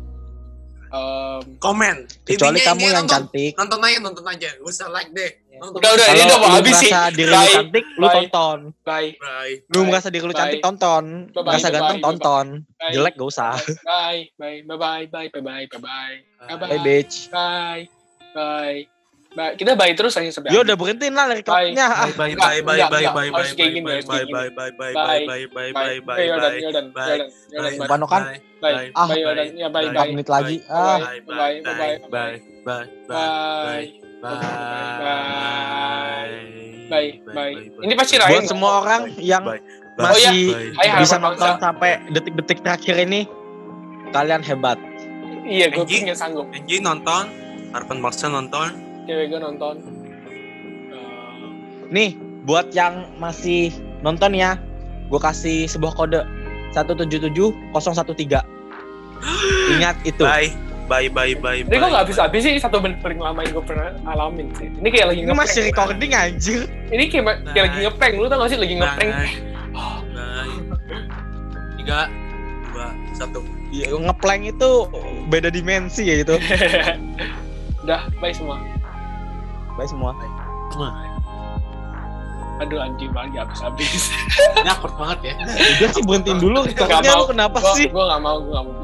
Um, 0.92 1.56
komen. 1.64 2.12
Kecuali 2.28 2.60
Intinya 2.60 2.76
kamu 2.76 2.84
iya, 2.84 2.92
yang 2.92 3.08
nonton, 3.08 3.24
cantik. 3.24 3.52
Nonton 3.56 3.80
aja, 3.80 3.98
nonton 4.04 4.26
aja. 4.28 4.50
Gak 4.60 4.68
usah 4.68 4.88
like 4.92 5.12
deh. 5.16 5.32
Iya. 5.48 5.58
Nonton. 5.64 5.80
Udah, 5.80 5.92
udah, 5.96 6.08
ini 6.12 6.22
udah 6.28 6.40
mau 6.44 6.52
habis 6.60 6.76
sih. 6.76 6.92
Kalau 6.92 7.12
diri 7.16 7.32
lu 7.32 7.48
cantik, 7.48 7.86
lu 7.96 8.08
tonton. 8.12 8.58
Bye. 8.84 9.10
Bye. 9.16 9.56
Lu 9.72 9.80
merasa 9.88 10.08
diri 10.12 10.26
lu 10.28 10.36
cantik, 10.36 10.60
tonton. 10.60 11.32
Merasa 11.32 11.68
ganteng, 11.72 12.00
tonton. 12.04 12.46
Jelek, 12.92 13.16
gak 13.16 13.30
usah. 13.32 13.56
Bye. 13.88 14.28
Bye. 14.36 14.60
Bye-bye. 14.68 15.08
Bye-bye. 15.08 15.28
Bye-bye. 15.40 15.66
Bye-bye. 15.72 16.14
Bye, 16.52 16.58
Bye. 16.60 17.08
Bye. 17.32 17.88
Bye. 18.36 19.01
Bye. 19.32 19.56
Kita 19.56 19.80
bye 19.80 19.96
terus 19.96 20.12
aja 20.14 20.28
sampai. 20.28 20.52
Ya 20.52 20.60
udah 20.60 20.76
berhentiin 20.76 21.16
lah 21.16 21.32
recordnya. 21.32 21.88
Ah, 21.88 22.04
Bye 22.12 22.36
bye 22.36 22.60
bye 22.60 22.60
bye 22.60 22.84
bye 22.84 23.08
bye 23.08 23.32
bye 23.32 23.32
bye 23.32 23.32
bye 23.32 23.72
bye 23.72 24.28
bye 24.28 24.52
bye 24.52 24.72
bye 24.76 24.92
Bye. 24.92 25.24
bye 25.24 25.48
bye 25.48 25.72
bye 25.72 25.72
Bye. 25.72 26.00
bye 26.04 26.20
Bye. 26.20 26.28
Yodan, 26.28 26.92
bye. 26.92 27.08
Yodan, 27.08 27.32
Yodan, 27.48 27.72
Bye. 27.72 27.80
bye. 27.80 27.88
Panokan. 27.88 28.22
Bye. 28.28 28.38
Bye. 28.60 28.92
Ah. 28.92 29.08
Bye. 29.08 29.24
Ya, 29.56 29.68
bye. 29.72 29.88
Bye. 29.88 30.12
menit 30.12 30.28
lagi. 30.28 30.58
Bye. 30.60 30.68
Ah, 30.68 30.98
Bye. 31.00 31.20
Bye. 31.24 31.64
Bye. 31.64 31.72
bye 31.72 31.96
bye 32.12 32.36
Bye. 32.68 32.88
bye 34.20 34.42
Bye. 36.92 37.24
Bye. 37.24 37.56
Ini 37.82 37.94
pasti 37.96 38.20
Ryan. 38.20 38.32
buat 38.36 38.44
semua 38.46 38.72
orang 38.84 39.02
yang 39.16 39.48
Bye. 39.48 39.64
masih 39.96 40.76
bisa 41.00 41.16
nonton 41.16 41.56
sampai 41.56 42.04
detik-detik 42.12 42.60
terakhir 42.60 43.00
ini, 43.00 43.24
kalian 44.12 44.44
hebat. 44.44 44.76
Iya, 45.48 45.72
gue 45.72 45.88
nggak 45.88 46.20
sanggup. 46.20 46.52
Anjing 46.52 46.84
nonton, 46.84 47.32
harapan 47.72 47.98
bangsa 48.04 48.28
nonton. 48.28 48.91
Cewek 49.04 49.26
gue 49.30 49.40
nonton. 49.40 49.76
Eh, 50.90 51.90
Nih, 51.90 52.10
buat 52.44 52.70
yang 52.72 53.06
masih 53.18 53.74
nonton 54.02 54.34
ya, 54.34 54.56
gue 55.10 55.20
kasih 55.20 55.66
sebuah 55.68 55.94
kode 55.94 56.22
177013. 56.72 58.42
Ingat 59.78 59.96
itu. 60.04 60.24
Bye. 60.24 60.52
Bye 60.92 61.08
bye 61.08 61.32
bye 61.40 61.64
Ini 61.64 61.72
kok 61.72 61.88
nggak 61.88 62.04
habis-habis 62.04 62.44
sih 62.44 62.60
satu 62.60 62.84
menit 62.84 63.00
paling 63.00 63.16
lama 63.16 63.48
yang 63.48 63.56
gue 63.56 63.64
pernah 63.64 63.96
alamin 64.04 64.52
sih. 64.60 64.68
Ini 64.68 64.88
kayak 64.92 65.08
lagi 65.08 65.20
Ini 65.24 65.32
masih 65.32 65.62
recording 65.64 66.12
anjir. 66.12 66.68
Ini 66.92 67.04
kayak, 67.08 67.24
ma- 67.24 67.40
kayak 67.48 67.64
lagi 67.64 67.80
ngeprank. 67.88 68.14
Lu 68.20 68.28
tau 68.28 68.44
gak 68.44 68.50
sih 68.52 68.60
lagi 68.60 68.76
ngeprank? 68.76 69.12
Bye. 69.16 70.52
Tiga, 71.80 72.12
dua, 72.68 72.88
satu. 73.16 73.40
Ya, 73.72 73.88
ngeplank 73.88 74.52
itu 74.52 74.70
beda 75.32 75.48
dimensi 75.48 76.04
ya 76.04 76.28
itu. 76.28 76.36
Udah, 77.88 78.12
bye 78.20 78.36
semua. 78.36 78.60
Bye 79.80 79.88
semua. 79.88 80.12
Aduh 82.62 82.78
anjing 82.78 83.10
banget 83.10 83.42
habis-habis. 83.42 84.14
Awkward 84.70 84.94
banget 85.02 85.20
ya. 85.34 85.34
Udah 85.82 85.90
sih 85.98 86.04
berhentiin 86.06 86.38
dulu. 86.38 86.62
Recordnya 86.62 87.14
mau. 87.18 87.26
kenapa 87.26 87.58
Gua, 87.58 87.74
sih? 87.74 87.90
gua 87.90 88.06
gak 88.14 88.22
mau, 88.22 88.38
gua 88.46 88.54
gak 88.62 88.66
mau. 88.70 88.81